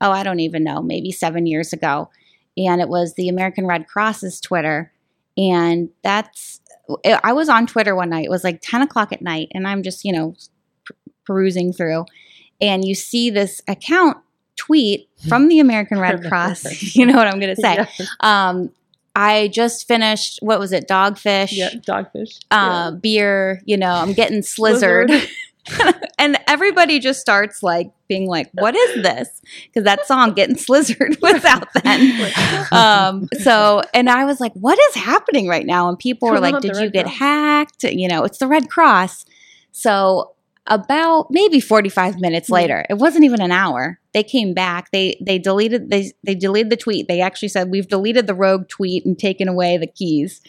oh, 0.00 0.12
I 0.12 0.22
don't 0.22 0.38
even 0.38 0.62
know, 0.62 0.80
maybe 0.80 1.10
7 1.10 1.44
years 1.46 1.72
ago. 1.72 2.08
And 2.56 2.80
it 2.80 2.88
was 2.88 3.14
the 3.14 3.28
American 3.28 3.66
Red 3.66 3.88
Cross's 3.88 4.40
Twitter. 4.40 4.92
And 5.36 5.88
that's 6.04 6.60
I 7.22 7.32
was 7.32 7.48
on 7.48 7.66
Twitter 7.66 7.94
one 7.96 8.10
night. 8.10 8.24
It 8.24 8.30
was 8.30 8.44
like 8.44 8.60
10 8.62 8.82
o'clock 8.82 9.12
at 9.12 9.20
night, 9.22 9.48
and 9.52 9.66
I'm 9.68 9.82
just, 9.82 10.04
you 10.04 10.12
know, 10.12 10.34
perusing 11.28 11.72
through. 11.72 12.06
And 12.60 12.84
you 12.84 12.94
see 12.96 13.28
this 13.30 13.60
account 13.68 14.16
tweet 14.56 15.08
from 15.28 15.46
the 15.48 15.60
American 15.60 16.00
Red 16.00 16.24
Cross. 16.28 16.94
you 16.96 17.06
know 17.06 17.14
what 17.14 17.28
I'm 17.28 17.38
going 17.38 17.54
to 17.54 17.60
say. 17.60 17.86
Yeah. 17.98 18.06
Um, 18.20 18.70
I 19.14 19.48
just 19.48 19.86
finished, 19.86 20.38
what 20.42 20.58
was 20.58 20.72
it, 20.72 20.88
Dogfish? 20.88 21.48
yeah, 21.52 21.70
dogfish. 21.70 22.38
uh, 22.50 22.92
beer, 22.92 23.60
you 23.66 23.76
know, 23.76 23.92
I'm 23.92 24.12
getting 24.12 24.40
slizzard. 24.42 25.28
and 26.18 26.38
everybody 26.46 26.98
just 26.98 27.20
starts 27.20 27.62
like 27.62 27.90
being 28.08 28.26
like, 28.26 28.48
what 28.52 28.74
is 28.74 29.02
this? 29.02 29.42
Because 29.66 29.84
that 29.84 30.06
song, 30.06 30.32
Getting 30.32 30.56
Slizzard, 30.56 31.20
was 31.20 31.44
out 31.44 31.68
then. 31.84 32.32
Um, 32.72 33.28
so, 33.42 33.82
and 33.92 34.08
I 34.08 34.24
was 34.24 34.40
like, 34.40 34.52
what 34.54 34.78
is 34.78 34.94
happening 34.94 35.46
right 35.46 35.66
now? 35.66 35.90
And 35.90 35.98
people 35.98 36.30
were 36.30 36.40
like, 36.40 36.60
did 36.62 36.74
you 36.76 36.84
Red 36.84 36.92
get 36.94 37.04
Cross." 37.04 37.18
hacked? 37.18 37.84
You 37.84 38.08
know, 38.08 38.24
it's 38.24 38.38
the 38.38 38.46
Red 38.46 38.70
Cross. 38.70 39.26
So, 39.72 40.32
about 40.68 41.26
maybe 41.30 41.60
45 41.60 42.20
minutes 42.20 42.48
Hmm. 42.48 42.54
later 42.54 42.84
it 42.88 42.94
wasn't 42.94 43.24
even 43.24 43.40
an 43.40 43.50
hour. 43.52 43.98
They 44.14 44.22
came 44.22 44.54
back 44.54 44.90
they 44.92 45.16
they 45.24 45.38
deleted 45.38 45.90
they 45.90 46.12
they 46.24 46.34
deleted 46.34 46.70
the 46.70 46.76
tweet. 46.76 47.08
They 47.08 47.20
actually 47.20 47.48
said 47.48 47.70
we've 47.70 47.88
deleted 47.88 48.26
the 48.26 48.34
rogue 48.34 48.68
tweet 48.68 49.04
and 49.04 49.18
taken 49.18 49.48
away 49.48 49.76
the 49.78 49.86
keys. 49.86 50.40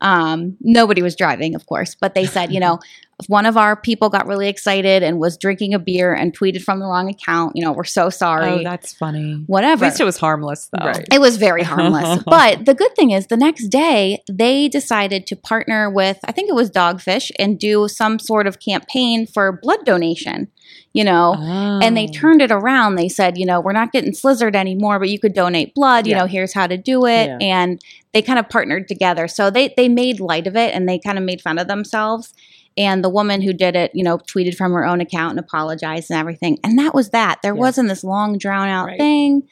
Um, 0.00 0.56
nobody 0.60 1.02
was 1.02 1.16
driving 1.16 1.54
of 1.56 1.66
course 1.66 1.96
but 2.00 2.14
they 2.14 2.24
said 2.26 2.52
you 2.52 2.60
know 2.60 2.78
one 3.26 3.46
of 3.46 3.56
our 3.56 3.74
people 3.74 4.08
got 4.08 4.26
really 4.28 4.48
excited 4.48 5.02
and 5.02 5.18
was 5.18 5.36
drinking 5.36 5.74
a 5.74 5.78
beer 5.78 6.14
and 6.14 6.38
tweeted 6.38 6.62
from 6.62 6.78
the 6.78 6.86
wrong 6.86 7.10
account 7.10 7.52
you 7.56 7.64
know 7.64 7.72
we're 7.72 7.82
so 7.84 8.08
sorry 8.10 8.60
Oh, 8.60 8.62
that's 8.62 8.92
funny. 8.94 9.32
At 9.42 9.48
whatever 9.48 9.84
least 9.86 10.00
it 10.00 10.04
was 10.04 10.18
harmless, 10.18 10.68
though. 10.72 10.86
Right. 10.86 11.06
it 11.12 11.20
was 11.20 11.36
very 11.36 11.62
harmless. 11.64 12.22
but 12.26 12.64
the 12.64 12.74
good 12.74 12.94
thing 12.94 13.10
is, 13.10 13.26
the 13.26 13.36
next 13.36 13.68
day, 13.68 14.22
they 14.30 14.68
decided 14.68 15.26
to 15.26 15.36
partner 15.36 15.90
with, 15.90 16.18
I 16.24 16.32
think 16.32 16.48
it 16.48 16.54
was 16.54 16.70
Dogfish, 16.70 17.30
and 17.38 17.58
do 17.58 17.88
some 17.88 18.18
sort 18.18 18.46
of 18.46 18.60
campaign 18.60 19.26
for 19.26 19.58
blood 19.62 19.84
donation, 19.84 20.48
you 20.92 21.04
know. 21.04 21.34
And 21.82 21.96
they 21.96 22.06
Oh. 22.08 22.12
turned 22.12 22.40
it 22.42 22.50
around. 22.52 22.94
They 22.94 23.08
said, 23.08 23.36
you 23.36 23.44
know, 23.46 23.60
we're 23.60 23.72
not 23.72 23.92
getting 23.92 24.12
slizzard 24.12 24.54
anymore, 24.54 24.98
but 24.98 25.08
you 25.10 25.18
could 25.18 25.34
donate 25.34 25.74
blood. 25.74 26.06
You 26.06 26.12
Yeah. 26.12 26.18
know, 26.20 26.26
here's 26.26 26.54
how 26.54 26.66
to 26.66 26.76
do 26.76 27.04
it. 27.06 27.26
Yeah. 27.26 27.38
And 27.40 27.80
they 28.14 28.22
kind 28.22 28.38
of 28.38 28.48
partnered 28.48 28.86
together. 28.88 29.26
So 29.28 29.50
they 29.50 29.74
they 29.76 29.88
made 29.88 30.20
light 30.20 30.46
of 30.46 30.56
it 30.56 30.74
and 30.74 30.88
they 30.88 30.98
kind 30.98 31.18
of 31.18 31.24
made 31.24 31.40
fun 31.40 31.58
of 31.58 31.66
themselves. 31.68 32.32
And 32.78 33.04
the 33.04 33.10
woman 33.10 33.42
who 33.42 33.52
did 33.52 33.74
it, 33.76 33.90
you 33.92 34.04
know, 34.04 34.16
tweeted 34.18 34.54
from 34.54 34.72
her 34.72 34.86
own 34.86 35.00
account 35.02 35.32
and 35.32 35.40
apologized 35.40 36.10
and 36.10 36.18
everything. 36.18 36.58
And 36.64 36.78
that 36.78 36.94
was 36.94 37.10
that. 37.10 37.42
There 37.42 37.54
Yeah. 37.54 37.60
wasn't 37.60 37.88
this 37.88 38.04
long, 38.04 38.38
drawn 38.38 38.68
out 38.68 38.86
Right. 38.86 38.98
thing. 38.98 39.42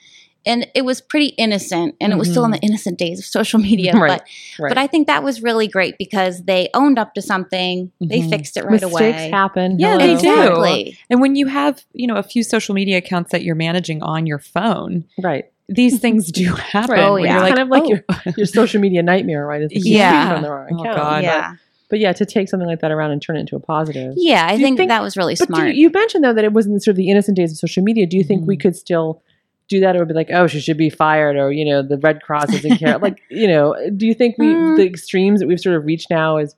And 0.49 0.65
it 0.77 0.85
was 0.85 1.01
pretty 1.01 1.31
innocent. 1.39 1.97
And 2.01 2.13
it 2.13 2.17
was 2.17 2.31
still 2.31 2.45
in 2.45 2.53
the 2.53 2.61
innocent 2.61 2.99
days 3.01 3.19
of 3.19 3.25
social 3.25 3.59
media. 3.59 3.91
Mm-hmm. 3.97 4.01
Right. 4.03 4.21
But 4.57 4.63
Right. 4.63 4.69
but 4.71 4.79
I 4.79 4.87
think 4.87 5.09
that 5.09 5.25
was 5.25 5.43
really 5.43 5.67
great 5.67 5.99
because 5.99 6.45
they 6.45 6.69
owned 6.73 7.01
up 7.01 7.15
to 7.15 7.21
something. 7.23 7.91
They 8.01 8.21
Mhm. 8.21 8.31
fixed 8.31 8.57
it 8.57 8.63
right 8.65 8.81
Mistakes 8.81 8.93
away. 8.93 9.31
happen. 9.31 9.81
Yeah, 9.81 9.99
Hello. 9.99 10.07
they 10.07 10.23
do. 10.23 10.31
Exactly. 10.31 10.99
And 11.11 11.21
when 11.21 11.35
you 11.35 11.47
have, 11.49 11.83
you 11.95 12.07
know, 12.07 12.15
a 12.15 12.23
few 12.23 12.45
social 12.45 12.77
media 12.77 12.99
accounts 12.99 13.33
that 13.33 13.43
you're 13.43 13.57
managing 13.57 14.05
on 14.05 14.25
your 14.25 14.39
phone, 14.39 15.03
Right. 15.21 15.47
these 15.69 15.99
things 16.05 16.31
do 16.31 16.55
happen. 16.55 16.93
Right. 16.95 17.03
Oh, 17.03 17.17
yeah. 17.17 17.39
you're 17.39 17.49
kind 17.49 17.59
of 17.59 17.69
like 17.69 17.83
oh. 17.83 17.89
your, 17.89 18.05
your 18.37 18.47
social 18.47 18.81
media 18.81 19.03
nightmare, 19.03 19.45
right? 19.45 19.63
is 19.63 19.71
Yeah. 19.85 20.13
people 20.29 20.35
from 20.37 20.43
the 20.45 20.51
wrong 20.53 20.69
Oh, 20.71 20.81
account. 20.83 20.97
God. 20.97 21.23
Yeah. 21.25 21.51
But 21.51 21.59
yeah, 21.93 22.13
to 22.13 22.27
take 22.27 22.49
something 22.49 22.69
like 22.69 22.81
that 22.81 22.91
around 22.91 23.13
and 23.13 23.23
turn 23.23 23.37
it 23.37 23.41
into 23.41 23.57
a 23.57 23.61
positive. 23.61 24.15
Yeah, 24.17 24.47
I 24.49 24.59
think, 24.59 24.77
think- 24.77 24.89
that 24.91 25.03
was 25.03 25.17
really 25.17 25.35
But 25.39 25.49
smart. 25.49 25.69
you, 25.69 25.75
you 25.75 25.91
mentioned 25.91 26.25
though 26.25 26.35
that 26.35 26.45
it 26.45 26.53
wasn't 26.53 26.83
sort 26.83 26.93
of 26.93 26.97
the 26.97 27.11
innocent 27.11 27.37
days 27.37 27.53
of 27.53 27.59
social 27.59 27.83
media. 27.83 28.07
Do 28.07 28.17
you 28.17 28.25
think 28.25 28.47
we 28.47 28.57
Mhm. 28.57 28.61
could 28.61 28.77
still 28.77 29.23
do 29.69 29.81
that? 29.81 29.95
It 29.97 29.99
would 29.99 30.09
be 30.09 30.15
like, 30.15 30.31
oh, 30.33 30.47
she 30.47 30.61
should 30.61 30.77
be 30.77 30.91
fired, 30.91 31.37
or 31.37 31.53
you 31.53 31.65
know, 31.65 31.83
the 31.83 31.99
Red 31.99 32.23
Cross 32.23 32.49
doesn't 32.53 32.79
care. 32.79 32.99
like, 33.07 33.21
you 33.31 33.47
know, 33.49 33.75
do 33.97 34.07
you 34.07 34.15
think 34.15 34.37
we 34.39 34.47
Mm. 34.47 34.77
the 34.77 34.85
extremes 34.87 35.41
that 35.41 35.47
we've 35.47 35.61
sort 35.61 35.77
of 35.77 35.85
reached 35.85 36.11
now 36.11 36.37
is, 36.39 36.55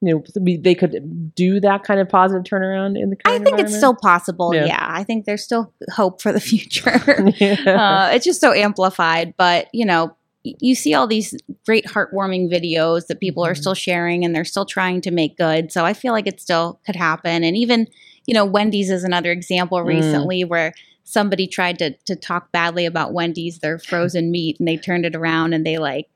you 0.00 0.14
know, 0.14 0.24
we, 0.40 0.56
they 0.56 0.74
could 0.74 1.34
do 1.34 1.60
that 1.60 1.84
kind 1.84 2.00
of 2.00 2.08
positive 2.08 2.42
turnaround 2.44 3.00
in 3.00 3.10
the 3.10 3.16
I 3.24 3.38
think 3.38 3.60
it's 3.60 3.76
still 3.76 3.94
possible. 3.94 4.52
Yeah. 4.54 4.64
Yeah. 4.66 4.84
I 4.90 5.04
think 5.04 5.26
there's 5.26 5.44
still 5.44 5.72
hope 5.92 6.20
for 6.20 6.32
the 6.32 6.40
future. 6.50 6.90
yeah. 7.38 8.08
uh, 8.10 8.14
it's 8.14 8.24
just 8.24 8.40
so 8.40 8.52
amplified, 8.52 9.34
but 9.36 9.68
you 9.72 9.84
know, 9.86 10.16
you 10.44 10.74
see 10.74 10.92
all 10.94 11.06
these 11.06 11.34
great 11.66 11.86
heartwarming 11.86 12.50
videos 12.52 13.06
that 13.06 13.20
people 13.20 13.44
are 13.44 13.52
Mhm. 13.54 13.58
still 13.58 13.74
sharing 13.74 14.24
and 14.24 14.34
they're 14.34 14.44
still 14.44 14.64
trying 14.66 15.00
to 15.02 15.10
make 15.10 15.36
good. 15.36 15.70
So 15.70 15.84
I 15.84 15.92
feel 15.92 16.12
like 16.12 16.26
it 16.26 16.40
still 16.40 16.80
could 16.84 16.96
happen. 16.96 17.44
And 17.44 17.56
even, 17.56 17.86
you 18.26 18.34
know, 18.34 18.44
Wendy's 18.44 18.90
is 18.90 19.04
another 19.04 19.30
example 19.30 19.78
Mm. 19.78 19.86
recently 19.86 20.44
where 20.44 20.72
somebody 21.04 21.46
tried 21.46 21.78
to 21.78 21.90
to 22.06 22.16
talk 22.16 22.50
badly 22.52 22.86
about 22.86 23.12
Wendy's, 23.12 23.58
their 23.60 23.78
frozen 23.78 24.30
meat, 24.30 24.56
and 24.58 24.66
they 24.66 24.76
turned 24.76 25.04
it 25.04 25.14
around 25.14 25.52
and 25.52 25.64
they 25.64 25.78
like 25.78 26.08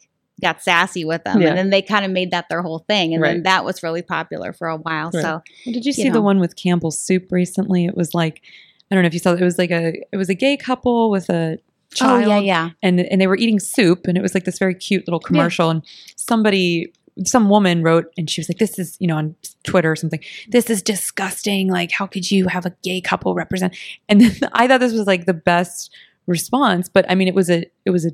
got 0.43 0.63
sassy 0.63 1.05
with 1.05 1.25
them. 1.25 1.41
Yeah. 1.41 1.49
And 1.49 1.59
then 1.59 1.71
they 1.71 1.81
kind 1.81 2.05
of 2.05 2.11
made 2.11 2.31
that 2.31 2.49
their 2.51 2.63
whole 2.63 2.81
thing. 2.81 3.15
And 3.15 3.23
then 3.25 3.43
that 3.45 3.65
was 3.65 3.83
really 3.83 4.03
popular 4.03 4.53
for 4.53 4.69
a 4.69 4.77
while. 4.77 5.11
Right. 5.15 5.23
So 5.23 5.43
Did 5.65 5.87
you 5.87 5.93
see 5.93 6.05
you 6.05 6.13
the 6.13 6.21
one 6.21 6.41
with 6.41 6.57
Campbell's 6.57 6.99
soup 6.99 7.31
recently? 7.33 7.87
It 7.87 7.97
was 7.97 8.13
like 8.13 8.43
I 8.91 8.95
don't 8.95 9.03
know 9.03 9.09
if 9.09 9.15
you 9.15 9.21
saw 9.21 9.33
it. 9.33 9.41
It 9.41 9.45
was 9.45 9.59
like 9.59 9.71
a 9.71 9.95
it 10.13 10.17
was 10.17 10.29
a 10.29 10.35
gay 10.35 10.57
couple 10.57 11.11
with 11.11 11.31
a 11.31 11.59
child. 11.95 12.25
Oh 12.25 12.29
yeah, 12.29 12.39
yeah. 12.39 12.71
and 12.83 13.01
and 13.01 13.21
they 13.21 13.27
were 13.27 13.37
eating 13.37 13.61
soup 13.61 14.07
and 14.07 14.17
it 14.17 14.23
was 14.23 14.35
like 14.35 14.45
this 14.45 14.59
very 14.59 14.75
cute 14.75 15.07
little 15.07 15.21
commercial 15.21 15.71
and 15.71 15.85
somebody 16.17 16.93
some 17.25 17.49
woman 17.49 17.83
wrote 17.83 18.13
and 18.19 18.29
she 18.29 18.41
was 18.41 18.49
like 18.49 18.59
this 18.59 18.79
is 18.79 18.97
you 19.01 19.07
know 19.07 19.17
on 19.17 19.35
twitter 19.65 19.91
or 19.91 19.97
something 19.97 20.21
this 20.49 20.69
is 20.69 20.83
disgusting 20.83 21.69
like 21.69 21.91
how 21.91 22.07
could 22.07 22.31
you 22.31 22.47
have 22.47 22.67
a 22.67 22.77
gay 22.83 23.01
couple 23.01 23.35
represent 23.35 23.75
and 24.09 24.21
then 24.21 24.37
i 24.53 24.69
thought 24.69 24.81
this 24.81 24.93
was 24.93 25.07
like 25.07 25.25
the 25.25 25.33
best 25.33 25.91
response 26.27 26.91
but 26.91 27.11
i 27.11 27.15
mean 27.15 27.27
it 27.27 27.35
was 27.35 27.49
a 27.49 27.65
it 27.87 27.91
was 27.91 28.05
a 28.05 28.11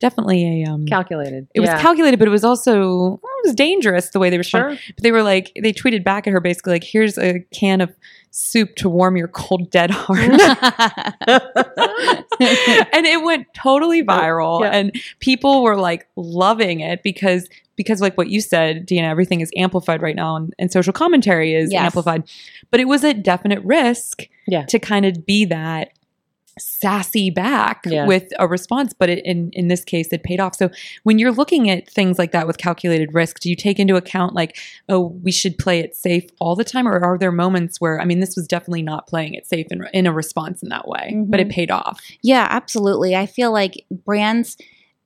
definitely 0.00 0.62
a 0.62 0.68
um 0.70 0.86
calculated. 0.86 1.48
it 1.54 1.60
was 1.60 1.68
yeah. 1.68 1.80
calculated 1.80 2.18
but 2.18 2.28
it 2.28 2.30
was 2.30 2.44
also 2.44 3.14
it 3.14 3.46
was 3.46 3.54
dangerous 3.54 4.10
the 4.10 4.18
way 4.18 4.30
they 4.30 4.38
responded 4.38 4.76
sure. 4.78 4.92
but 4.94 5.02
they 5.02 5.10
were 5.12 5.22
like 5.22 5.52
they 5.60 5.72
tweeted 5.72 6.04
back 6.04 6.26
at 6.26 6.32
her 6.32 6.40
basically 6.40 6.72
like 6.72 6.84
here's 6.84 7.18
a 7.18 7.40
can 7.52 7.80
of 7.80 7.90
soup 8.30 8.74
to 8.76 8.88
warm 8.88 9.16
your 9.16 9.28
cold 9.28 9.70
dead 9.70 9.90
heart 9.90 10.18
and 12.40 13.06
it 13.06 13.22
went 13.24 13.46
totally 13.54 14.02
viral 14.02 14.60
Yeah. 14.60 14.70
and 14.70 14.92
people 15.20 15.62
were 15.62 15.76
like 15.76 16.06
loving 16.16 16.80
it 16.80 17.02
because 17.02 17.48
because 17.76 18.00
like 18.00 18.16
what 18.16 18.28
you 18.28 18.40
said 18.40 18.86
Deanna 18.86 19.08
everything 19.10 19.40
is 19.40 19.50
amplified 19.56 20.02
right 20.02 20.16
now 20.16 20.36
and, 20.36 20.54
and 20.58 20.70
social 20.72 20.92
commentary 20.92 21.54
is 21.54 21.72
Yes. 21.72 21.84
amplified 21.86 22.24
but 22.70 22.80
it 22.80 22.86
was 22.86 23.04
a 23.04 23.14
definite 23.14 23.62
risk 23.64 24.28
Yeah. 24.46 24.64
to 24.66 24.78
kind 24.78 25.04
of 25.06 25.24
be 25.26 25.44
that 25.46 25.90
sassy 26.58 27.30
back 27.30 27.82
Yeah. 27.86 28.06
with 28.06 28.28
a 28.38 28.46
response 28.48 28.92
but 28.98 29.08
it, 29.08 29.24
in 29.24 29.50
in 29.52 29.68
this 29.68 29.84
case 29.84 30.12
it 30.12 30.22
paid 30.22 30.40
off 30.40 30.54
so 30.56 30.70
when 31.04 31.18
you're 31.18 31.32
looking 31.32 31.70
at 31.70 31.88
things 31.88 32.18
like 32.18 32.32
that 32.32 32.46
with 32.46 32.58
calculated 32.58 33.14
risk 33.14 33.40
do 33.40 33.48
you 33.50 33.56
take 33.56 33.78
into 33.78 33.96
account 33.96 34.34
like 34.34 34.56
oh 34.88 35.00
we 35.22 35.32
should 35.32 35.58
play 35.58 35.80
it 35.80 35.94
safe 35.96 36.24
all 36.40 36.54
the 36.56 36.64
time 36.64 36.86
or 36.88 36.98
are 37.04 37.18
there 37.18 37.32
moments 37.32 37.80
where 37.80 38.00
i 38.00 38.04
mean 38.04 38.20
this 38.20 38.36
was 38.36 38.46
definitely 38.46 38.82
not 38.82 39.06
playing 39.06 39.34
it 39.34 39.46
safe 39.46 39.66
in, 39.70 39.86
in 39.92 40.06
a 40.06 40.12
response 40.12 40.62
in 40.62 40.68
that 40.68 40.86
way 40.88 41.14
but 41.26 41.40
it 41.40 41.48
Mhm. 41.48 41.52
paid 41.52 41.70
off 41.70 42.00
Yeah, 42.22 42.46
absolutely. 42.50 43.14
I 43.16 43.26
feel 43.26 43.52
like 43.52 43.84
brands, 44.04 44.56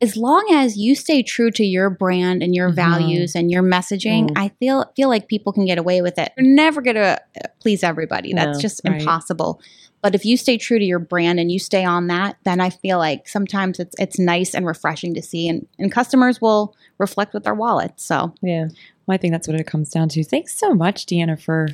as 0.01 0.17
long 0.17 0.45
as 0.53 0.77
you 0.77 0.95
stay 0.95 1.23
true 1.23 1.51
to 1.53 1.65
your 1.65 1.89
brand 1.91 2.43
and 2.43 2.55
your 2.55 2.71
Mhm. 2.71 2.75
values 2.75 3.35
and 3.37 3.51
your 3.51 3.63
messaging, 3.63 4.29
Mm. 4.31 4.33
I 4.37 4.51
feel 4.59 4.91
feel 4.97 5.09
like 5.09 5.29
people 5.29 5.53
can 5.53 5.65
get 5.65 5.79
away 5.79 6.03
with 6.03 6.19
it. 6.19 6.33
You're 6.37 6.47
never 6.47 6.81
gonna 6.83 7.19
uh, 7.37 7.49
please 7.61 7.83
everybody. 7.85 8.33
That's 8.35 8.59
No, 8.59 8.61
just 8.63 8.81
right. 8.87 9.01
impossible. 9.01 9.61
But 10.03 10.15
if 10.15 10.25
you 10.25 10.37
stay 10.37 10.59
true 10.59 10.79
to 10.79 10.85
your 10.85 10.99
brand 10.99 11.39
and 11.39 11.51
you 11.51 11.59
stay 11.59 11.85
on 11.85 12.09
that, 12.09 12.37
then 12.45 12.61
I 12.61 12.71
feel 12.71 12.99
like 12.99 13.29
sometimes 13.29 13.79
it's 13.79 13.95
it's 13.99 14.19
nice 14.19 14.55
and 14.55 14.67
refreshing 14.67 15.15
to 15.15 15.23
see, 15.23 15.49
and 15.49 15.67
and 15.79 15.91
customers 15.93 16.41
will 16.41 16.75
reflect 16.99 17.33
with 17.33 17.45
their 17.45 17.55
wallets. 17.55 18.05
So 18.05 18.35
Yeah. 18.43 18.69
Well, 19.07 19.15
I 19.15 19.19
think 19.19 19.33
that's 19.33 19.49
what 19.49 19.59
it 19.59 19.67
comes 19.67 19.91
down 19.91 20.09
to. 20.11 20.25
Thanks 20.25 20.57
so 20.59 20.75
much, 20.75 21.07
Deanna, 21.07 21.41
for 21.41 21.69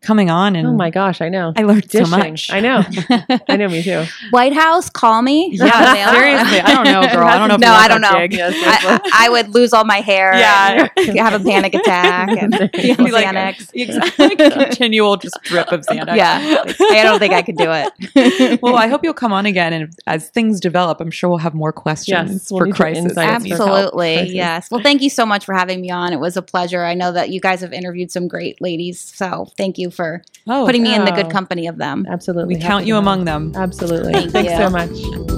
coming 0.00 0.30
on. 0.30 0.54
And 0.56 0.66
Oh 0.68 0.72
my 0.72 0.90
gosh, 0.90 1.20
I 1.20 1.28
know. 1.28 1.52
I 1.56 1.62
learned 1.62 1.90
so 1.90 2.06
much. 2.06 2.50
I 2.52 2.60
know. 2.60 2.82
I 3.48 3.56
know. 3.56 3.68
Me 3.68 3.82
too. 3.82 4.04
White 4.30 4.52
House, 4.52 4.88
call 4.88 5.22
me. 5.22 5.50
Yeah, 5.52 5.70
I'm 5.72 6.14
seriously. 6.14 6.60
I 6.60 6.74
don't 6.74 6.84
know, 6.84 7.00
girl. 7.12 7.26
I 7.26 7.38
don't 7.38 7.48
know. 7.48 7.54
If 7.56 7.60
No, 7.60 7.72
I 7.72 7.88
don't 7.88 8.00
know. 8.00 8.12
gig. 8.12 8.32
Yes, 8.34 8.54
I, 8.56 9.26
I 9.26 9.28
would 9.28 9.48
lose 9.54 9.72
all 9.72 9.84
my 9.84 9.98
hair. 10.00 10.34
Yeah. 10.34 10.88
and 10.96 11.18
have 11.18 11.40
a 11.40 11.44
panic 11.44 11.74
attack 11.74 12.28
and 12.40 12.70
Yeah, 12.74 12.94
be 12.96 13.10
like 13.10 13.26
Xanax. 13.26 13.70
exactly, 13.74 14.36
continual 14.36 15.16
just 15.16 15.36
drip 15.42 15.70
of 15.72 15.80
Xanax. 15.82 16.16
Yeah, 16.16 16.62
I 16.90 17.02
don't 17.02 17.18
think 17.18 17.34
I 17.34 17.42
could 17.42 17.56
do 17.56 17.70
it. 17.72 18.60
well, 18.62 18.76
I 18.76 18.86
hope 18.86 19.02
you'll 19.04 19.14
come 19.14 19.32
on 19.32 19.46
again, 19.46 19.72
and 19.72 19.92
as 20.06 20.28
things 20.30 20.60
develop, 20.60 21.00
I'm 21.00 21.10
sure 21.10 21.28
we'll 21.28 21.38
have 21.38 21.54
more 21.54 21.72
questions 21.72 22.32
Yes, 22.32 22.50
we'll 22.50 22.60
for 22.60 22.72
crisis. 22.72 23.04
insights 23.04 23.14
that 23.16 23.42
need 23.42 23.50
help. 23.50 23.68
Absolutely, 23.68 24.14
Crisis. 24.16 24.34
yes. 24.34 24.70
Well, 24.70 24.80
thank 24.82 25.02
you 25.02 25.10
so 25.10 25.26
much 25.26 25.44
for 25.44 25.54
having 25.54 25.80
me 25.80 25.90
on. 25.90 26.12
It 26.12 26.20
was 26.20 26.36
a 26.36 26.42
pleasure. 26.42 26.84
I 26.84 26.94
know 26.94 27.12
that 27.12 27.30
you 27.30 27.40
guys 27.40 27.60
have 27.62 27.72
interviewed 27.72 28.10
some 28.10 28.28
great 28.28 28.60
ladies, 28.60 29.00
so 29.00 29.48
thank 29.56 29.76
you 29.78 29.87
for 29.90 30.22
Oh, 30.46 30.64
putting 30.66 30.82
me 30.82 30.94
in 30.94 31.04
the 31.04 31.12
good 31.12 31.30
company 31.30 31.66
of 31.66 31.76
them. 31.78 32.06
Absolutely. 32.08 32.54
we 32.56 32.60
count 32.60 32.86
you 32.86 32.96
among 32.96 33.24
them. 33.24 33.52
Absolutely. 33.54 34.12
Thank 34.12 34.32
Thanks 34.32 34.52
you. 34.52 34.56
so 34.58 34.70
much. 34.70 35.37